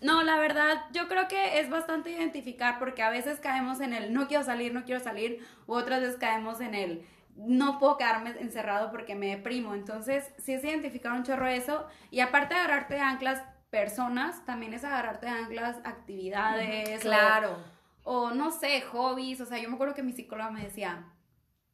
No, 0.00 0.22
la 0.22 0.38
verdad, 0.38 0.84
yo 0.92 1.08
creo 1.08 1.28
que 1.28 1.60
es 1.60 1.70
bastante 1.70 2.10
identificar 2.10 2.78
porque 2.78 3.02
a 3.02 3.10
veces 3.10 3.40
caemos 3.40 3.80
en 3.80 3.92
el 3.92 4.12
no 4.12 4.26
quiero 4.28 4.44
salir, 4.44 4.72
no 4.74 4.84
quiero 4.84 5.02
salir, 5.02 5.46
u 5.66 5.74
otras 5.74 6.00
veces 6.00 6.16
caemos 6.16 6.60
en 6.60 6.74
el 6.74 7.06
no 7.36 7.78
puedo 7.78 7.96
quedarme 7.98 8.30
encerrado 8.40 8.90
porque 8.90 9.14
me 9.14 9.28
deprimo. 9.36 9.74
Entonces, 9.74 10.32
sí 10.38 10.52
es 10.54 10.64
identificar 10.64 11.12
un 11.12 11.22
chorro 11.22 11.46
eso. 11.46 11.86
Y 12.10 12.20
aparte 12.20 12.54
de 12.54 12.60
agarrarte 12.60 12.94
de 12.94 13.00
anclas 13.00 13.42
personas, 13.70 14.44
también 14.46 14.72
es 14.74 14.84
agarrarte 14.84 15.26
de 15.26 15.32
anclas 15.32 15.76
actividades. 15.84 16.98
o- 17.00 17.02
Claro. 17.02 17.56
o 18.04 18.30
no 18.30 18.50
sé, 18.52 18.80
hobbies, 18.82 19.40
o 19.40 19.46
sea, 19.46 19.58
yo 19.58 19.68
me 19.68 19.74
acuerdo 19.74 19.94
que 19.94 20.02
mi 20.02 20.12
psicóloga 20.12 20.50
me 20.50 20.62
decía 20.62 21.04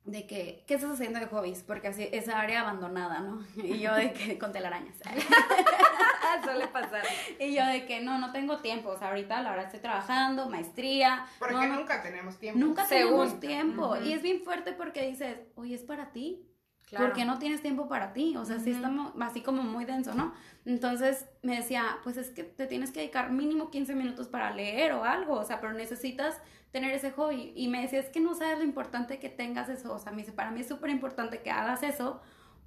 de 0.05 0.27
que, 0.27 0.65
¿qué 0.67 0.75
estás 0.75 0.91
haciendo 0.91 1.21
de 1.21 1.27
hobbies? 1.27 1.63
Porque 1.63 1.89
así, 1.89 2.09
esa 2.13 2.41
área 2.41 2.63
abandonada, 2.63 3.21
¿no? 3.21 3.45
Y 3.63 3.79
yo 3.79 3.95
de 3.95 4.13
que, 4.13 4.39
con 4.39 4.53
telarañas. 4.53 4.97
Suele 6.45 6.67
pasar. 6.69 7.03
Y 7.39 7.55
yo 7.55 7.65
de 7.67 7.87
que, 7.87 8.01
no, 8.01 8.19
no 8.19 8.33
tengo 8.33 8.59
tiempo, 8.59 8.89
o 8.91 8.99
sea, 8.99 9.09
ahorita 9.09 9.43
la 9.43 9.51
verdad 9.51 9.67
estoy 9.67 9.81
trabajando, 9.81 10.49
maestría. 10.49 11.27
Porque 11.39 11.55
no, 11.55 11.67
no- 11.67 11.77
nunca 11.77 12.03
tenemos 12.03 12.39
tiempo. 12.39 12.59
nunca 12.59 12.87
Según. 12.87 13.11
tenemos 13.39 13.41
tiempo. 13.41 13.97
Y 14.03 14.13
es 14.13 14.23
bien 14.23 14.43
fuerte 14.43 14.73
porque 14.73 15.07
dices, 15.07 15.37
oye, 15.55 15.75
es 15.75 15.83
para 15.83 16.11
ti. 16.13 16.49
Claro. 16.93 17.07
¿Por 17.07 17.17
qué 17.17 17.25
no 17.25 17.39
tienes 17.39 17.63
tiempo 17.63 17.89
para 17.89 18.13
ti? 18.13 18.37
O 18.37 18.45
sea, 18.45 18.59
sí 18.59 18.69
Ujú. 18.69 18.77
estamos 18.77 19.13
así 19.19 19.41
como 19.41 19.63
muy 19.63 19.87
denso, 19.87 20.15
¿no? 20.15 20.35
Entonces 20.67 21.27
me 21.43 21.57
decía, 21.57 21.97
pues 22.03 22.19
es 22.19 22.29
que 22.29 22.45
te 22.45 22.67
tienes 22.67 22.91
que 22.91 23.01
dedicar 23.01 23.33
mínimo 23.33 23.71
15 23.71 23.95
minutos 23.95 24.29
para 24.29 24.51
leer 24.51 24.93
o 24.93 25.03
algo, 25.03 25.37
o 25.37 25.45
sea, 25.45 25.59
pero 25.59 25.73
necesitas 25.73 26.39
tener 26.71 26.93
ese 26.93 27.11
hobby. 27.11 27.55
Y 27.57 27.69
me 27.69 27.81
decía, 27.81 27.99
es 27.99 28.11
que 28.11 28.21
no 28.21 28.35
sabes 28.35 28.59
lo 28.59 28.65
importante 28.65 29.19
que 29.19 29.31
tengas 29.31 29.71
eso. 29.71 29.95
O 29.95 29.99
sea, 29.99 30.13
me 30.13 30.19
dice, 30.19 30.33
para 30.33 30.51
mí 30.51 30.61
es 30.61 30.69
súper 30.69 30.91
importante 30.91 31.41
que 31.41 31.51
hagas 31.51 31.83
eso 31.83 32.21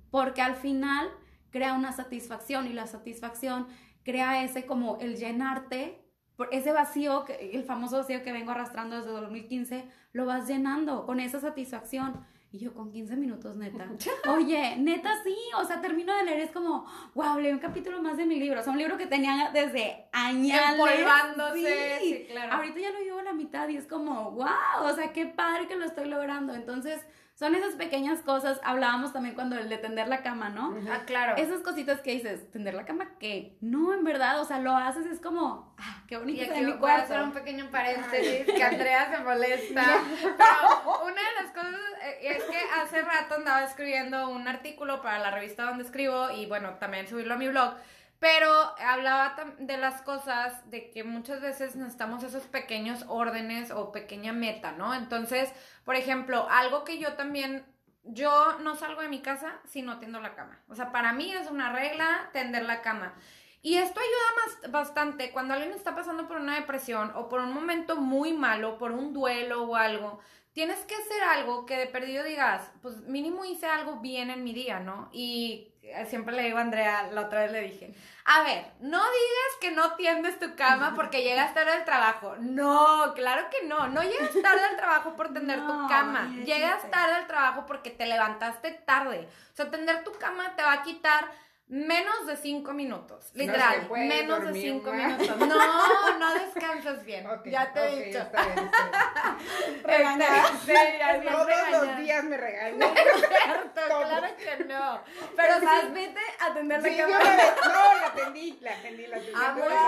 porque 0.10 0.42
al 0.42 0.56
final 0.56 1.08
crea 1.52 1.74
una 1.74 1.92
satisfacción 1.92 2.66
y 2.66 2.74
la 2.74 2.88
satisfacción 2.88 3.68
crea 4.04 4.44
ese 4.44 4.66
como 4.66 4.98
el 5.02 5.18
llenarte, 5.18 6.02
por 6.36 6.50
ese 6.52 6.72
vacío, 6.72 7.26
que, 7.26 7.52
el 7.54 7.64
famoso 7.64 7.98
vacío 7.98 8.24
que 8.24 8.32
vengo 8.32 8.50
arrastrando 8.52 8.96
desde 8.98 9.12
2015, 9.12 9.86
lo 10.14 10.26
vas 10.26 10.48
llenando 10.48 11.06
con 11.06 11.20
esa 11.20 11.40
satisfacción. 11.40 12.26
Y 12.56 12.58
yo 12.58 12.74
con 12.74 12.90
15 12.90 13.18
minutos, 13.18 13.58
neta. 13.58 13.86
Oye, 14.30 14.78
neta 14.78 15.12
sí, 15.26 15.36
o 15.58 15.66
sea, 15.66 15.82
termino 15.82 16.16
de 16.16 16.24
leer, 16.24 16.40
es 16.40 16.52
como, 16.52 16.86
wow, 17.14 17.38
leí 17.38 17.52
un 17.52 17.60
capítulo 17.60 18.02
más 18.02 18.16
de 18.16 18.26
mi 18.26 18.40
libro. 18.40 18.62
O 18.62 18.64
sea, 18.64 18.72
un 18.72 18.80
libro 18.80 18.98
que 18.98 19.08
tenía 19.08 19.52
desde 19.54 20.08
años. 20.14 20.58
Empolvándose, 20.72 21.98
sí, 22.00 22.26
claro. 22.32 22.54
Ahorita 22.54 22.80
ya 22.80 22.92
lo 22.92 23.00
llevo 23.00 23.20
a 23.20 23.24
la 23.24 23.34
mitad 23.34 23.68
y 23.68 23.76
es 23.76 23.86
como, 23.88 24.32
wow, 24.32 24.86
o 24.86 24.96
sea, 24.96 25.12
qué 25.12 25.26
padre 25.26 25.68
que 25.68 25.76
lo 25.76 25.84
estoy 25.84 26.08
logrando. 26.08 26.54
Entonces, 26.54 27.02
son 27.36 27.54
esas 27.54 27.76
pequeñas 27.76 28.22
cosas. 28.22 28.60
Hablábamos 28.64 29.12
también 29.14 29.36
cuando 29.36 29.58
el 29.58 29.68
de 29.70 29.78
tender 29.78 30.08
la 30.08 30.24
cama, 30.24 30.50
¿no? 30.50 30.74
Ah, 30.90 31.04
claro. 31.06 31.36
Esas 31.36 31.60
cositas 31.60 32.00
que 32.00 32.12
dices, 32.12 32.50
tender 32.50 32.74
la 32.74 32.86
cama, 32.86 33.10
¿qué? 33.20 33.58
No, 33.60 33.94
en 33.94 34.04
verdad, 34.06 34.40
o 34.40 34.46
sea, 34.46 34.60
lo 34.60 34.76
haces, 34.76 35.06
es 35.06 35.20
como, 35.20 35.76
ah, 35.78 36.04
qué 36.08 36.16
Y 36.16 36.18
bonito 36.18 36.42
está 36.42 36.54
aquí 36.54 36.64
en 36.64 36.66
mi 36.68 36.72
voy 36.72 36.78
a 36.78 36.80
cuarto. 36.96 37.04
hacer 37.14 37.22
un 37.22 37.32
pequeño 37.34 37.70
paréntesis 37.72 38.46
que 38.46 38.64
Andrea 38.64 39.12
se 39.12 39.24
molesta. 39.24 39.84
Pero 40.22 41.04
una 41.04 41.22
de 41.22 41.44
las 41.44 41.52
cosas 41.52 41.82
eh, 42.04 42.20
es 42.22 42.44
que 42.46 42.58
hace 42.82 43.02
rato 43.02 43.36
andaba 43.36 43.64
escribiendo 43.64 44.30
un 44.30 44.48
artículo 44.48 45.02
para 45.02 45.20
la 45.20 45.32
revista 45.32 45.64
donde 45.66 45.84
escribo 45.84 46.32
y 46.32 46.46
bueno, 46.46 46.76
también 46.80 47.08
subirlo 47.08 47.34
a 47.34 47.38
mi 47.38 47.50
blog. 47.50 47.76
Pero 48.20 48.50
hablaba 48.80 49.36
de 49.60 49.78
las 49.78 50.02
cosas, 50.02 50.70
de 50.70 50.90
que 50.90 51.04
muchas 51.04 51.42
veces 51.42 51.76
necesitamos 51.76 52.24
esos 52.24 52.44
pequeños 52.44 53.06
órdenes 53.08 53.72
o 53.72 53.92
pequeña 53.92 54.32
meta, 54.34 54.72
¿no? 54.72 54.94
Entonces, 54.94 55.52
por 55.84 55.96
ejemplo, 55.96 56.48
algo 56.50 56.86
que 56.86 56.98
yo 56.98 57.14
también, 57.14 57.66
yo 58.04 58.58
no 58.60 58.76
salgo 58.76 59.02
de 59.02 59.10
mi 59.10 59.22
casa 59.22 59.60
si 59.66 59.82
no 59.82 60.00
tiendo 60.00 60.22
la 60.22 60.34
cama. 60.34 60.62
O 60.70 60.76
sea, 60.76 60.92
para 60.92 61.12
mí 61.12 61.32
es 61.32 61.50
una 61.50 61.74
regla 61.74 62.30
tender 62.32 62.64
la 62.64 62.82
cama. 62.82 63.14
Y 63.62 63.78
esto 63.78 64.00
ayuda 64.00 64.62
más, 64.62 64.72
bastante 64.72 65.32
cuando 65.32 65.56
alguien 65.56 65.74
está 65.74 65.96
pasando 65.96 66.28
por 66.28 66.38
una 66.38 66.56
depresión 66.56 67.12
o 67.16 67.28
por 67.28 67.42
un 67.42 67.52
momento 67.52 67.96
muy 67.96 68.32
malo, 68.32 68.78
por 68.78 68.92
un 68.92 69.12
duelo 69.12 69.64
o 69.64 69.76
algo. 69.76 70.20
Tienes 70.54 70.86
que 70.86 70.94
hacer 70.94 71.24
algo 71.24 71.66
que 71.66 71.76
de 71.76 71.88
perdido 71.88 72.24
digas, 72.24 72.72
pues 72.82 73.02
mínimo 73.02 73.44
hice 73.44 73.66
algo 73.66 74.02
bien 74.02 74.30
en 74.30 74.44
mi 74.44 74.54
día, 74.54 74.80
¿no? 74.80 75.10
Y 75.12 75.74
siempre 76.08 76.36
le 76.36 76.44
digo 76.44 76.58
a 76.58 76.62
Andrea, 76.62 77.10
la 77.12 77.22
otra 77.22 77.42
vez 77.42 77.52
le 77.52 77.62
dije, 77.62 77.94
a 78.26 78.42
ver, 78.44 78.66
no 78.80 78.98
digas 78.98 79.56
que 79.62 79.72
no 79.72 79.96
tiendes 79.96 80.40
tu 80.40 80.56
cama 80.56 80.94
porque 80.96 81.24
llegas 81.24 81.54
tarde 81.54 81.72
al 81.74 81.86
trabajo. 81.86 82.36
No, 82.40 83.14
claro 83.14 83.50
que 83.50 83.68
no. 83.68 83.88
No 83.88 84.02
llegas 84.02 84.32
tarde 84.42 84.64
al 84.64 84.76
trabajo 84.78 85.16
por 85.16 85.34
tender 85.34 85.60
tu 85.60 85.88
cama. 85.88 86.32
Llegas 86.44 86.90
tarde 86.90 87.16
al 87.16 87.28
trabajo 87.28 87.66
porque 87.66 87.92
te 87.92 88.06
levantaste 88.06 88.72
tarde. 88.72 89.28
O 89.54 89.56
sea, 89.56 89.70
tender 89.70 90.04
tu 90.04 90.12
cama 90.14 90.56
te 90.56 90.64
va 90.64 90.74
a 90.74 90.84
quitar 90.84 91.30
menos 91.68 92.28
de 92.28 92.38
cinco 92.38 92.74
minutos. 92.74 93.32
Literal, 93.34 93.88
puede 93.88 94.06
menos 94.06 94.46
de 94.46 94.54
cinco 94.54 94.92
minutos. 94.92 95.38
No, 95.38 96.18
no 96.20 96.34
descansas 96.36 97.04
bien. 97.04 97.28
Ya 97.46 97.74
te 97.74 97.88
he 97.88 98.06
dicho. 98.06 98.20
está 98.20 98.46
bien, 98.46 98.60
está 98.66 98.90
bien. 98.92 99.84
regañada. 99.84 100.48
Sí, 100.64 100.74
ya 101.00 101.18
bien 101.18 101.34
Todos 101.34 101.72
los 101.72 101.98
días 101.98 102.24
me 102.26 102.38
regañan. 102.38 102.80
No 102.80 102.86
es 102.86 103.28
cierto, 103.28 103.82
Todo. 103.88 104.02
claro 104.04 104.28
que 104.38 104.64
no. 104.66 105.02
Pero 105.36 105.60
sí, 105.60 105.66
sabes, 105.66 105.94
vete 105.94 106.20
a 106.40 106.46
atender 106.46 106.82
la 106.84 106.90
Sí, 106.90 106.98
yo 106.98 107.08
cámara. 107.08 107.36
la, 107.36 107.68
no, 107.68 108.00
la 108.00 108.08
atendí, 108.08 108.58
la 108.62 108.72
atendí, 108.72 109.08
la 109.08 109.18
atendí. 109.18 109.34
Ah, 109.36 109.52
muy 109.54 109.62
bien. 109.68 109.80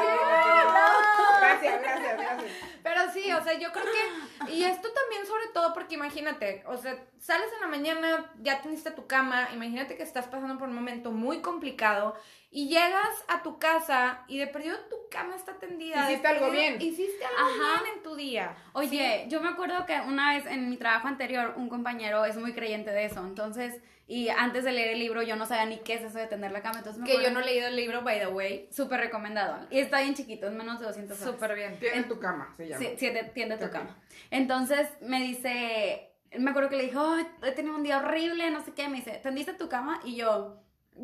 Gracias, 1.39 1.81
gracias, 1.81 2.17
gracias. 2.17 2.51
Pero 2.83 3.11
sí, 3.11 3.31
o 3.31 3.43
sea, 3.43 3.53
yo 3.53 3.71
creo 3.71 3.85
que, 3.85 4.51
y 4.51 4.63
esto 4.63 4.89
también 4.91 5.25
sobre 5.27 5.47
todo 5.53 5.73
porque 5.73 5.95
imagínate, 5.95 6.63
o 6.65 6.77
sea, 6.77 6.97
sales 7.19 7.47
en 7.55 7.61
la 7.61 7.67
mañana, 7.67 8.31
ya 8.41 8.61
teniste 8.61 8.91
tu 8.91 9.07
cama, 9.07 9.49
imagínate 9.53 9.95
que 9.97 10.03
estás 10.03 10.27
pasando 10.27 10.57
por 10.57 10.69
un 10.69 10.75
momento 10.75 11.11
muy 11.11 11.41
complicado 11.41 12.15
y 12.49 12.69
llegas 12.69 13.23
a 13.27 13.43
tu 13.43 13.59
casa 13.59 14.23
y 14.27 14.37
de 14.37 14.47
perdido 14.47 14.77
tu 14.89 14.95
cama 15.11 15.35
está 15.35 15.53
tendida. 15.59 16.09
Hiciste 16.09 16.27
algo 16.27 16.49
bien. 16.51 16.81
Hiciste 16.81 17.25
algo 17.25 17.39
Ajá. 17.63 17.83
bien 17.83 17.95
en 17.97 18.03
tu 18.03 18.15
día. 18.15 18.55
Oye, 18.73 19.25
yo 19.29 19.41
me 19.41 19.49
acuerdo 19.49 19.85
que 19.85 19.99
una 20.01 20.33
vez 20.35 20.45
en 20.45 20.69
mi 20.69 20.77
trabajo 20.77 21.07
anterior, 21.07 21.53
un 21.57 21.69
compañero 21.69 22.23
es 22.25 22.37
muy 22.37 22.53
creyente 22.53 22.91
de 22.91 23.05
eso. 23.05 23.19
Entonces, 23.25 23.81
y 24.09 24.29
antes 24.29 24.63
de 24.63 24.71
leer 24.71 24.91
el 24.93 24.99
libro, 24.99 25.21
yo 25.21 25.35
no 25.35 25.45
sabía 25.45 25.65
ni 25.65 25.79
qué 25.79 25.95
es 25.95 26.01
eso 26.03 26.17
de 26.17 26.27
tender 26.27 26.51
la 26.51 26.61
cama. 26.61 26.77
Entonces, 26.77 27.01
me 27.01 27.07
Que 27.09 27.21
yo 27.21 27.29
no 27.31 27.41
he 27.41 27.45
leído 27.45 27.67
el 27.67 27.75
libro, 27.75 28.01
by 28.03 28.19
the 28.19 28.27
way. 28.27 28.69
Súper 28.71 29.01
recomendado. 29.01 29.67
Y 29.69 29.79
está 29.79 29.99
bien 29.99 30.15
chiquito, 30.15 30.47
es 30.47 30.53
menos 30.53 30.79
de 30.79 30.85
200 30.85 31.19
hojas. 31.21 31.33
Súper 31.33 31.55
bien. 31.55 31.77
Tiene 31.79 32.03
tu 32.03 32.17
cama, 32.17 32.53
se 32.55 32.69
llama. 32.69 32.79
Sí, 32.79 32.95
sí, 32.97 33.11
te- 33.11 33.25
tiende 33.25 33.57
tu 33.57 33.69
cama. 33.69 33.99
Entonces 34.31 34.87
me 35.01 35.21
dice, 35.21 36.11
me 36.37 36.49
acuerdo 36.51 36.69
que 36.69 36.75
le 36.77 36.83
dijo, 36.83 36.99
"Ay, 37.01 37.27
he 37.43 37.51
tenido 37.51 37.75
un 37.75 37.83
día 37.83 37.97
horrible, 37.99 38.49
no 38.51 38.63
sé 38.63 38.73
qué. 38.73 38.87
Me 38.89 38.97
dice, 38.97 39.19
¿tendiste 39.23 39.53
tu 39.53 39.69
cama? 39.69 39.99
Y 40.03 40.15
yo, 40.15 40.57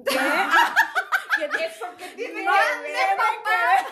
¿qué? 0.06 0.16
¿Qué 1.38 1.46
¿Eso 1.66 1.86
qué 1.98 2.06
tiene 2.16 2.44
No, 2.44 2.52
que 2.52 2.82
ver? 2.84 3.86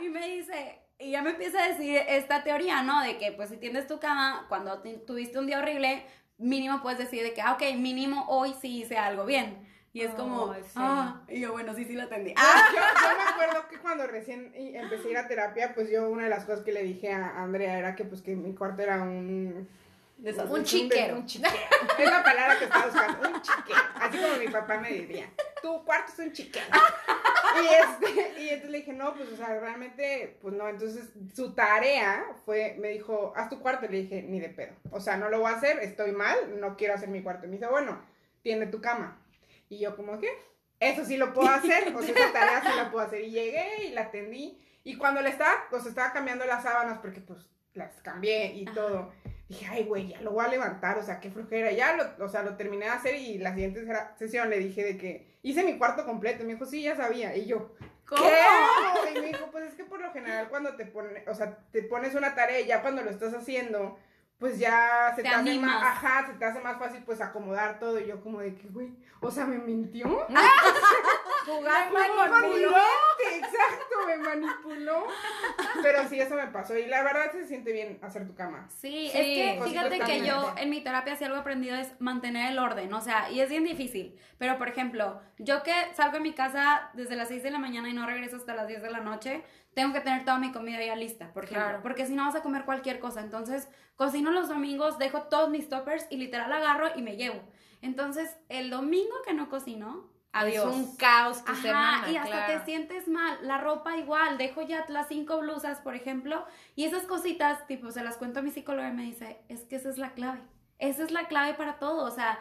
Y 0.00 0.08
me 0.08 0.26
dice, 0.28 0.80
y 0.98 1.10
ya 1.12 1.22
me 1.22 1.30
empieza 1.30 1.62
a 1.62 1.68
decir 1.68 1.96
esta 2.08 2.42
teoría, 2.42 2.82
¿no? 2.82 3.02
De 3.02 3.18
que 3.18 3.32
pues 3.32 3.48
si 3.50 3.56
tiendes 3.56 3.86
tu 3.86 4.00
cama, 4.00 4.46
cuando 4.48 4.80
te- 4.82 4.98
tuviste 4.98 5.38
un 5.38 5.46
día 5.46 5.58
horrible, 5.60 6.04
mínimo 6.38 6.82
puedes 6.82 6.98
decir 6.98 7.22
de 7.22 7.32
que, 7.34 7.42
ah, 7.42 7.52
ok, 7.52 7.62
mínimo 7.76 8.24
hoy 8.28 8.54
sí 8.60 8.82
hice 8.82 8.96
algo 8.98 9.24
bien. 9.24 9.68
Y 9.94 10.00
es 10.00 10.10
como, 10.14 10.50
Ay, 10.52 10.62
sí. 10.64 10.70
ah, 10.76 11.20
y 11.28 11.40
yo, 11.40 11.52
bueno, 11.52 11.74
sí, 11.74 11.84
sí 11.84 11.92
lo 11.92 12.04
atendí. 12.04 12.32
Ah, 12.36 12.62
yo, 12.74 12.80
yo 12.80 13.16
me 13.16 13.30
acuerdo 13.30 13.68
que 13.68 13.78
cuando 13.78 14.06
recién 14.06 14.50
empecé 14.56 15.08
a 15.08 15.10
ir 15.10 15.16
a 15.18 15.28
terapia, 15.28 15.74
pues 15.74 15.90
yo 15.90 16.08
una 16.08 16.24
de 16.24 16.30
las 16.30 16.44
cosas 16.44 16.64
que 16.64 16.72
le 16.72 16.82
dije 16.82 17.12
a 17.12 17.42
Andrea 17.42 17.78
era 17.78 17.94
que 17.94 18.04
pues 18.04 18.22
que 18.22 18.34
mi 18.34 18.54
cuarto 18.54 18.82
era 18.82 19.02
un... 19.02 19.68
Un 20.48 20.64
chiquero. 20.64 21.16
Un 21.16 21.26
chiquero. 21.26 21.52
Es 21.98 22.10
la 22.10 22.22
palabra 22.22 22.58
que 22.58 22.64
estaba 22.64 22.86
buscando, 22.86 23.28
un 23.28 23.42
chiquero. 23.42 23.80
Así 23.96 24.18
como 24.18 24.36
mi 24.36 24.48
papá 24.48 24.78
me 24.78 24.90
diría, 24.90 25.30
tu 25.60 25.84
cuarto 25.84 26.12
es 26.12 26.18
un 26.18 26.32
chiquero. 26.32 26.66
Y, 27.54 27.66
este, 27.66 28.40
y 28.40 28.48
entonces 28.48 28.70
le 28.70 28.78
dije, 28.78 28.92
no, 28.92 29.14
pues, 29.14 29.28
o 29.30 29.36
sea, 29.36 29.58
realmente, 29.58 30.38
pues 30.40 30.54
no. 30.54 30.68
Entonces, 30.68 31.10
su 31.34 31.54
tarea 31.54 32.24
fue, 32.44 32.76
me 32.78 32.88
dijo, 32.88 33.32
haz 33.36 33.50
tu 33.50 33.60
cuarto. 33.60 33.86
Le 33.88 34.02
dije, 34.02 34.22
ni 34.22 34.40
de 34.40 34.48
pedo. 34.48 34.74
O 34.90 35.00
sea, 35.00 35.16
no 35.16 35.28
lo 35.28 35.40
voy 35.40 35.52
a 35.52 35.56
hacer, 35.56 35.78
estoy 35.80 36.12
mal, 36.12 36.60
no 36.60 36.76
quiero 36.76 36.94
hacer 36.94 37.08
mi 37.08 37.22
cuarto. 37.22 37.46
Y 37.46 37.48
me 37.48 37.56
dice, 37.56 37.66
bueno, 37.66 38.00
tiene 38.42 38.66
tu 38.66 38.80
cama. 38.80 39.20
Y 39.68 39.78
yo, 39.80 39.96
como 39.96 40.18
que, 40.18 40.28
eso 40.80 41.04
sí 41.04 41.16
lo 41.16 41.32
puedo 41.32 41.48
hacer, 41.48 41.94
o 41.94 42.02
sea, 42.02 42.14
esa 42.14 42.32
tarea 42.32 42.62
sí 42.62 42.76
la 42.76 42.90
puedo 42.90 43.04
hacer. 43.04 43.22
Y 43.22 43.30
llegué 43.30 43.86
y 43.86 43.90
la 43.90 44.02
atendí. 44.02 44.58
Y 44.84 44.96
cuando 44.96 45.20
le 45.20 45.30
estaba, 45.30 45.66
pues 45.70 45.86
estaba 45.86 46.12
cambiando 46.12 46.44
las 46.44 46.62
sábanas, 46.62 46.98
porque 46.98 47.20
pues 47.20 47.48
las 47.74 47.92
cambié 48.02 48.52
y 48.54 48.66
Ajá. 48.66 48.74
todo. 48.74 49.12
Dije, 49.52 49.66
ay, 49.70 49.84
güey, 49.84 50.08
ya 50.08 50.20
lo 50.22 50.30
voy 50.30 50.46
a 50.46 50.48
levantar, 50.48 50.96
o 50.96 51.02
sea, 51.02 51.20
qué 51.20 51.30
flojera. 51.30 51.70
Ya 51.72 51.94
lo, 51.94 52.24
o 52.24 52.28
sea, 52.30 52.42
lo 52.42 52.56
terminé 52.56 52.86
de 52.86 52.92
hacer 52.92 53.16
y 53.16 53.36
la 53.36 53.52
siguiente 53.52 53.86
sesión 54.16 54.48
le 54.48 54.58
dije 54.58 54.82
de 54.82 54.96
que 54.96 55.36
hice 55.42 55.62
mi 55.62 55.76
cuarto 55.76 56.06
completo. 56.06 56.42
Y 56.42 56.46
me 56.46 56.54
dijo, 56.54 56.64
sí, 56.64 56.80
ya 56.80 56.96
sabía. 56.96 57.36
Y 57.36 57.44
yo, 57.44 57.70
¿Cómo? 58.06 58.22
¿Qué? 58.22 59.18
Y 59.18 59.20
me 59.20 59.26
dijo, 59.26 59.50
pues 59.52 59.64
es 59.66 59.74
que 59.74 59.84
por 59.84 60.00
lo 60.00 60.10
general 60.10 60.48
cuando 60.48 60.74
te 60.74 60.86
pones, 60.86 61.28
o 61.28 61.34
sea, 61.34 61.58
te 61.70 61.82
pones 61.82 62.14
una 62.14 62.34
tarea 62.34 62.60
y 62.60 62.66
ya 62.66 62.80
cuando 62.80 63.02
lo 63.02 63.10
estás 63.10 63.34
haciendo, 63.34 63.98
pues 64.38 64.58
ya 64.58 65.12
se 65.14 65.22
Te 65.22 65.28
te, 65.28 65.34
hace 65.34 65.58
más, 65.58 65.82
ajá, 65.82 66.26
se 66.28 66.32
te 66.38 66.44
hace 66.46 66.60
más 66.60 66.78
fácil 66.78 67.02
pues 67.04 67.20
acomodar 67.20 67.78
todo. 67.78 68.00
Y 68.00 68.06
yo 68.06 68.22
como 68.22 68.40
de 68.40 68.54
que, 68.54 68.68
güey, 68.68 68.96
o 69.20 69.30
sea, 69.30 69.44
me 69.44 69.58
mintió. 69.58 70.26
Jugar 71.46 71.90
Me 71.92 72.08
con 72.08 72.30
manipuló. 72.30 72.76
Exacto, 73.34 73.96
me 74.06 74.16
manipuló. 74.18 75.06
Pero 75.82 76.08
sí, 76.08 76.20
eso 76.20 76.34
me 76.34 76.46
pasó. 76.48 76.76
Y 76.76 76.86
la 76.86 77.02
verdad 77.02 77.32
se 77.32 77.46
siente 77.46 77.72
bien 77.72 77.98
hacer 78.02 78.26
tu 78.26 78.34
cama. 78.34 78.68
Sí, 78.68 79.10
Sí, 79.12 79.18
es 79.18 79.58
que 79.58 79.60
fíjate 79.64 79.98
que 80.00 80.24
yo 80.26 80.54
en 80.56 80.70
mi 80.70 80.82
terapia 80.82 81.16
si 81.16 81.24
algo 81.24 81.36
he 81.36 81.40
aprendido 81.40 81.76
es 81.76 81.88
mantener 82.00 82.50
el 82.52 82.58
orden, 82.58 82.92
o 82.92 83.00
sea, 83.00 83.30
y 83.30 83.40
es 83.40 83.48
bien 83.48 83.64
difícil, 83.64 84.18
pero 84.38 84.58
por 84.58 84.68
ejemplo, 84.68 85.20
yo 85.38 85.62
que 85.62 85.72
salgo 85.94 86.14
de 86.14 86.20
mi 86.20 86.32
casa 86.34 86.90
desde 86.94 87.16
las 87.16 87.28
6 87.28 87.42
de 87.42 87.50
la 87.50 87.58
mañana 87.58 87.88
y 87.88 87.92
no 87.94 88.06
regreso 88.06 88.36
hasta 88.36 88.54
las 88.54 88.68
10 88.68 88.82
de 88.82 88.90
la 88.90 89.00
noche, 89.00 89.42
tengo 89.74 89.92
que 89.92 90.00
tener 90.00 90.24
toda 90.24 90.38
mi 90.38 90.52
comida 90.52 90.84
ya 90.84 90.94
lista, 90.96 91.32
por 91.32 91.44
ejemplo, 91.44 91.64
Claro. 91.66 91.82
porque 91.82 92.06
si 92.06 92.14
no 92.14 92.24
vas 92.26 92.34
a 92.36 92.42
comer 92.42 92.64
cualquier 92.64 92.98
cosa, 93.00 93.20
entonces 93.20 93.68
cocino 93.96 94.30
los 94.30 94.48
domingos, 94.48 94.98
dejo 94.98 95.22
todos 95.22 95.48
mis 95.50 95.68
toppers 95.68 96.06
y 96.10 96.16
literal 96.18 96.52
agarro 96.52 96.88
y 96.94 97.02
me 97.02 97.16
llevo. 97.16 97.40
Entonces, 97.80 98.36
el 98.48 98.70
domingo 98.70 99.14
que 99.26 99.34
no 99.34 99.48
cocino, 99.48 100.08
adiós. 100.32 100.68
Es 100.68 100.74
un 100.74 100.96
caos 100.96 101.44
tu 101.44 101.52
Ajá, 101.52 101.62
semana. 101.62 102.10
y 102.10 102.16
hasta 102.16 102.46
claro. 102.46 102.58
te 102.58 102.64
sientes 102.64 103.08
mal. 103.08 103.38
La 103.42 103.58
ropa 103.58 103.96
igual, 103.96 104.38
dejo 104.38 104.62
ya 104.62 104.84
las 104.88 105.08
cinco 105.08 105.38
blusas, 105.38 105.80
por 105.80 105.94
ejemplo, 105.94 106.44
y 106.74 106.84
esas 106.84 107.04
cositas, 107.04 107.66
tipo, 107.66 107.90
se 107.90 108.02
las 108.02 108.16
cuento 108.16 108.40
a 108.40 108.42
mi 108.42 108.50
psicóloga 108.50 108.88
y 108.88 108.92
me 108.92 109.04
dice, 109.04 109.38
es 109.48 109.60
que 109.62 109.76
esa 109.76 109.88
es 109.90 109.98
la 109.98 110.12
clave. 110.12 110.40
Esa 110.78 111.04
es 111.04 111.10
la 111.10 111.28
clave 111.28 111.54
para 111.54 111.78
todo, 111.78 112.04
o 112.04 112.10
sea, 112.10 112.38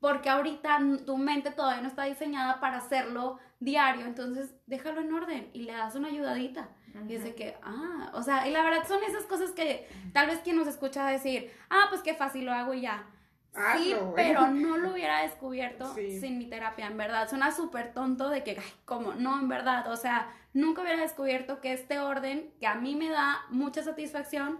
porque 0.00 0.28
ahorita 0.28 0.78
tu 1.06 1.16
mente 1.16 1.50
todavía 1.50 1.82
no 1.82 1.88
está 1.88 2.04
diseñada 2.04 2.60
para 2.60 2.78
hacerlo 2.78 3.38
diario, 3.60 4.06
entonces 4.06 4.54
déjalo 4.66 5.00
en 5.00 5.12
orden 5.12 5.50
y 5.52 5.62
le 5.62 5.72
das 5.72 5.94
una 5.94 6.08
ayudadita. 6.08 6.68
Y 7.08 7.14
es 7.14 7.22
de 7.22 7.34
que, 7.34 7.56
ah, 7.62 8.10
o 8.14 8.22
sea, 8.22 8.48
y 8.48 8.50
la 8.50 8.62
verdad 8.62 8.86
son 8.88 9.02
esas 9.04 9.24
cosas 9.24 9.52
que 9.52 9.88
tal 10.12 10.26
vez 10.26 10.40
quien 10.40 10.56
nos 10.56 10.66
escucha 10.66 11.06
decir, 11.06 11.52
ah, 11.70 11.86
pues 11.90 12.02
qué 12.02 12.14
fácil 12.14 12.44
lo 12.46 12.52
hago 12.52 12.74
y 12.74 12.80
ya. 12.80 13.06
Sí, 13.76 13.94
güey. 13.94 14.12
pero 14.14 14.46
no 14.48 14.76
lo 14.78 14.92
hubiera 14.92 15.22
descubierto 15.22 15.92
Sí. 15.94 16.20
sin 16.20 16.38
mi 16.38 16.46
terapia, 16.46 16.86
en 16.86 16.96
verdad. 16.96 17.28
Suena 17.28 17.50
súper 17.52 17.92
tonto 17.92 18.28
de 18.28 18.42
que, 18.44 18.52
ay, 18.58 18.72
¿cómo? 18.84 19.14
No, 19.14 19.38
en 19.38 19.48
verdad. 19.48 19.90
O 19.90 19.96
sea, 19.96 20.32
nunca 20.52 20.82
hubiera 20.82 21.00
descubierto 21.02 21.60
que 21.60 21.72
este 21.72 21.98
orden, 21.98 22.50
que 22.60 22.66
a 22.66 22.74
mí 22.74 22.94
me 22.96 23.08
da 23.10 23.38
mucha 23.50 23.82
satisfacción, 23.82 24.58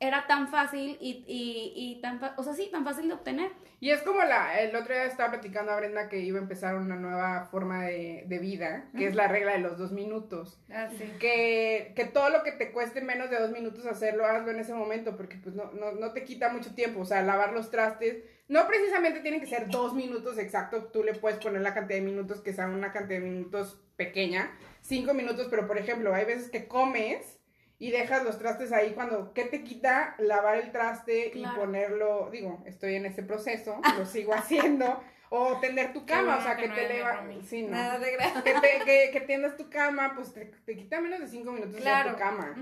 era 0.00 0.26
tan 0.26 0.48
fácil 0.48 0.96
y, 1.00 1.24
y, 1.26 1.72
y 1.74 2.00
tan, 2.00 2.20
o 2.36 2.42
sea, 2.42 2.54
sí, 2.54 2.68
tan 2.70 2.84
fácil 2.84 3.08
de 3.08 3.14
obtener. 3.14 3.50
Y 3.80 3.90
es 3.90 4.02
como 4.02 4.22
la, 4.22 4.60
el 4.60 4.74
otro 4.74 4.92
día 4.92 5.04
estaba 5.04 5.30
platicando 5.30 5.70
a 5.70 5.76
Brenda 5.76 6.08
que 6.08 6.18
iba 6.18 6.38
a 6.38 6.42
empezar 6.42 6.74
una 6.76 6.96
nueva 6.96 7.44
forma 7.50 7.84
de, 7.84 8.24
de 8.26 8.38
vida, 8.38 8.90
que 8.96 9.06
es 9.06 9.14
la 9.14 9.28
regla 9.28 9.52
de 9.52 9.60
los 9.60 9.78
dos 9.78 9.92
minutos. 9.92 10.60
Ah, 10.70 10.88
sí. 10.90 11.04
Que, 11.20 11.92
que 11.94 12.04
todo 12.04 12.30
lo 12.30 12.42
que 12.42 12.52
te 12.52 12.72
cueste 12.72 13.00
menos 13.00 13.30
de 13.30 13.38
dos 13.38 13.52
minutos 13.52 13.86
hacerlo, 13.86 14.26
hazlo 14.26 14.50
en 14.50 14.58
ese 14.58 14.74
momento, 14.74 15.16
porque 15.16 15.36
pues 15.36 15.54
no, 15.54 15.70
no, 15.72 15.92
no 15.92 16.12
te 16.12 16.24
quita 16.24 16.48
mucho 16.48 16.74
tiempo. 16.74 17.00
O 17.00 17.04
sea, 17.04 17.22
lavar 17.22 17.52
los 17.52 17.70
trastes, 17.70 18.24
no 18.48 18.66
precisamente 18.66 19.20
tienen 19.20 19.40
que 19.40 19.46
ser 19.46 19.68
dos 19.68 19.94
minutos 19.94 20.38
exactos, 20.38 20.90
tú 20.90 21.04
le 21.04 21.14
puedes 21.14 21.38
poner 21.38 21.60
la 21.60 21.74
cantidad 21.74 21.98
de 22.00 22.04
minutos 22.04 22.40
que 22.40 22.52
sea 22.52 22.66
una 22.66 22.92
cantidad 22.92 23.20
de 23.20 23.26
minutos 23.26 23.80
pequeña, 23.96 24.50
cinco 24.80 25.14
minutos, 25.14 25.48
pero 25.50 25.66
por 25.66 25.78
ejemplo, 25.78 26.14
hay 26.14 26.24
veces 26.24 26.50
que 26.50 26.66
comes 26.66 27.37
y 27.78 27.90
dejas 27.90 28.24
los 28.24 28.38
trastes 28.38 28.72
ahí 28.72 28.92
cuando, 28.92 29.32
¿qué 29.34 29.44
te 29.44 29.62
quita 29.62 30.14
lavar 30.18 30.56
el 30.58 30.72
traste 30.72 31.30
Claro. 31.32 31.54
y 31.56 31.60
ponerlo? 31.60 32.28
Digo, 32.30 32.62
estoy 32.66 32.94
en 32.96 33.06
ese 33.06 33.22
proceso, 33.22 33.80
lo 33.98 34.04
sigo 34.06 34.34
haciendo. 34.34 35.02
O 35.30 35.58
tender 35.60 35.92
tu 35.92 36.06
cama, 36.06 36.22
bueno 36.22 36.38
o 36.38 36.42
sea, 36.42 36.56
que 36.56 36.62
que, 36.62 36.68
no 36.68 36.74
te 36.74 36.88
leva... 36.88 37.12
Romy. 37.16 37.42
Sí, 37.42 37.60
no. 37.62 37.72
Nada 37.72 37.98
de 37.98 38.12
gracia. 38.12 38.42
Que, 38.42 38.54
te, 38.54 38.84
que, 38.86 39.10
que 39.12 39.20
tiendas 39.20 39.58
tu 39.58 39.68
cama, 39.68 40.12
pues 40.14 40.32
te, 40.32 40.46
te 40.46 40.74
quita 40.74 41.02
menos 41.02 41.20
de 41.20 41.28
cinco 41.28 41.52
minutos 41.52 41.76
Claro. 41.82 42.10
hacer 42.10 42.12
tu 42.14 42.18
cama. 42.18 42.54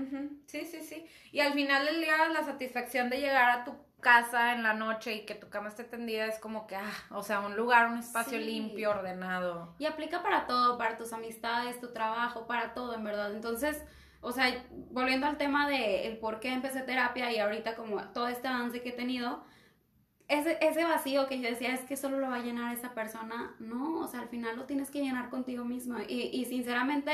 Sí, 0.47 0.65
sí, 0.65 0.81
sí. 0.81 1.07
Y 1.31 1.39
al 1.39 1.53
final 1.53 1.85
del 1.85 2.01
día, 2.01 2.27
la 2.27 2.43
satisfacción 2.43 3.09
de 3.09 3.21
llegar 3.21 3.49
a 3.51 3.63
tu 3.63 3.73
casa 4.01 4.51
en 4.53 4.63
la 4.63 4.73
noche 4.73 5.13
y 5.13 5.25
que 5.25 5.33
tu 5.33 5.47
cama 5.49 5.69
esté 5.69 5.85
tendida 5.85 6.25
es 6.25 6.39
como 6.39 6.67
que, 6.67 6.75
ah, 6.75 6.91
o 7.11 7.23
sea, 7.23 7.39
un 7.39 7.55
lugar, 7.55 7.87
un 7.89 7.99
espacio 7.99 8.37
Sí. 8.37 8.43
limpio, 8.43 8.89
ordenado. 8.91 9.73
Y 9.79 9.85
aplica 9.85 10.21
para 10.21 10.45
todo, 10.45 10.77
para 10.77 10.97
tus 10.97 11.13
amistades, 11.13 11.79
tu 11.79 11.93
trabajo, 11.93 12.47
para 12.47 12.73
todo, 12.73 12.95
en 12.95 13.03
verdad. 13.05 13.33
Entonces, 13.33 13.81
o 14.21 14.31
sea, 14.31 14.65
volviendo 14.91 15.27
al 15.27 15.37
tema 15.37 15.67
de 15.67 16.07
el 16.07 16.17
por 16.17 16.39
qué 16.39 16.53
empecé 16.53 16.81
terapia 16.81 17.31
y 17.31 17.39
ahorita 17.39 17.75
como 17.75 18.01
todo 18.13 18.27
este 18.27 18.47
avance 18.47 18.81
que 18.81 18.89
he 18.89 18.93
tenido, 18.93 19.43
ese, 20.27 20.57
ese 20.61 20.83
vacío 20.83 21.27
que 21.27 21.39
yo 21.39 21.49
decía 21.49 21.73
es 21.73 21.81
que 21.81 21.95
solo 21.95 22.19
lo 22.19 22.29
va 22.29 22.35
a 22.35 22.41
llenar 22.41 22.75
esa 22.75 22.93
persona, 22.93 23.55
no, 23.59 23.99
o 23.99 24.07
sea, 24.07 24.19
al 24.21 24.27
final 24.29 24.57
lo 24.57 24.65
tienes 24.65 24.91
que 24.91 24.99
llenar 24.99 25.29
contigo 25.29 25.63
mismo. 25.63 25.99
Y, 26.05 26.23
y 26.33 26.45
sinceramente, 26.45 27.11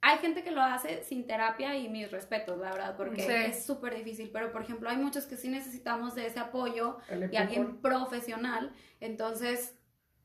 hay 0.00 0.18
gente 0.18 0.42
que 0.42 0.52
lo 0.52 0.62
hace 0.62 1.02
sin 1.02 1.26
terapia 1.26 1.76
y 1.76 1.88
mis 1.88 2.10
respetos, 2.10 2.56
la 2.58 2.70
verdad, 2.70 2.96
porque 2.96 3.20
Sí. 3.20 3.32
es 3.32 3.66
súper 3.66 3.96
difícil. 3.96 4.30
Pero, 4.32 4.50
por 4.52 4.62
ejemplo, 4.62 4.88
hay 4.88 4.96
muchos 4.96 5.26
que 5.26 5.36
sí 5.36 5.48
necesitamos 5.48 6.14
de 6.14 6.26
ese 6.26 6.38
apoyo 6.40 6.98
y 7.30 7.36
alguien 7.36 7.82
profesional. 7.82 8.72
Entonces, 9.00 9.76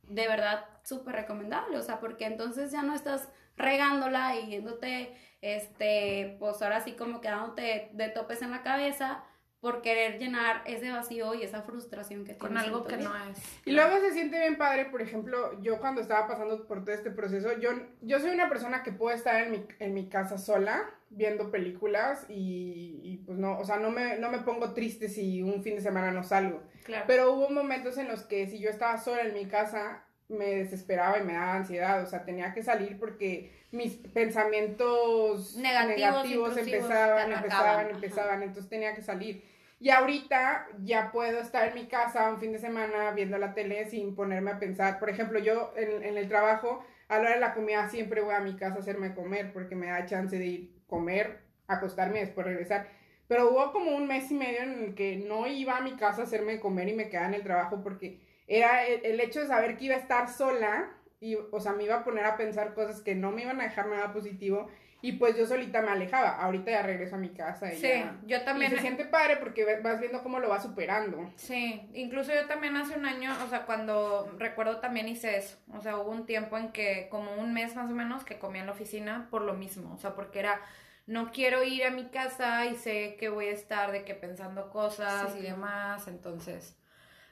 de 0.04 0.28
verdad, 0.28 0.66
súper 0.84 1.16
recomendable. 1.16 1.78
O 1.78 1.82
sea, 1.82 2.00
porque 2.00 2.26
entonces 2.26 2.72
ya 2.72 2.84
no 2.84 2.94
estás 2.94 3.28
regándola 3.58 4.38
y 4.40 4.48
yéndote, 4.48 5.14
este, 5.44 6.38
pues 6.40 6.62
ahora 6.62 6.80
sí 6.82 6.94
como 6.94 7.20
quedándote 7.20 7.90
de 7.92 8.10
topes 8.10 8.42
en 8.42 8.52
la 8.52 8.64
cabeza, 8.64 9.24
por 9.60 9.82
querer 9.82 10.20
llenar 10.20 10.62
ese 10.66 10.90
vacío 10.90 11.34
y 11.36 11.44
esa 11.44 11.62
frustración 11.62 12.26
que 12.26 12.38
Con 12.38 12.58
algo 12.58 12.84
que 12.84 12.98
vida. 12.98 13.10
no 13.10 13.32
es. 13.32 13.38
Y 13.66 13.72
luego 13.72 13.98
se 14.02 14.12
siente 14.12 14.38
bien 14.38 14.58
padre, 14.58 14.86
por 14.86 15.02
ejemplo, 15.02 15.62
yo 15.62 15.80
cuando 15.80 16.02
estaba 16.02 16.28
pasando 16.28 16.68
por 16.68 16.84
todo 16.84 16.94
este 16.94 17.12
proceso, 17.12 17.58
yo, 17.60 17.70
yo 18.02 18.20
soy 18.20 18.32
una 18.32 18.50
persona 18.50 18.84
que 18.84 18.92
puede 18.92 19.16
estar 19.16 19.42
en 19.42 19.52
mi, 19.52 19.66
en 19.80 19.94
mi 19.94 20.10
casa 20.10 20.38
sola 20.38 20.84
viendo 21.10 21.50
películas 21.50 22.26
y, 22.28 23.00
y, 23.04 23.18
pues 23.26 23.38
no, 23.38 23.58
o 23.58 23.64
sea, 23.64 23.78
no 23.78 23.90
me, 23.90 24.18
no 24.18 24.32
me 24.32 24.40
pongo 24.40 24.74
triste 24.74 25.08
si 25.08 25.42
un 25.42 25.64
fin 25.64 25.76
de 25.76 25.82
semana 25.82 26.12
no 26.12 26.24
salgo. 26.24 26.62
Claro. 26.84 27.06
Pero 27.08 27.32
hubo 27.32 27.50
momentos 27.50 27.98
en 27.98 28.10
los 28.10 28.24
que 28.24 28.48
si 28.48 28.60
yo 28.60 28.70
estaba 28.70 28.98
sola 28.98 29.22
en 29.22 29.34
mi 29.34 29.46
casa, 29.46 30.04
me 30.30 30.56
desesperaba 30.56 31.20
y 31.20 31.24
me 31.24 31.34
daba 31.34 31.56
ansiedad, 31.56 32.02
o 32.02 32.06
sea, 32.06 32.26
tenía 32.26 32.54
que 32.54 32.64
salir 32.64 32.98
porque 32.98 33.52
mis 33.72 33.96
pensamientos 33.96 35.56
Negativos, 35.58 36.58
empezaban, 36.58 37.32
empezaban, 37.32 37.90
empezaban, 37.90 38.44
entonces 38.44 38.70
tenía 38.70 38.94
que 38.94 39.02
salir. 39.02 39.44
Y 39.80 39.90
ahorita 39.90 40.68
ya 40.84 41.12
puedo 41.12 41.40
estar 41.40 41.68
en 41.68 41.76
mi 41.76 41.88
casa 41.88 42.32
un 42.32 42.40
fin 42.40 42.54
de 42.54 42.60
semana 42.60 43.12
viendo 43.12 43.38
la 43.38 43.54
tele 43.54 43.86
sin 43.86 44.16
ponerme 44.16 44.52
a 44.52 44.60
pensar. 44.60 44.98
Por 44.98 45.10
ejemplo, 45.10 45.40
yo 45.40 45.74
en, 45.76 46.04
en 46.04 46.18
el 46.18 46.30
trabajo, 46.30 46.86
a 47.10 47.16
la 47.16 47.22
hora 47.22 47.34
de 47.34 47.40
la 47.42 47.54
comida 47.54 47.90
siempre 47.90 48.22
voy 48.22 48.34
a 48.34 48.40
mi 48.40 48.56
casa 48.56 48.76
a 48.78 48.80
hacerme 48.80 49.14
comer 49.14 49.52
porque 49.52 49.76
me 49.76 49.88
da 49.88 50.06
chance 50.06 50.38
de 50.38 50.46
ir 50.46 50.84
comer, 50.88 51.42
acostarme 51.68 52.20
y 52.20 52.22
después 52.22 52.46
regresar. 52.46 52.88
Pero 53.28 53.50
hubo 53.50 53.72
como 53.72 53.96
un 53.96 54.08
mes 54.08 54.30
y 54.32 54.36
medio 54.36 54.62
en 54.62 54.84
el 54.84 54.96
que 54.96 55.18
no 55.18 55.48
iba 55.48 55.78
a 55.78 55.82
mi 55.82 55.94
casa 55.94 56.22
a 56.22 56.26
hacerme 56.26 56.60
comer 56.60 56.90
y 56.90 56.94
me 56.94 57.10
quedaba 57.10 57.28
en 57.28 57.34
el 57.34 57.44
trabajo 57.44 57.82
porque 57.82 58.20
era 58.48 58.86
el, 58.86 59.06
el 59.06 59.20
hecho 59.20 59.40
de 59.42 59.48
saber 59.48 59.78
que 59.78 59.86
iba 59.86 59.96
a 59.96 60.00
estar 60.00 60.30
sola 60.30 60.90
y, 61.20 61.36
o 61.36 61.60
sea, 61.60 61.72
me 61.74 61.84
iba 61.86 61.96
a 61.96 62.04
poner 62.04 62.26
a 62.26 62.36
pensar 62.38 62.74
cosas 62.74 63.02
que 63.02 63.16
no 63.16 63.32
me 63.32 63.44
iban 63.44 63.60
a 63.62 63.64
dejar 63.64 63.88
nada 63.88 64.12
positivo 64.12 64.68
y 65.02 65.14
pues 65.14 65.38
yo 65.38 65.46
solita 65.46 65.82
me 65.82 65.92
alejaba. 65.92 66.30
Ahorita 66.42 66.72
ya 66.72 66.82
regreso 66.82 67.16
a 67.16 67.20
mi 67.20 67.30
casa 67.30 67.74
y 67.74 67.78
Sí, 67.78 67.88
ya- 67.90 68.20
yo 68.26 68.42
también. 68.44 68.72
y 68.72 68.76
se 68.76 68.82
siente 68.82 69.04
padre 69.06 69.36
porque 69.38 69.66
vas 69.82 70.00
viendo 70.00 70.22
cómo 70.24 70.40
lo 70.40 70.48
vas 70.50 70.64
superando. 70.64 71.30
Sí, 71.36 71.90
incluso 71.94 72.34
yo 72.34 72.46
también 72.48 72.76
hace 72.78 72.98
un 72.98 73.06
año, 73.06 73.34
o 73.46 73.50
sea, 73.50 73.66
cuando 73.66 74.34
recuerdo 74.38 74.80
también 74.80 75.08
hice 75.10 75.38
eso, 75.38 75.58
o 75.74 75.82
sea, 75.82 75.98
hubo 75.98 76.10
un 76.12 76.26
tiempo 76.26 76.58
en 76.58 76.72
que, 76.72 77.08
como 77.10 77.34
un 77.36 77.54
mes 77.54 77.76
más 77.76 77.90
o 77.90 77.94
menos, 77.94 78.24
que 78.24 78.40
comía 78.40 78.62
en 78.62 78.68
la 78.68 78.74
oficina 78.74 79.28
por 79.30 79.42
lo 79.42 79.54
mismo, 79.54 79.94
o 79.94 79.98
sea, 79.98 80.16
porque 80.16 80.40
era, 80.40 80.62
no 81.06 81.32
quiero 81.32 81.64
ir 81.64 81.84
a 81.86 81.90
mi 81.92 82.06
casa 82.10 82.66
y 82.66 82.76
sé 82.76 83.16
que 83.20 83.28
voy 83.30 83.48
a 83.48 83.52
estar 83.52 83.92
de 83.92 84.04
que 84.06 84.14
pensando 84.16 84.70
cosas 84.70 85.34
Sí, 85.34 85.40
y 85.40 85.42
demás, 85.44 86.08
entonces... 86.08 86.78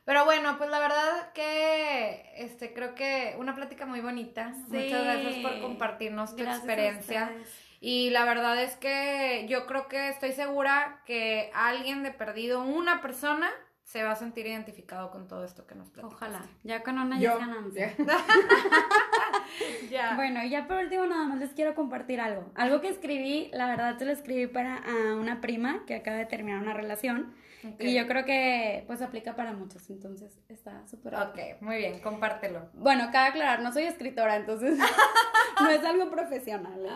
Pero 0.04 0.26
bueno, 0.26 0.58
pues 0.58 0.70
la 0.70 0.80
verdad 0.80 1.32
que, 1.34 2.34
este, 2.38 2.74
creo 2.74 2.96
que 2.96 3.36
una 3.38 3.56
plática 3.56 3.86
muy 3.86 4.02
bonita. 4.02 4.50
Muchas 4.68 5.04
gracias 5.04 5.36
por 5.36 5.62
compartirnos 5.62 6.36
tu 6.36 6.44
Gracias 6.44 6.66
experiencia. 6.66 7.32
Y 7.80 8.12
la 8.12 8.26
verdad 8.26 8.62
es 8.62 8.76
que 8.76 9.46
yo 9.50 9.66
creo 9.66 9.88
que 9.88 10.10
estoy 10.10 10.34
segura 10.34 11.02
que 11.06 11.52
alguien 11.54 12.04
de 12.04 12.12
perdido, 12.12 12.64
una 12.64 13.02
persona, 13.02 13.50
se 13.84 14.04
va 14.04 14.12
a 14.12 14.16
sentir 14.16 14.48
identificado 14.48 15.12
con 15.12 15.28
todo 15.28 15.44
esto 15.44 15.68
que 15.68 15.76
nos 15.76 15.90
platicaste. 15.90 16.26
Ojalá, 16.26 16.46
ya 16.64 16.82
con 16.82 16.98
una 16.98 17.20
ganancia. 17.20 17.94
ya. 17.98 18.06
Ya. 19.90 20.16
Bueno, 20.16 20.42
y 20.44 20.50
ya 20.50 20.66
por 20.66 20.78
último 20.78 21.06
nada 21.06 21.26
más 21.26 21.40
les 21.40 21.52
quiero 21.52 21.76
compartir 21.76 22.22
algo. 22.22 22.50
Algo 22.56 22.80
que 22.80 22.88
escribí, 22.88 23.50
la 23.52 23.68
verdad 23.68 23.98
se 23.98 24.06
lo 24.06 24.14
escribí 24.14 24.48
para 24.48 24.78
a 24.78 25.16
una 25.16 25.42
prima 25.42 25.84
que 25.86 25.96
acaba 25.96 26.16
de 26.16 26.26
terminar 26.26 26.62
una 26.62 26.74
relación. 26.74 27.34
Y 27.80 27.94
yo 27.94 28.08
creo 28.08 28.26
que 28.26 28.84
pues 28.88 29.02
aplica 29.02 29.36
para 29.36 29.54
muchos, 29.54 29.90
entonces 29.90 30.40
está 30.50 30.88
súper 30.88 31.16
Ok, 31.16 31.40
muy 31.62 31.78
bien, 31.78 32.00
compártelo. 32.00 32.70
Bueno, 32.74 33.10
cabe 33.12 33.30
aclarar, 33.30 33.62
no 33.62 33.72
soy 33.72 33.84
escritora, 33.84 34.36
entonces 34.36 34.78
no 35.62 35.70
es 35.70 35.84
algo 35.84 36.10
profesional. 36.10 36.86
¿eh? 36.86 36.90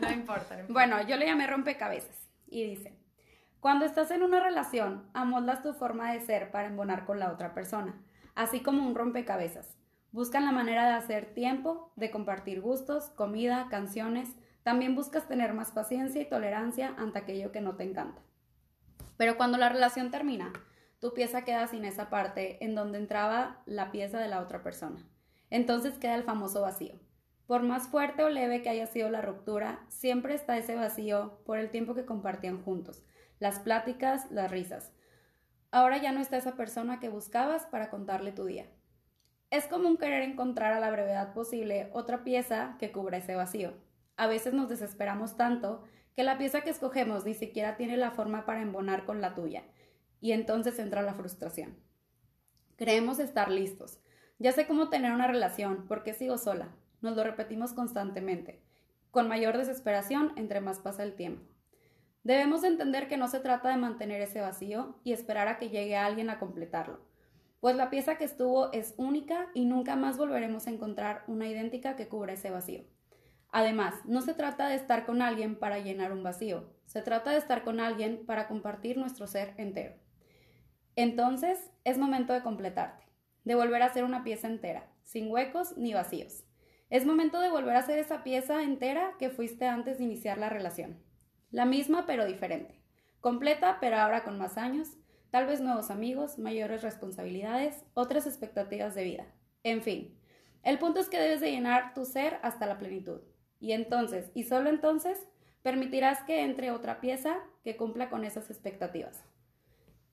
No 0.00 0.10
importa. 0.12 0.56
no 0.56 0.60
importa. 0.60 0.66
Bueno, 0.68 1.06
yo 1.06 1.16
le 1.16 1.26
llamé 1.26 1.46
rompecabezas 1.46 2.28
y 2.46 2.64
dice, 2.64 2.98
cuando 3.60 3.84
estás 3.84 4.10
en 4.10 4.22
una 4.22 4.40
relación, 4.40 5.10
amoldas 5.14 5.62
tu 5.62 5.72
forma 5.72 6.12
de 6.12 6.20
ser 6.20 6.50
para 6.50 6.68
embonar 6.68 7.04
con 7.04 7.18
la 7.18 7.32
otra 7.32 7.54
persona, 7.54 8.00
así 8.34 8.60
como 8.60 8.86
un 8.86 8.94
rompecabezas. 8.94 9.76
Buscan 10.10 10.44
la 10.44 10.52
manera 10.52 10.86
de 10.86 10.94
hacer 10.94 11.34
tiempo, 11.34 11.92
de 11.96 12.10
compartir 12.10 12.60
gustos, 12.60 13.10
comida, 13.10 13.66
canciones. 13.68 14.34
También 14.62 14.94
buscas 14.94 15.28
tener 15.28 15.52
más 15.52 15.72
paciencia 15.72 16.22
y 16.22 16.28
tolerancia 16.28 16.94
ante 16.96 17.18
aquello 17.18 17.52
que 17.52 17.60
no 17.60 17.76
te 17.76 17.84
encanta. 17.84 18.22
Pero 19.16 19.36
cuando 19.36 19.58
la 19.58 19.68
relación 19.68 20.10
termina, 20.10 20.52
tu 21.00 21.14
pieza 21.14 21.44
queda 21.44 21.66
sin 21.66 21.84
esa 21.84 22.10
parte 22.10 22.64
en 22.64 22.74
donde 22.74 22.98
entraba 22.98 23.62
la 23.66 23.90
pieza 23.90 24.18
de 24.18 24.28
la 24.28 24.40
otra 24.40 24.62
persona. 24.62 25.08
Entonces 25.50 25.98
queda 25.98 26.14
el 26.14 26.24
famoso 26.24 26.62
vacío. 26.62 26.94
Por 27.46 27.62
más 27.62 27.88
fuerte 27.88 28.24
o 28.24 28.28
leve 28.28 28.62
que 28.62 28.68
haya 28.68 28.86
sido 28.86 29.08
la 29.08 29.22
ruptura, 29.22 29.80
siempre 29.88 30.34
está 30.34 30.58
ese 30.58 30.74
vacío 30.74 31.40
por 31.46 31.58
el 31.58 31.70
tiempo 31.70 31.94
que 31.94 32.04
compartían 32.04 32.62
juntos, 32.62 33.02
las 33.38 33.58
pláticas, 33.58 34.30
las 34.30 34.50
risas. 34.50 34.92
Ahora 35.70 35.96
ya 35.98 36.12
no 36.12 36.20
está 36.20 36.36
esa 36.36 36.56
persona 36.56 37.00
que 37.00 37.08
buscabas 37.08 37.64
para 37.66 37.90
contarle 37.90 38.32
tu 38.32 38.44
día. 38.44 38.66
Es 39.50 39.66
común 39.66 39.96
querer 39.96 40.22
encontrar 40.22 40.74
a 40.74 40.80
la 40.80 40.90
brevedad 40.90 41.32
posible 41.32 41.88
otra 41.94 42.22
pieza 42.22 42.76
que 42.78 42.92
cubra 42.92 43.16
ese 43.16 43.34
vacío. 43.34 43.72
A 44.16 44.26
veces 44.26 44.52
nos 44.52 44.68
desesperamos 44.68 45.36
tanto 45.36 45.84
que 46.18 46.24
la 46.24 46.36
pieza 46.36 46.62
que 46.62 46.70
escogemos 46.70 47.24
ni 47.24 47.32
siquiera 47.32 47.76
tiene 47.76 47.96
la 47.96 48.10
forma 48.10 48.44
para 48.44 48.60
embonar 48.60 49.04
con 49.04 49.20
la 49.20 49.36
tuya, 49.36 49.62
y 50.20 50.32
entonces 50.32 50.76
entra 50.80 51.00
la 51.00 51.14
frustración. 51.14 51.76
Creemos 52.74 53.20
estar 53.20 53.52
listos. 53.52 54.00
Ya 54.40 54.50
sé 54.50 54.66
cómo 54.66 54.88
tener 54.88 55.12
una 55.12 55.28
relación, 55.28 55.84
porque 55.86 56.14
sigo 56.14 56.36
sola. 56.36 56.74
Nos 57.02 57.14
lo 57.14 57.22
repetimos 57.22 57.72
constantemente, 57.72 58.60
con 59.12 59.28
mayor 59.28 59.56
desesperación 59.56 60.32
entre 60.34 60.60
más 60.60 60.80
pasa 60.80 61.04
el 61.04 61.14
tiempo. 61.14 61.44
Debemos 62.24 62.64
entender 62.64 63.06
que 63.06 63.16
no 63.16 63.28
se 63.28 63.38
trata 63.38 63.68
de 63.68 63.76
mantener 63.76 64.20
ese 64.20 64.40
vacío 64.40 64.98
y 65.04 65.12
esperar 65.12 65.46
a 65.46 65.56
que 65.56 65.68
llegue 65.68 65.96
alguien 65.96 66.30
a 66.30 66.40
completarlo, 66.40 66.98
pues 67.60 67.76
la 67.76 67.90
pieza 67.90 68.18
que 68.18 68.24
estuvo 68.24 68.72
es 68.72 68.92
única 68.96 69.50
y 69.54 69.66
nunca 69.66 69.94
más 69.94 70.18
volveremos 70.18 70.66
a 70.66 70.70
encontrar 70.70 71.22
una 71.28 71.46
idéntica 71.46 71.94
que 71.94 72.08
cubra 72.08 72.32
ese 72.32 72.50
vacío. 72.50 72.82
Además, 73.50 73.94
no 74.04 74.20
se 74.20 74.34
trata 74.34 74.68
de 74.68 74.74
estar 74.74 75.06
con 75.06 75.22
alguien 75.22 75.58
para 75.58 75.78
llenar 75.78 76.12
un 76.12 76.22
vacío, 76.22 76.74
se 76.84 77.02
trata 77.02 77.30
de 77.30 77.38
estar 77.38 77.64
con 77.64 77.80
alguien 77.80 78.24
para 78.26 78.48
compartir 78.48 78.98
nuestro 78.98 79.26
ser 79.26 79.54
entero. 79.56 79.94
Entonces, 80.96 81.70
es 81.84 81.96
momento 81.96 82.32
de 82.32 82.42
completarte, 82.42 83.04
de 83.44 83.54
volver 83.54 83.82
a 83.82 83.92
ser 83.92 84.04
una 84.04 84.24
pieza 84.24 84.48
entera, 84.48 84.90
sin 85.02 85.30
huecos 85.30 85.76
ni 85.76 85.94
vacíos. 85.94 86.44
Es 86.90 87.06
momento 87.06 87.40
de 87.40 87.50
volver 87.50 87.76
a 87.76 87.82
ser 87.82 87.98
esa 87.98 88.22
pieza 88.24 88.62
entera 88.62 89.12
que 89.18 89.30
fuiste 89.30 89.66
antes 89.66 89.98
de 89.98 90.04
iniciar 90.04 90.38
la 90.38 90.48
relación. 90.48 91.02
La 91.50 91.64
misma 91.64 92.04
pero 92.06 92.26
diferente. 92.26 92.82
Completa 93.20 93.78
pero 93.80 93.96
ahora 93.96 94.24
con 94.24 94.38
más 94.38 94.58
años, 94.58 94.96
tal 95.30 95.46
vez 95.46 95.60
nuevos 95.60 95.90
amigos, 95.90 96.38
mayores 96.38 96.82
responsabilidades, 96.82 97.84
otras 97.94 98.26
expectativas 98.26 98.94
de 98.94 99.04
vida. 99.04 99.26
En 99.62 99.82
fin, 99.82 100.18
el 100.62 100.78
punto 100.78 101.00
es 101.00 101.08
que 101.08 101.20
debes 101.20 101.40
de 101.40 101.50
llenar 101.50 101.94
tu 101.94 102.04
ser 102.04 102.38
hasta 102.42 102.66
la 102.66 102.78
plenitud. 102.78 103.20
Y 103.60 103.72
entonces, 103.72 104.30
y 104.34 104.44
solo 104.44 104.70
entonces, 104.70 105.28
permitirás 105.62 106.22
que 106.22 106.42
entre 106.42 106.70
otra 106.70 107.00
pieza 107.00 107.36
que 107.64 107.76
cumpla 107.76 108.10
con 108.10 108.24
esas 108.24 108.50
expectativas. 108.50 109.24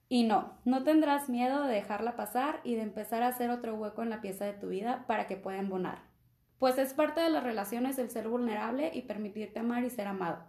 Y 0.08 0.24
no, 0.24 0.60
no 0.66 0.84
tendrás 0.84 1.30
miedo 1.30 1.64
de 1.64 1.74
dejarla 1.74 2.16
pasar 2.16 2.62
y 2.64 2.76
de 2.76 2.84
empezar 2.84 3.24
a 3.24 3.30
hacer 3.30 3.50
otro 3.50 3.76
hueco 3.76 4.04
en 4.04 4.10
la 4.10 4.22
pieza 4.22 4.46
de 4.46 4.54
tu 4.54 4.68
vida 4.68 5.06
para 5.08 5.28
que 5.28 5.38
pueda 5.38 5.58
embonar. 5.58 6.04
Pues 6.60 6.78
es 6.78 6.94
parte 6.94 7.22
de 7.22 7.30
las 7.30 7.44
relaciones 7.44 7.98
el 7.98 8.10
ser 8.10 8.28
vulnerable 8.28 8.92
y 8.94 9.04
permitirte 9.04 9.60
amar 9.60 9.84
y 9.84 9.90
ser 9.90 10.08
amado. 10.08 10.46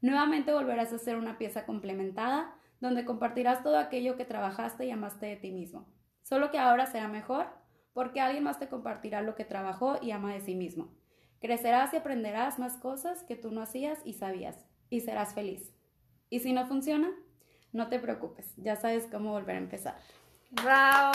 Nuevamente 0.00 0.52
volverás 0.52 0.92
a 0.92 0.98
ser 0.98 1.16
una 1.16 1.38
pieza 1.38 1.66
complementada 1.66 2.54
donde 2.80 3.04
compartirás 3.04 3.62
todo 3.62 3.78
aquello 3.78 4.16
que 4.16 4.24
trabajaste 4.24 4.86
y 4.86 4.90
amaste 4.90 5.26
de 5.26 5.36
ti 5.36 5.50
mismo. 5.50 5.86
Solo 6.22 6.50
que 6.50 6.58
ahora 6.58 6.86
será 6.86 7.08
mejor 7.08 7.46
porque 7.92 8.20
alguien 8.20 8.44
más 8.44 8.58
te 8.58 8.68
compartirá 8.68 9.22
lo 9.22 9.34
que 9.34 9.44
trabajó 9.44 9.98
y 10.00 10.10
ama 10.12 10.32
de 10.32 10.40
sí 10.40 10.54
mismo. 10.54 10.88
Crecerás 11.40 11.92
y 11.94 11.96
aprenderás 11.96 12.58
más 12.58 12.76
cosas 12.76 13.22
que 13.24 13.34
tú 13.34 13.50
no 13.50 13.62
hacías 13.62 13.98
y 14.04 14.12
sabías, 14.12 14.56
y 14.90 15.00
serás 15.00 15.34
feliz. 15.34 15.72
Y 16.28 16.40
si 16.40 16.52
no 16.52 16.66
funciona, 16.66 17.10
no 17.72 17.88
te 17.88 17.98
preocupes, 17.98 18.54
ya 18.56 18.76
sabes 18.76 19.06
cómo 19.10 19.32
volver 19.32 19.56
a 19.56 19.60
empezar. 19.60 19.96
¡Bravo! 20.50 21.12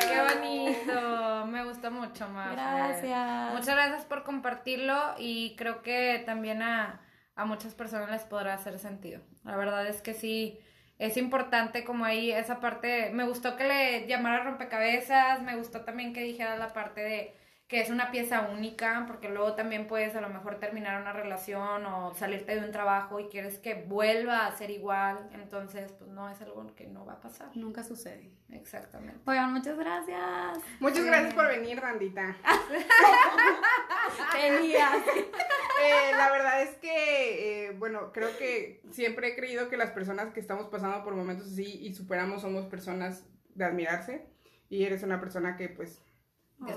¡Qué 0.00 0.34
bonito! 0.34 1.46
Me 1.46 1.64
gusta 1.64 1.90
mucho 1.90 2.28
más. 2.28 2.52
Gracias. 2.52 3.52
Muchas 3.52 3.74
gracias 3.74 4.04
por 4.06 4.24
compartirlo 4.24 5.14
y 5.18 5.54
creo 5.56 5.82
que 5.82 6.22
también 6.26 6.62
a, 6.62 7.00
a 7.36 7.44
muchas 7.44 7.74
personas 7.74 8.10
les 8.10 8.24
podrá 8.24 8.54
hacer 8.54 8.78
sentido. 8.78 9.20
La 9.44 9.56
verdad 9.56 9.86
es 9.86 10.02
que 10.02 10.14
sí, 10.14 10.58
es 10.98 11.16
importante 11.16 11.84
como 11.84 12.04
ahí 12.04 12.32
esa 12.32 12.58
parte, 12.58 13.10
me 13.12 13.24
gustó 13.24 13.56
que 13.56 13.64
le 13.64 14.06
llamara 14.08 14.44
rompecabezas, 14.44 15.42
me 15.42 15.54
gustó 15.56 15.82
también 15.82 16.12
que 16.12 16.22
dijera 16.22 16.56
la 16.56 16.72
parte 16.72 17.02
de 17.02 17.45
que 17.68 17.80
es 17.80 17.90
una 17.90 18.12
pieza 18.12 18.42
única, 18.52 19.04
porque 19.08 19.28
luego 19.28 19.54
también 19.54 19.88
puedes 19.88 20.14
a 20.14 20.20
lo 20.20 20.28
mejor 20.28 20.60
terminar 20.60 21.00
una 21.00 21.12
relación 21.12 21.84
o 21.84 22.14
salirte 22.14 22.54
de 22.54 22.64
un 22.64 22.70
trabajo 22.70 23.18
y 23.18 23.24
quieres 23.24 23.58
que 23.58 23.74
vuelva 23.74 24.46
a 24.46 24.56
ser 24.56 24.70
igual, 24.70 25.28
entonces 25.32 25.90
pues 25.92 26.08
no 26.08 26.30
es 26.30 26.40
algo 26.40 26.64
que 26.76 26.86
no 26.86 27.04
va 27.04 27.14
a 27.14 27.20
pasar. 27.20 27.48
Nunca 27.56 27.82
sucede. 27.82 28.30
Exactamente. 28.52 29.18
Oigan, 29.26 29.52
muchas 29.52 29.76
gracias. 29.76 30.58
Muchas 30.78 31.04
gracias 31.04 31.34
por 31.34 31.48
venir, 31.48 31.80
Randita. 31.80 32.36
Tenías. 34.32 35.04
Eh, 35.08 36.12
la 36.16 36.30
verdad 36.30 36.62
es 36.62 36.76
que, 36.76 37.66
eh, 37.66 37.70
bueno, 37.72 38.12
creo 38.12 38.36
que 38.38 38.80
siempre 38.92 39.28
he 39.28 39.36
creído 39.36 39.68
que 39.68 39.76
las 39.76 39.90
personas 39.90 40.32
que 40.32 40.38
estamos 40.38 40.68
pasando 40.68 41.02
por 41.02 41.16
momentos 41.16 41.48
así 41.48 41.80
y 41.84 41.92
superamos 41.94 42.42
somos 42.42 42.66
personas 42.66 43.24
de 43.54 43.64
admirarse. 43.64 44.26
Y 44.68 44.84
eres 44.84 45.02
una 45.02 45.20
persona 45.20 45.56
que, 45.56 45.68
pues, 45.68 46.02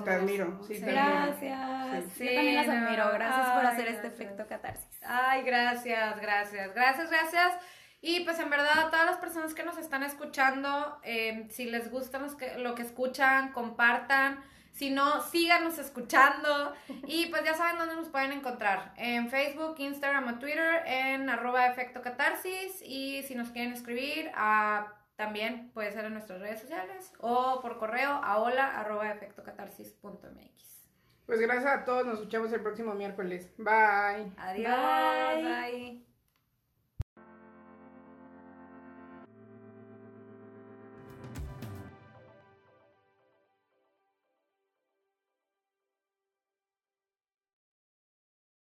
te 0.04 0.12
admiro. 0.12 0.60
Sí, 0.68 0.80
te 0.80 0.98
admiro. 0.98 1.38
Gracias. 1.40 2.14
Sí. 2.14 2.26
Yo 2.26 2.36
también 2.36 2.56
las 2.56 2.70
admiro. 2.70 3.12
Gracias 3.14 3.50
por 3.50 3.66
hacer 3.66 3.88
este 3.88 4.08
efecto 4.08 4.48
catarsis. 4.48 5.00
Ay, 5.06 5.44
gracias, 5.44 6.20
gracias, 6.20 6.74
gracias, 6.74 7.10
gracias. 7.10 7.54
Y 8.02 8.22
pues 8.22 8.40
en 8.40 8.50
verdad 8.50 8.88
a 8.88 8.90
todas 8.90 9.06
las 9.06 9.18
personas 9.18 9.54
que 9.54 9.64
nos 9.64 9.78
están 9.78 10.04
escuchando, 10.04 11.00
eh, 11.04 11.48
si 11.50 11.66
les 11.66 11.92
gusta 11.92 12.20
lo 12.58 12.76
que 12.76 12.82
escuchan, 12.82 13.52
compartan. 13.52 14.42
Si 14.72 14.90
no, 14.90 15.22
síganos 15.24 15.78
escuchando. 15.78 16.74
Y 17.06 17.26
pues 17.26 17.44
ya 17.44 17.54
saben 17.54 17.78
dónde 17.78 17.96
nos 17.96 18.08
pueden 18.08 18.32
encontrar. 18.32 18.94
En 18.96 19.30
Facebook, 19.30 19.76
Instagram 19.78 20.36
o 20.36 20.40
Twitter, 20.40 20.84
en 20.86 21.30
arroba 21.30 21.68
efecto 21.68 22.02
catarsis. 22.02 22.82
Y 22.82 23.24
si 23.24 23.36
nos 23.36 23.50
quieren 23.50 23.74
escribir, 23.74 24.32
ah, 24.36 24.94
también 25.20 25.70
puede 25.74 25.92
ser 25.92 26.06
en 26.06 26.14
nuestras 26.14 26.40
redes 26.40 26.62
sociales 26.62 27.12
o 27.20 27.60
por 27.62 27.78
correo 27.78 28.10
a 28.10 28.38
hola 28.40 28.80
arroba 28.80 29.12
efectocatarsis.mx. 29.12 30.86
Pues 31.26 31.42
gracias 31.42 31.66
a 31.66 31.84
todos, 31.84 32.06
nos 32.06 32.20
escuchamos 32.20 32.54
el 32.54 32.62
próximo 32.62 32.94
miércoles. 32.96 33.52
Bye. 33.58 34.32
Adiós. 34.38 35.36
Bye. 35.36 35.44
Bye. 35.44 36.09